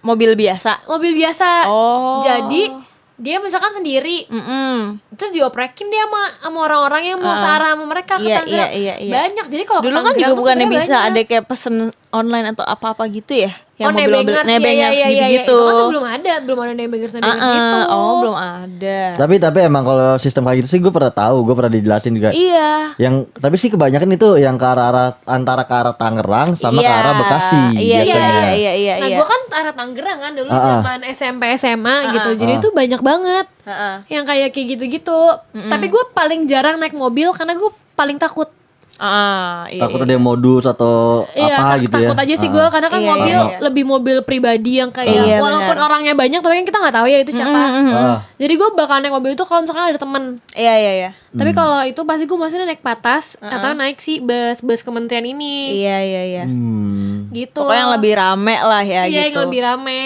mobil 0.00 0.30
biasa. 0.34 0.82
mobil 0.84 1.14
biasa 1.14 1.48
Oh. 1.64 2.18
jadi 2.20 2.74
dia 3.14 3.38
misalkan 3.38 3.70
sendiri 3.70 4.26
Mm-mm. 4.26 4.98
terus 5.14 5.30
dioprekin 5.30 5.86
dia 5.86 6.02
sama 6.02 6.22
sama 6.36 6.58
orang-orang 6.62 7.02
yang 7.06 7.18
mau 7.18 7.30
searah 7.32 7.72
sama 7.72 7.86
mereka 7.86 8.18
ke 8.18 8.26
Iya, 8.26 8.36
Tangerang 8.36 8.70
iya, 8.70 8.76
iya, 8.76 8.94
iya. 8.98 9.12
banyak 9.14 9.46
jadi 9.46 9.64
kalau 9.64 9.80
Dulu 9.80 9.96
kan 9.96 10.12
juga 10.12 10.34
bukannya 10.34 10.66
sebenarnya 10.66 10.82
bisa 10.82 10.96
banyak. 10.96 11.08
ada 11.08 11.20
kayak 11.24 11.44
pesen 11.46 11.74
online 12.10 12.46
atau 12.50 12.64
apa-apa 12.64 13.06
gitu 13.06 13.32
ya? 13.40 13.54
Oh 13.76 13.90
nebengers 13.90 14.38
iya, 14.38 14.46
iya, 14.46 14.52
nebengers 14.54 14.94
iya, 14.94 15.06
iya, 15.10 15.26
gitu-gitu. 15.26 15.50
itu 15.50 15.56
kan 15.58 15.74
tuh 15.74 15.86
belum 15.90 16.06
ada 16.06 16.32
belum 16.40 16.58
ada 16.60 16.72
nebengers 16.72 17.12
nebengers 17.12 17.42
Ah, 17.42 17.50
gitu 17.50 17.78
ah. 17.80 17.84
Oh, 17.90 18.14
belum 18.22 18.36
ada. 18.38 19.00
Tapi 19.16 19.34
tapi 19.36 19.58
emang 19.60 19.82
kalau 19.82 20.14
sistem 20.16 20.42
kayak 20.44 20.62
gitu 20.62 20.68
sih 20.70 20.78
gue 20.78 20.88
pernah 20.88 21.10
tahu, 21.10 21.42
gue 21.42 21.54
pernah 21.54 21.72
dijelasin 21.72 22.14
juga. 22.14 22.30
Iya. 22.30 22.94
Yang 22.96 23.14
tapi 23.34 23.56
sih 23.58 23.68
kebanyakan 23.68 24.08
itu 24.10 24.28
yang 24.36 24.54
ke 24.54 24.62
arah, 24.62 24.86
arah 24.88 25.08
antara 25.26 25.62
ke 25.62 25.74
arah 25.74 25.90
Tangerang 25.92 26.54
sama 26.54 26.78
ke 26.78 26.86
Iya. 26.86 26.94
arah 26.94 27.12
Bekasi 27.16 27.62
Iya, 27.74 27.98
biasanya. 27.98 28.30
iya, 28.30 28.52
iya, 28.54 28.72
iya, 28.74 28.94
nah 29.02 29.08
iya. 29.10 29.16
gue 29.18 29.26
kan 29.26 29.40
arah 29.52 29.74
Tangerang 29.74 30.18
kan 30.20 30.32
dulu 30.32 30.48
Ah, 30.48 30.54
ah. 30.54 30.66
zaman 30.78 31.00
SMP 31.10 31.42
SMA 31.56 31.96
gitu 32.12 32.28
Ah, 32.30 32.38
jadi 32.38 32.52
ah. 32.54 32.58
itu 32.58 32.68
banyak 32.70 33.00
banget 33.00 33.46
Heeh. 33.64 33.94
yang 34.12 34.24
kayak 34.24 34.48
kayak 34.50 34.66
gitu-gitu 34.70 35.18
tapi 35.66 35.86
gue 35.88 36.04
paling 36.10 36.46
jarang 36.46 36.76
naik 36.76 36.94
mobil 36.94 37.32
karena 37.32 37.54
gue 37.54 37.70
paling 37.92 38.18
takut 38.18 38.46
Ah, 38.96 39.66
iya. 39.66 39.82
Takut 39.82 39.98
ada 39.98 40.08
yang 40.08 40.22
modus 40.22 40.62
atau 40.62 41.26
Iya, 41.30 41.50
apa 41.50 41.62
tak- 41.68 41.82
gitu 41.82 41.96
ya. 41.96 42.06
takut 42.06 42.18
aja 42.20 42.34
sih 42.36 42.46
gue 42.46 42.66
karena 42.68 42.88
kan 42.88 43.00
Iya, 43.00 43.10
mobil 43.10 43.26
iya, 43.28 43.42
iya. 43.44 43.58
lebih 43.58 43.84
mobil 43.84 44.16
pribadi 44.22 44.78
yang 44.78 44.90
kayak 44.90 45.10
Iya, 45.10 45.38
walaupun 45.38 45.74
benar. 45.74 45.86
orangnya 45.90 46.14
banyak 46.14 46.38
tapi 46.38 46.54
kan 46.54 46.64
kita 46.64 46.78
nggak 46.78 46.94
tahu 46.94 47.06
ya 47.06 47.18
itu 47.18 47.30
siapa. 47.32 47.58
Ah. 47.58 48.18
Jadi 48.34 48.54
gue 48.54 48.68
bakal 48.72 48.96
naik 49.00 49.10
mobil 49.12 49.30
itu 49.32 49.42
kalau 49.42 49.60
misalkan 49.60 49.84
ada 49.84 49.98
temen. 49.98 50.22
Iya, 50.52 50.74
iya, 50.76 50.92
iya. 50.96 51.10
Tapi 51.28 51.50
kalau 51.50 51.82
itu 51.82 52.00
pasti 52.00 52.24
gue 52.24 52.38
maksudnya 52.38 52.66
naik 52.66 52.80
patas 52.80 53.34
atau 53.36 53.70
naik 53.72 53.98
si 53.98 54.18
bus 54.18 54.58
bus 54.60 54.80
kementerian 54.80 55.24
ini 55.24 55.74
Iya, 55.76 55.98
iya, 56.00 56.22
iya. 56.24 56.44
Hmm. 56.44 57.26
gitu. 57.28 57.60
Pokoknya 57.60 57.80
yang 57.80 57.92
lebih 57.92 58.12
rame 58.14 58.56
lah 58.56 58.82
ya 58.82 59.02
iya 59.04 59.26
gitu. 59.26 59.34
yang 59.34 59.44
lebih 59.44 59.60
rame. 59.60 60.00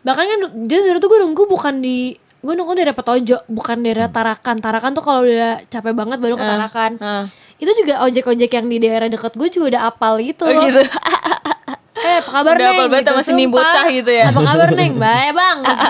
Bahkan 0.00 0.24
kan 0.24 0.38
jadi 0.64 0.80
dulu 0.86 0.98
tuh 0.98 1.08
gue 1.08 1.20
nunggu 1.20 1.42
bukan 1.46 1.74
di 1.78 2.14
gue 2.40 2.54
nunggu 2.54 2.72
dari 2.72 2.88
Petojo 2.90 3.42
bukan 3.44 3.82
dari 3.82 4.00
Tarakan. 4.02 4.56
Tarakan 4.56 4.90
tuh 4.94 5.02
kalau 5.02 5.20
udah 5.20 5.60
capek 5.66 5.92
banget 5.92 6.16
baru 6.16 6.34
ke 6.34 6.46
Tarakan. 6.46 6.92
Ah. 6.96 7.26
Itu 7.60 7.70
juga 7.76 8.00
ojek-ojek 8.02 8.50
yang 8.50 8.66
di 8.66 8.78
daerah 8.80 9.06
deket 9.06 9.36
gue 9.36 9.48
juga 9.52 9.64
udah 9.76 9.82
apal 9.86 10.16
gitu. 10.18 10.48
Oh 10.48 10.64
gitu. 10.64 10.80
Eh 12.00 12.16
apa 12.24 12.32
kabar 12.32 12.56
Udah 12.56 12.64
Neng? 12.64 12.78
apal 12.80 12.86
banget 12.88 13.06
sama 13.12 13.20
seni 13.20 13.44
Sumpah. 13.44 13.60
bocah 13.60 13.86
gitu 13.92 14.08
ya. 14.08 14.24
Apa 14.32 14.40
kabar 14.40 14.68
Neng? 14.72 14.92
Baik 15.04 15.30
bang 15.36 15.58
gitu. 15.60 15.86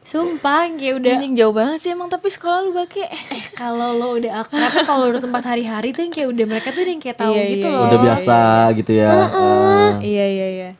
Sumpah 0.00 0.66
kayak 0.74 0.94
udah 1.02 1.12
Anjing 1.18 1.34
jauh 1.34 1.54
banget 1.54 1.78
sih 1.82 1.90
emang 1.90 2.06
tapi 2.06 2.30
sekolah 2.30 2.58
lu 2.62 2.70
bake. 2.72 3.10
Eh 3.10 3.42
kalau 3.54 3.94
lo 3.94 4.14
udah 4.14 4.42
akrab 4.42 4.70
kalau 4.82 5.10
udah 5.10 5.18
tempat 5.18 5.42
hari-hari 5.44 5.90
tuh 5.90 6.02
yang 6.02 6.14
kayak 6.14 6.28
udah 6.30 6.46
mereka 6.46 6.70
tuh 6.70 6.82
udah 6.82 6.92
yang 6.94 7.02
kayak 7.02 7.18
tahu 7.18 7.34
Iya, 7.34 7.42
gitu 7.50 7.66
iya, 7.66 7.74
loh 7.74 7.84
Udah 7.86 7.98
biasa 8.00 8.36
gitu 8.78 8.92
ya. 8.94 9.08
Ah. 9.10 9.90
Iya, 9.98 10.26
iya, 10.30 10.46
iya. 10.50 10.70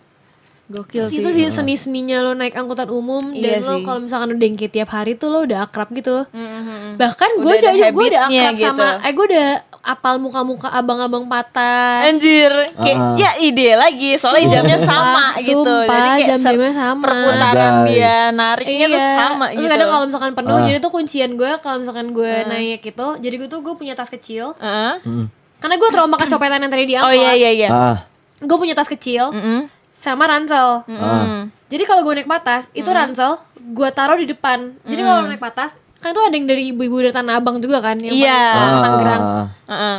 Gokil 0.70 1.02
sih. 1.04 1.18
itu 1.18 1.28
sih 1.28 1.50
seni-seninya 1.50 2.22
lo 2.22 2.32
naik 2.32 2.54
angkutan 2.54 2.86
umum 2.88 3.28
Iya 3.28 3.58
dan 3.58 3.60
lo 3.60 3.74
sih. 3.74 3.84
kalau 3.84 4.00
misalkan 4.00 4.30
udah 4.32 4.48
kayak 4.54 4.70
tiap 4.70 4.88
hari 4.88 5.12
tuh 5.12 5.26
lo 5.26 5.42
udah 5.42 5.64
akrab 5.64 5.90
gitu 5.90 6.22
Mhm. 6.26 6.94
bahkan 6.94 7.26
gue 7.36 7.52
aja 7.52 7.68
gue 7.68 8.04
udah 8.06 8.22
akrab 8.24 8.54
sama 8.54 8.78
gitu. 8.78 8.86
eh 9.00 9.12
gue 9.12 9.26
udah 9.28 9.48
apal 9.82 10.14
muka-muka 10.16 10.68
abang-abang 10.68 11.24
patas 11.24 12.04
Anjir, 12.06 12.52
kayak 12.76 12.96
Ah. 12.96 13.16
ya 13.16 13.30
ide 13.40 13.72
lagi 13.74 14.14
soalnya 14.14 14.46
jamnya 14.54 14.78
sama 14.78 15.32
Sumpah, 15.32 15.32
gitu. 15.40 15.56
sumpah, 15.56 15.88
Jadi 15.88 16.08
kayak 16.12 16.28
jam-jamnya 16.28 16.68
ser- 16.68 16.78
sama. 16.78 17.02
Perputaran 17.02 17.56
Anjay. 17.72 17.88
dia 17.90 18.16
nariknya 18.30 18.86
tuh 18.86 19.00
sama 19.00 19.44
Terus 19.48 19.56
gitu. 19.58 19.72
kadang 19.72 19.88
kalau 19.90 20.04
misalkan 20.06 20.32
penuh 20.34 20.54
Ah. 20.54 20.62
jadi 20.62 20.78
tuh 20.78 20.92
kuncian 20.92 21.30
gue 21.32 21.50
kalau 21.58 21.76
misalkan 21.78 22.06
gue 22.10 22.32
naik 22.46 22.78
gitu 22.84 23.06
jadi 23.16 23.34
gue 23.36 23.48
tuh 23.48 23.60
gue 23.60 23.74
punya 23.74 23.94
tas 23.94 24.06
kecil 24.06 24.52
Heeh. 24.54 24.94
Hmm. 25.00 25.26
karena 25.58 25.74
gue 25.76 25.88
trauma 25.90 26.16
kecopetan 26.16 26.60
yang 26.60 26.70
tadi 26.70 26.84
di 26.84 26.94
Oh 26.94 27.08
iya 27.08 27.32
iya 27.34 27.50
iya. 27.50 27.68
Ah. 27.68 27.96
gue 28.38 28.52
punya 28.54 28.72
tas 28.72 28.86
kecil 28.86 29.28
Mm-mm. 29.28 29.79
Sama 30.00 30.24
ransel 30.24 30.80
Mm-mm. 30.86 31.52
jadi 31.66 31.84
kalau 31.84 32.00
gue 32.00 32.16
naik 32.16 32.24
patas 32.26 32.72
itu 32.72 32.88
ransel 32.88 33.36
gue 33.54 33.88
taruh 33.90 34.16
di 34.16 34.24
depan 34.26 34.72
jadi 34.82 35.00
kalau 35.02 35.20
naik 35.26 35.36
patas 35.38 35.76
kan 35.94 36.10
itu 36.10 36.20
ada 36.22 36.32
yang 36.32 36.46
dari 36.46 36.72
ibu-ibu 36.72 36.96
dari 36.98 37.12
tanah 37.12 37.36
abang 37.36 37.60
juga 37.60 37.78
kan 37.78 37.96
yang 37.96 38.08
Iya. 38.10 38.40
paling 38.50 38.78
Tangerang 38.80 39.20
Ah. 39.20 39.46
Heeh. 39.66 39.98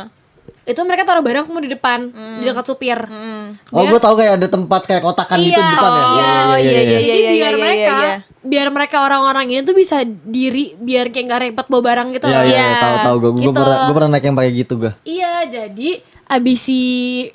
itu 0.64 0.78
mereka 0.80 1.02
taruh 1.04 1.18
barang 1.20 1.42
semua 1.44 1.58
di 1.58 1.66
depan 1.68 2.10
di 2.38 2.44
dekat 2.44 2.62
supir 2.64 2.98
Mm. 3.00 3.70
Oh, 3.70 3.82
gue 3.84 3.98
tahu 3.98 4.14
kayak 4.16 4.32
ada 4.36 4.48
tempat 4.48 4.82
kayak 4.82 4.98
kotakan 5.00 5.38
gitu 5.38 5.52
di 5.52 5.62
depan 5.68 5.90
ya. 5.90 6.02
iya, 6.08 6.32
Oh, 6.44 6.56
iya, 6.56 6.70
iya, 6.72 6.82
jadi 6.82 6.94
iya, 6.98 7.14
biar 7.14 7.14
iya, 7.14 7.30
iya, 7.32 7.48
mereka 7.56 7.96
iya. 7.96 8.14
biar 8.42 8.66
mereka 8.68 8.96
orang-orang 9.00 9.46
ini 9.48 9.60
tuh 9.60 9.72
bisa 9.72 9.96
diri 10.04 10.74
biar 10.76 11.08
kayak 11.08 11.24
nggak 11.24 11.40
repot 11.44 11.66
bawa 11.68 11.82
barang 11.84 12.08
gitu 12.12 12.26
Iya, 12.26 12.40
iya, 12.42 12.58
Iya. 12.58 12.66
tahu 12.80 12.96
tahu 13.00 13.16
gue. 13.16 13.30
Gue 13.32 13.42
Gitu. 13.44 13.50
pernah 13.52 13.78
gue 13.80 13.94
pernah 13.94 14.10
naik 14.12 14.24
yang 14.24 14.34
pakai 14.34 14.52
gitu 14.52 14.74
gue. 14.76 14.92
Iya, 15.04 15.32
jadi 15.46 15.90
abis 16.32 16.58
si 16.62 16.80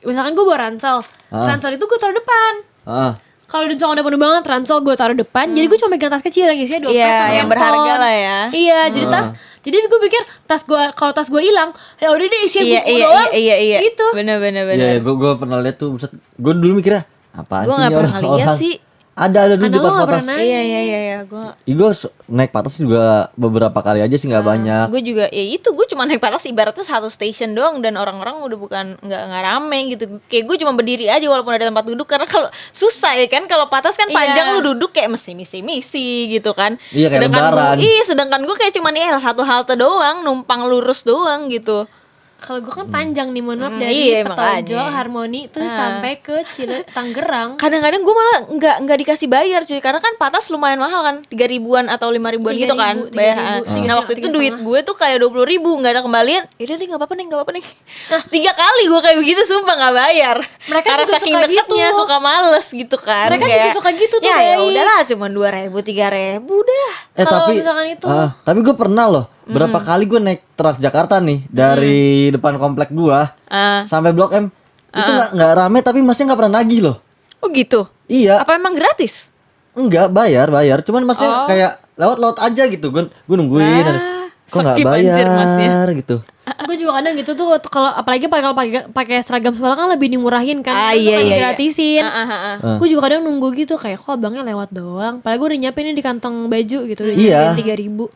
misalkan 0.01 0.33
gue 0.33 0.41
bawa 0.41 0.65
ransel, 0.65 0.99
Ah. 1.27 1.45
ransel 1.45 1.71
itu 1.71 1.83
gue 1.83 1.97
taruh 1.97 2.13
depan. 2.13 2.51
Ah. 2.83 3.13
Kalau 3.45 3.63
udah 3.63 3.75
misalkan 3.75 3.95
udah 3.95 4.05
penuh 4.05 4.19
banget 4.19 4.43
ransel 4.45 4.77
gue 4.81 4.91
taruh 4.93 5.15
depan, 5.15 5.45
jadi 5.49 5.65
gue 5.65 5.77
cuma 5.77 5.89
pegang 5.89 6.09
tas 6.09 6.19
kecil 6.19 6.45
lagi 6.45 6.65
sih, 6.65 6.77
dompet 6.77 6.97
Iya, 6.97 7.15
sama 7.15 7.31
yang 7.33 7.47
berharga 7.47 7.93
lah 7.95 8.13
ya. 8.13 8.39
Iya, 8.49 8.79
jadi 8.89 9.05
tas, 9.07 9.27
jadi 9.61 9.77
gue 9.81 9.99
pikir 10.01 10.19
tas 10.43 10.61
gue 10.61 10.81
kalau 10.93 11.11
tas 11.11 11.25
gue 11.25 11.39
hilang, 11.39 11.71
ya 11.95 12.09
udah 12.09 12.25
deh 12.25 12.41
isi 12.43 12.59
Iya 12.59 12.81
buku 12.81 12.91
iya 12.91 13.05
doang. 13.05 13.29
iya 13.29 13.37
iya 13.37 13.55
iya. 13.55 13.77
Gitu. 13.81 14.07
Bener 14.11 14.37
bener 14.37 14.63
Iya, 14.65 14.69
bener. 14.69 14.87
gue 14.99 15.15
gue 15.15 15.31
pernah 15.37 15.57
lihat 15.57 15.77
tuh. 15.77 15.95
Gue 16.33 16.53
dulu 16.53 16.73
mikirnya 16.75 17.07
apaan 17.33 17.63
Gue 17.63 17.71
sih 17.71 17.79
nggak 17.79 17.87
ini 17.87 17.97
pernah 17.97 18.19
lihat 18.35 18.55
sih. 18.57 18.73
Ada 19.17 19.39
ada 19.43 19.55
dulu 19.55 19.65
Karena 19.65 19.73
di 19.73 19.81
pas 19.81 19.89
nggak 19.91 20.05
patas. 20.05 20.21
pernah 20.21 20.35
naik. 20.35 20.45
Iya 20.45 20.61
iya 20.61 20.79
iya 20.79 20.99
iya. 21.01 21.17
Gue 21.23 21.45
Ih, 21.65 21.73
gue 21.73 21.89
naik 22.29 22.51
patas 22.51 22.73
juga 22.75 23.03
beberapa 23.33 23.79
kali 23.79 23.99
aja 23.99 24.13
sih 24.13 24.27
nggak 24.27 24.45
banyak. 24.45 24.85
gue 24.87 25.01
juga 25.03 25.25
ya 25.27 25.43
itu 25.49 25.67
gue 25.67 25.85
cuma 25.87 26.03
naik 26.03 26.19
patas 26.19 26.45
ibaratnya 26.45 26.83
satu 26.83 27.07
station 27.07 27.51
doang 27.51 27.79
dan 27.79 27.95
orang-orang 27.95 28.37
udah 28.39 28.57
bukan 28.57 28.85
nggak 28.99 29.21
nggak 29.23 29.43
rame 29.43 29.79
gitu 29.89 30.03
kayak 30.27 30.45
gue 30.45 30.55
cuma 30.57 30.71
berdiri 30.71 31.07
aja 31.07 31.25
walaupun 31.25 31.49
ada 31.51 31.65
tempat 31.65 31.83
duduk 31.83 32.05
karena 32.05 32.23
kalau 32.25 32.45
susah 32.69 33.15
ya 33.15 33.25
kan 33.25 33.43
kalau 33.45 33.65
patas 33.65 33.95
kan 33.95 34.05
Iya. 34.05 34.15
panjang 34.15 34.47
lu 34.53 34.71
duduk 34.71 34.91
kayak 34.91 35.09
mesti 35.09 35.33
misi 35.33 35.59
misi 35.61 36.07
gitu 36.29 36.51
kan 36.51 36.77
Iya, 36.89 37.09
kayak 37.09 37.21
Sedangkan 37.23 37.41
lebaran. 37.49 37.75
gue, 37.75 37.83
iya 37.83 38.03
sedangkan 38.03 38.41
gue 38.43 38.55
kayak 38.55 38.73
cuma 38.73 38.89
nih 38.89 39.09
satu 39.17 39.41
halte 39.41 39.73
doang 39.73 40.21
numpang 40.21 40.61
lurus 40.63 41.01
doang 41.01 41.49
gitu 41.49 41.89
Kalau 42.39 42.59
gue 42.59 42.69
kan 42.69 42.85
panjang 42.87 43.29
nih, 43.29 43.41
mohon 43.41 43.57
maaf 43.57 43.71
Hmm, 43.71 43.81
dari 43.81 43.97
iya, 44.07 44.21
Petojo, 44.21 44.37
makanya. 44.77 44.93
Harmoni 44.93 45.41
tuh 45.47 45.59
Ah. 45.59 45.69
sampai 45.69 46.17
ke 46.17 46.37
Cile 46.47 46.85
Tangerang. 46.85 47.57
kadang-kadang 47.61 47.99
gue 47.99 48.13
malah 48.13 48.37
nggak 48.47 48.75
nggak 48.79 48.97
dikasih 48.99 49.27
bayar 49.27 49.61
cuy 49.61 49.77
karena 49.77 49.97
kan 49.97 50.13
patas 50.15 50.47
lumayan 50.47 50.77
mahal 50.77 51.01
kan 51.01 51.15
tiga 51.23 51.45
ribuan 51.45 51.87
atau 51.87 52.07
lima 52.07 52.29
ribuan 52.29 52.53
Tiga 52.53 52.63
gitu 52.63 52.73
ribu, 52.73 52.83
kan 52.83 52.95
tiga 53.03 53.15
bayar 53.15 53.35
ribu, 53.35 53.49
ah. 53.49 53.73
tiga 53.73 53.85
nah 53.85 53.95
waktu 53.97 54.11
itu 54.13 54.19
tiga 54.21 54.29
duit 54.31 54.53
gue 54.55 54.79
tuh 54.81 54.95
kayak 54.95 55.17
dua 55.17 55.29
puluh 55.29 55.45
ribu 55.45 55.69
nggak 55.73 55.91
ada 55.91 56.01
kembalian 56.01 56.43
yaudah 56.55 56.75
deh 56.75 56.85
nggak 56.85 56.99
apa-apa 56.99 57.13
nih 57.13 57.25
nggak 57.25 57.37
apa-apa 57.37 57.53
nih 57.53 57.65
tiga 58.33 58.51
kali 58.53 58.83
gue 58.85 59.01
kayak 59.01 59.17
begitu 59.17 59.41
sumpah 59.43 59.75
nggak 59.75 59.95
bayar 59.97 60.37
Mereka 60.63 60.87
karena 60.87 61.03
juga 61.03 61.15
saking 61.15 61.33
suka 61.33 61.45
deketnya 61.47 61.87
gitu. 61.87 61.99
suka 61.99 62.17
males 62.19 62.67
gitu 62.69 62.97
kan 62.97 63.27
Mereka 63.27 63.45
juga 63.45 63.69
suka 63.73 63.89
gitu 63.91 64.15
tuh, 64.15 64.27
ya 64.27 64.37
ya 64.39 64.55
udahlah 64.59 64.99
cuma 65.05 65.25
dua 65.27 65.49
ribu 65.51 65.77
tiga 65.81 66.07
ribu 66.07 66.55
dah 66.61 66.93
Eh 67.13 67.25
Kalau 67.25 67.49
misalkan 67.49 67.87
itu- 67.89 68.05
ah, 68.07 68.29
tapi 68.39 68.61
gue 68.61 68.73
pernah 68.73 69.07
loh. 69.07 69.25
Berapa 69.47 69.79
kali 69.79 70.03
gue 70.05 70.19
naik 70.19 70.41
Transjakarta 70.53 71.17
nih 71.17 71.47
dari 71.47 71.99
depan 72.29 72.55
komplek 72.55 72.89
gua 72.89 73.31
ah 73.45 73.83
sampai 73.83 74.11
Blok 74.11 74.31
M. 74.31 74.51
Itu 74.89 75.09
nggak 75.09 75.29
nggak 75.33 75.51
rame 75.53 75.79
tapi 75.79 75.99
masnya 75.99 76.27
nggak 76.27 76.39
pernah 76.39 76.55
nagih 76.57 76.79
loh. 76.81 76.97
oh 77.37 77.49
gitu 77.49 77.85
Iya, 78.05 78.41
apa 78.41 78.55
emang 78.55 78.73
gratis 78.73 79.27
enggak 79.71 80.09
bayar 80.09 80.47
bayar. 80.47 80.81
Cuman 80.81 81.03
masnya 81.03 81.27
Oh. 81.27 81.45
kayak 81.45 81.77
lewat-lewat 81.93 82.37
aja 82.41 82.63
gitu. 82.65 82.89
Gue 82.89 83.05
gue 83.07 83.35
nungguin. 83.35 83.85
Ah, 83.85 84.25
Kok 84.43 84.57
nggak 84.57 84.75
skip 84.75 84.87
anjir, 84.87 85.27
masnya. 85.27 85.67
bayar 85.69 85.87
gitu. 85.93 86.17
gue 86.47 86.75
juga 86.77 86.91
kadang 86.95 87.13
gitu 87.13 87.31
tuh 87.33 87.45
kalau 87.67 87.91
apalagi 87.91 88.25
pakai 88.25 88.39
kalau 88.41 88.55
pakai 88.55 88.81
pakai 88.89 89.17
seragam 89.19 89.51
sekolah 89.51 89.75
kan 89.75 89.87
lebih 89.89 90.07
dimurahin 90.09 90.59
kan 90.61 90.71
Ah, 90.71 90.91
Itu 90.91 91.03
iya, 91.03 91.11
kan 91.11 91.19
iya, 91.19 91.19
iya. 91.19 91.27
digratisin 91.29 91.99
Ah, 92.01 92.15
ah, 92.15 92.23
ah, 92.23 92.31
ah. 92.31 92.55
Ah. 92.57 92.77
gue 92.79 92.87
juga 92.87 93.01
kadang 93.03 93.21
nunggu 93.21 93.51
gitu 93.53 93.75
kayak 93.75 93.99
kok 93.99 94.15
abangnya 94.15 94.41
lewat 94.45 94.71
doang 94.71 95.19
padahal 95.19 95.37
gue 95.37 95.47
udah 95.51 95.59
nyiapin 95.59 95.83
ini 95.85 95.93
di 95.93 96.01
kantong 96.01 96.47
baju 96.47 96.77
gitu 96.85 97.01
udah 97.03 97.13
Iya. 97.13 97.27
nyiapin 97.43 97.59
tiga 97.59 97.75
ribu 97.75 98.07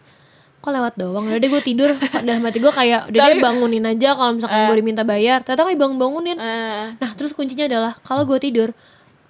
kok 0.61 0.69
lewat 0.69 0.93
doang 0.93 1.25
udah 1.25 1.39
deh 1.41 1.49
gue 1.49 1.63
tidur 1.65 1.89
dalam 2.21 2.41
hati 2.41 2.57
gue 2.57 2.69
kayak 2.69 3.09
udah 3.09 3.19
deh 3.19 3.41
bangunin 3.41 3.81
aja 3.83 4.13
kalau 4.13 4.37
misalkan 4.37 4.69
gue 4.69 4.77
diminta 4.77 5.01
bayar 5.01 5.41
ternyata 5.41 5.65
nggak 5.65 5.75
dibangun 5.75 5.97
bangunin 5.97 6.37
Ah. 6.37 6.93
nah 6.95 7.09
terus 7.11 7.33
kuncinya 7.33 7.65
adalah 7.65 7.97
kalau 8.01 8.23
gue 8.23 8.37
tidur 8.37 8.69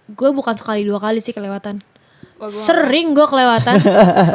gue 0.08 0.30
bukan 0.30 0.54
sekali 0.54 0.84
dua 0.84 1.00
kali 1.00 1.24
sih 1.24 1.32
kelewatan 1.32 1.80
sering 2.42 3.14
gue 3.14 3.22
kelewatan 3.24 3.78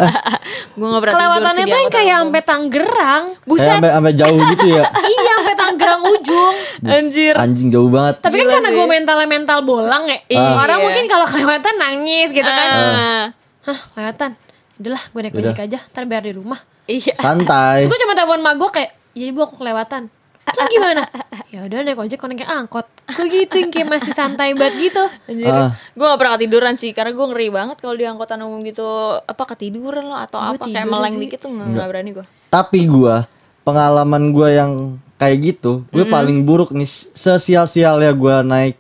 gue 0.78 0.86
nggak 0.86 1.11
kelewatannya 1.11 1.64
tuh 1.64 1.74
yang 1.74 1.90
kayak 1.90 2.16
sampai 2.22 2.42
Tangerang 2.42 3.24
Kayak 3.26 3.44
buset 3.44 3.66
sampai 3.68 3.90
sampai 3.90 4.12
jauh 4.14 4.40
gitu 4.55 4.66
ya. 4.70 4.82
iya 5.12 5.32
sampai 5.36 5.57
Tangerang 5.59 6.01
ujung 6.07 6.55
anjir 6.86 7.34
Anjing 7.34 7.68
jauh 7.68 7.90
banget. 7.90 8.22
Tapi 8.22 8.36
kan 8.36 8.47
Gila 8.47 8.55
karena 8.55 8.68
gue 8.70 8.86
mentalnya 8.86 9.26
mental 9.26 9.59
bolang 9.66 10.07
ya. 10.07 10.18
Iya. 10.28 10.55
Orang 10.55 10.78
mungkin 10.80 11.05
kalau 11.11 11.26
kelewatan 11.26 11.74
nangis 11.76 12.28
gitu 12.30 12.47
kan. 12.47 12.68
Ah. 12.70 13.24
Hah, 13.66 13.78
kelewatan. 13.90 14.30
Udahlah, 14.77 15.03
gue 15.09 15.20
naik 15.20 15.35
Udah. 15.35 15.51
ojek 15.51 15.61
aja, 15.62 15.79
ntar 15.89 16.05
biar 16.05 16.22
di 16.22 16.35
rumah. 16.37 16.61
iya 16.87 17.16
Santai. 17.16 17.89
Gue 17.89 17.99
cuma 17.99 18.14
telepon 18.14 18.41
mak 18.41 18.55
gue 18.57 18.70
kayak, 18.70 18.91
jadi 19.12 19.31
bu 19.33 19.41
aku 19.43 19.57
kelewatan. 19.59 20.12
terus 20.47 20.70
gimana 20.70 21.03
ya 21.51 21.66
udah 21.66 21.83
naik 21.83 21.99
ojek 21.99 22.22
konek 22.22 22.47
angkot 22.47 22.87
gue 23.18 23.27
gitu 23.35 23.66
yang 23.66 23.70
kayak 23.74 23.91
masih 23.91 24.14
santai 24.14 24.55
banget 24.55 24.79
gitu 24.95 25.03
Anjir. 25.27 25.51
Ah. 25.51 25.74
Gue 25.91 26.07
gak 26.07 26.18
pernah 26.22 26.33
ketiduran 26.39 26.74
sih 26.79 26.95
karena 26.95 27.18
gue 27.18 27.27
ngeri 27.35 27.49
banget 27.51 27.77
kalau 27.83 27.99
di 27.99 28.07
angkutan 28.07 28.39
umum 28.47 28.62
gitu 28.62 28.87
apa 29.27 29.43
ketiduran 29.43 30.07
lo 30.07 30.14
atau 30.14 30.39
Gua 30.39 30.55
apa 30.55 30.70
kayak 30.70 30.87
meleng 30.87 31.18
sih. 31.18 31.22
dikit 31.27 31.43
tuh 31.43 31.51
nggak 31.51 31.66
nggak 31.66 31.89
berani 31.91 32.11
gue. 32.14 32.24
Tapi 32.47 32.81
gua 32.87 33.27
pengalaman 33.66 34.31
gua 34.31 34.49
yang 34.55 34.72
kayak 35.18 35.37
gitu, 35.43 35.83
gue 35.91 36.07
paling 36.07 36.47
buruk 36.47 36.70
nih 36.70 36.87
sesial-sial 37.11 37.99
ya 37.99 38.14
gua 38.14 38.47
naik 38.47 38.79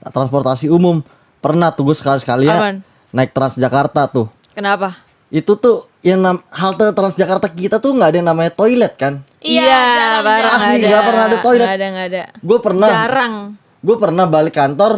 transportasi 0.00 0.72
umum. 0.72 1.04
Pernah 1.44 1.76
tuh 1.76 1.92
gue 1.92 1.96
sekali-sekali 1.98 2.48
Apaan? 2.48 2.80
ya 2.80 3.12
naik 3.12 3.36
Transjakarta 3.36 4.08
tuh. 4.08 4.32
Kenapa? 4.56 5.01
Itu 5.32 5.56
tuh 5.56 5.88
yang 6.04 6.20
nam 6.20 6.36
halte 6.52 6.92
Transjakarta 6.92 7.48
kita 7.48 7.80
tuh 7.80 7.96
nggak 7.96 8.08
ada 8.12 8.16
yang 8.20 8.28
namanya 8.28 8.52
toilet 8.52 8.92
kan? 9.00 9.24
Iya, 9.40 9.64
jarang, 9.64 10.20
barang 10.28 10.52
Asli, 10.52 10.76
nggak 10.84 11.02
pernah 11.08 11.24
ada 11.24 11.38
toilet. 11.40 11.66
Nggak 11.66 11.78
ada 11.80 11.86
nggak 11.88 12.06
ada. 12.12 12.22
Gue 12.44 12.58
pernah 12.60 12.88
Jarang. 12.92 13.34
gue 13.82 13.96
pernah 13.98 14.24
balik 14.28 14.54
kantor, 14.54 14.92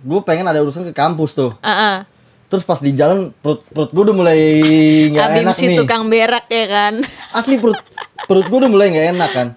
gue 0.00 0.20
pengen 0.24 0.46
ada 0.48 0.62
urusan 0.62 0.86
ke 0.86 0.94
kampus 0.94 1.34
tuh. 1.34 1.58
Ah, 1.60 1.74
ah. 1.74 1.96
Terus 2.46 2.62
pas 2.62 2.78
di 2.78 2.94
jalan 2.94 3.34
perut 3.42 3.66
perut 3.66 3.90
gue 3.90 4.02
udah 4.10 4.16
mulai 4.16 4.40
nggak 5.10 5.28
enak 5.42 5.54
si 5.58 5.66
nih. 5.74 5.78
tukang 5.82 6.06
berak 6.06 6.46
ya 6.46 6.66
kan. 6.70 6.94
Asli 7.34 7.58
perut 7.58 7.78
perut 8.30 8.46
gue 8.46 8.58
udah 8.62 8.70
mulai 8.70 8.86
nggak 8.94 9.06
enak 9.18 9.30
kan. 9.34 9.48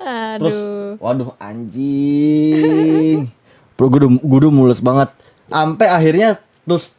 Terus 0.42 0.58
Aduh. 0.58 0.98
waduh 0.98 1.30
anjing. 1.38 3.30
Perut 3.78 3.90
gue 3.94 4.00
udah 4.02 4.12
gue 4.18 4.40
udah 4.46 4.54
mules 4.54 4.82
banget. 4.82 5.14
Sampai 5.46 5.88
akhirnya 5.94 6.42
terus 6.66 6.98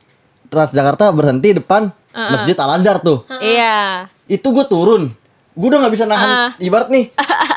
Transjakarta 0.51 1.11
berhenti 1.11 1.59
depan 1.59 1.91
Masjid 2.15 2.55
Al 2.57 2.71
Azhar 2.73 2.97
tuh. 2.99 3.27
Iya. 3.37 4.07
Itu 4.25 4.51
gue 4.51 4.65
turun. 4.65 5.11
Gue 5.51 5.67
udah 5.69 5.83
nggak 5.83 5.95
bisa 5.95 6.05
nahan 6.05 6.55
ibarat 6.59 6.89
nih. 6.89 7.11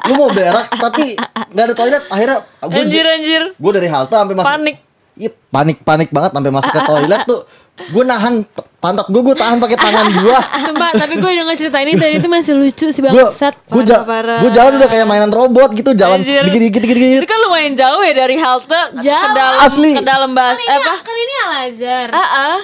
Lu 0.05 0.13
mau 0.15 0.29
berak 0.29 0.65
tapi 0.83 1.13
nggak 1.47 1.63
ada 1.63 1.73
toilet. 1.73 2.03
Akhirnya 2.07 2.37
gue 2.59 2.77
Anjir 2.79 3.05
anjir. 3.05 3.43
gue 3.53 3.71
dari 3.71 3.87
halte 3.87 4.13
sampai 4.13 4.33
masuk 4.33 4.49
Panik. 4.49 4.77
Iya 5.17 5.33
panik 5.49 5.81
panik 5.81 6.09
banget 6.09 6.29
sampai 6.29 6.51
masuk 6.51 6.69
ke 6.69 6.81
toilet 6.83 7.21
tuh. 7.25 7.41
Gue 7.89 8.03
nahan 8.03 8.45
pantat 8.77 9.05
gue 9.05 9.17
gue 9.19 9.33
tahan 9.33 9.57
pakai 9.57 9.73
tangan 9.75 10.05
gue. 10.11 10.37
Sumpah, 10.61 10.93
tapi 10.93 11.13
gue 11.15 11.31
denger 11.31 11.55
cerita 11.57 11.77
ini 11.79 11.93
tadi 11.93 12.13
itu 12.15 12.25
masih 12.27 12.53
lucu 12.53 12.85
sih 12.87 13.01
gue 13.01 13.09
bangsat. 13.09 13.53
gue 13.65 13.81
ja 13.83 13.97
gue 14.37 14.49
jalan 14.51 14.77
udah 14.77 14.85
kayak 14.87 15.05
mainan 15.05 15.29
robot 15.29 15.73
gitu 15.73 15.93
jalan 15.93 16.21
Anjir. 16.21 16.41
dikit 16.43 16.61
dikit 16.63 16.81
dikit 16.83 16.95
dikit 16.95 17.21
Itu 17.21 17.27
kan 17.27 17.39
lumayan 17.39 17.73
jauh 17.73 18.01
ya 18.01 18.13
dari 18.15 18.37
halte 18.37 18.81
ke 18.93 19.01
Jauh. 19.03 19.29
dalam 19.31 19.57
Asli. 19.59 19.91
ke 19.93 20.03
dalam 20.03 20.31
bas 20.31 20.53
Kan 20.53 20.57
ini, 20.59 20.69
eh, 20.69 20.77
apa? 20.79 20.93
kan 20.99 21.15
ini 21.15 21.33
Al 21.35 21.51
Azhar. 21.63 22.07
Ah, 22.13 22.21
ah. 22.21 22.57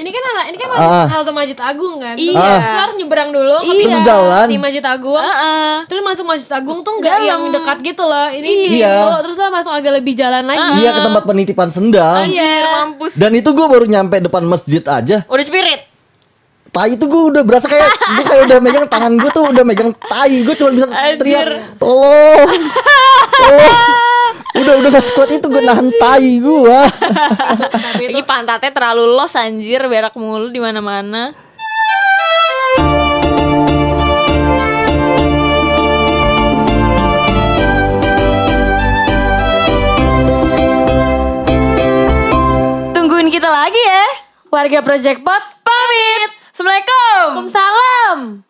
Ini 0.00 0.08
kan 0.08 0.22
ala, 0.26 0.42
ini 0.48 0.56
kan 0.56 0.68
Ah. 0.72 1.04
halte 1.06 1.28
Masjid 1.30 1.54
Agung 1.54 1.94
kan. 1.96 2.16
Iya. 2.16 2.32
Terus 2.32 2.78
harus 2.80 2.94
nyeberang 2.96 3.30
dulu 3.30 3.56
ke 3.60 3.72
Iya. 3.76 4.00
Jalan. 4.00 4.46
di 4.46 4.56
Masjid 4.56 4.80
Agung. 4.82 5.12
Ah, 5.14 5.28
ah. 5.28 5.74
Terus 5.84 6.00
masuk 6.00 6.24
Masjid 6.24 6.48
Agung 6.50 6.80
tuh 6.80 6.96
nggak 6.96 7.12
Dalam. 7.14 7.28
yang 7.28 7.42
dekat 7.52 7.78
gitu 7.84 8.02
loh. 8.02 8.26
Ini 8.26 8.48
di 8.48 8.54
Iya. 8.74 8.96
pintu, 8.96 9.12
terus 9.22 9.36
lo 9.36 9.48
masuk 9.50 9.70
agak 9.70 9.92
lebih 9.94 10.14
jalan 10.14 10.42
lagi. 10.42 10.80
iya 10.80 10.90
ke 10.90 11.00
tempat 11.00 11.22
penitipan 11.22 11.68
sendal 11.68 12.22
Anjir, 12.22 12.64
mampus. 12.64 13.12
dan 13.14 13.30
itu 13.32 13.50
gue 13.50 13.66
baru 13.66 13.84
nyampe 13.84 14.16
depan 14.18 14.40
masjid 14.42 14.80
aja 14.82 15.22
Udah 15.26 15.44
spirit. 15.44 15.84
tai 16.68 16.94
itu 16.94 17.04
gue 17.04 17.22
udah 17.28 17.42
berasa 17.42 17.66
kayak 17.66 17.82
gue 18.14 18.24
kayak 18.24 18.42
udah 18.46 18.58
megang 18.58 18.86
tangan 18.86 19.12
gue 19.14 19.28
tuh 19.28 19.44
udah 19.44 19.64
megang 19.64 19.90
tai 20.00 20.32
gue 20.38 20.54
cuma 20.54 20.70
bisa 20.70 20.86
teriak 21.18 21.46
tolong 21.76 22.46
tolong 23.36 24.09
udah 24.50 24.74
udah 24.82 24.88
gak 24.90 25.06
sekuat 25.06 25.30
itu 25.30 25.46
gue 25.46 25.62
nahan 25.62 25.88
tai 26.02 26.42
gue 26.42 26.80
Tapi 27.70 28.02
itu 28.10 28.18
pantatnya 28.26 28.70
terlalu 28.74 29.06
los 29.06 29.34
anjir, 29.38 29.86
berak 29.86 30.14
mulu 30.18 30.50
di 30.50 30.58
mana-mana. 30.58 31.30
Tungguin 42.94 43.28
kita 43.30 43.48
lagi 43.48 43.80
ya. 43.80 44.04
warga 44.50 44.82
Project 44.82 45.22
Pot 45.22 45.44
Pamit. 45.62 46.30
Assalamualaikum. 46.50 47.38
Waalaikumsalam. 47.38 48.49